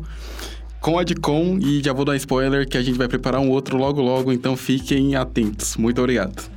com 0.79 0.99
a 0.99 1.03
Dicom 1.03 1.57
e 1.59 1.81
já 1.83 1.91
vou 1.91 2.05
dar 2.05 2.15
spoiler 2.15 2.67
que 2.67 2.77
a 2.77 2.83
gente 2.83 2.97
vai 2.97 3.07
preparar 3.07 3.41
um 3.41 3.49
outro 3.49 3.77
logo 3.77 4.01
logo, 4.01 4.31
então 4.31 4.55
fiquem 4.55 5.15
atentos. 5.15 5.75
Muito 5.75 5.99
obrigado. 5.99 6.56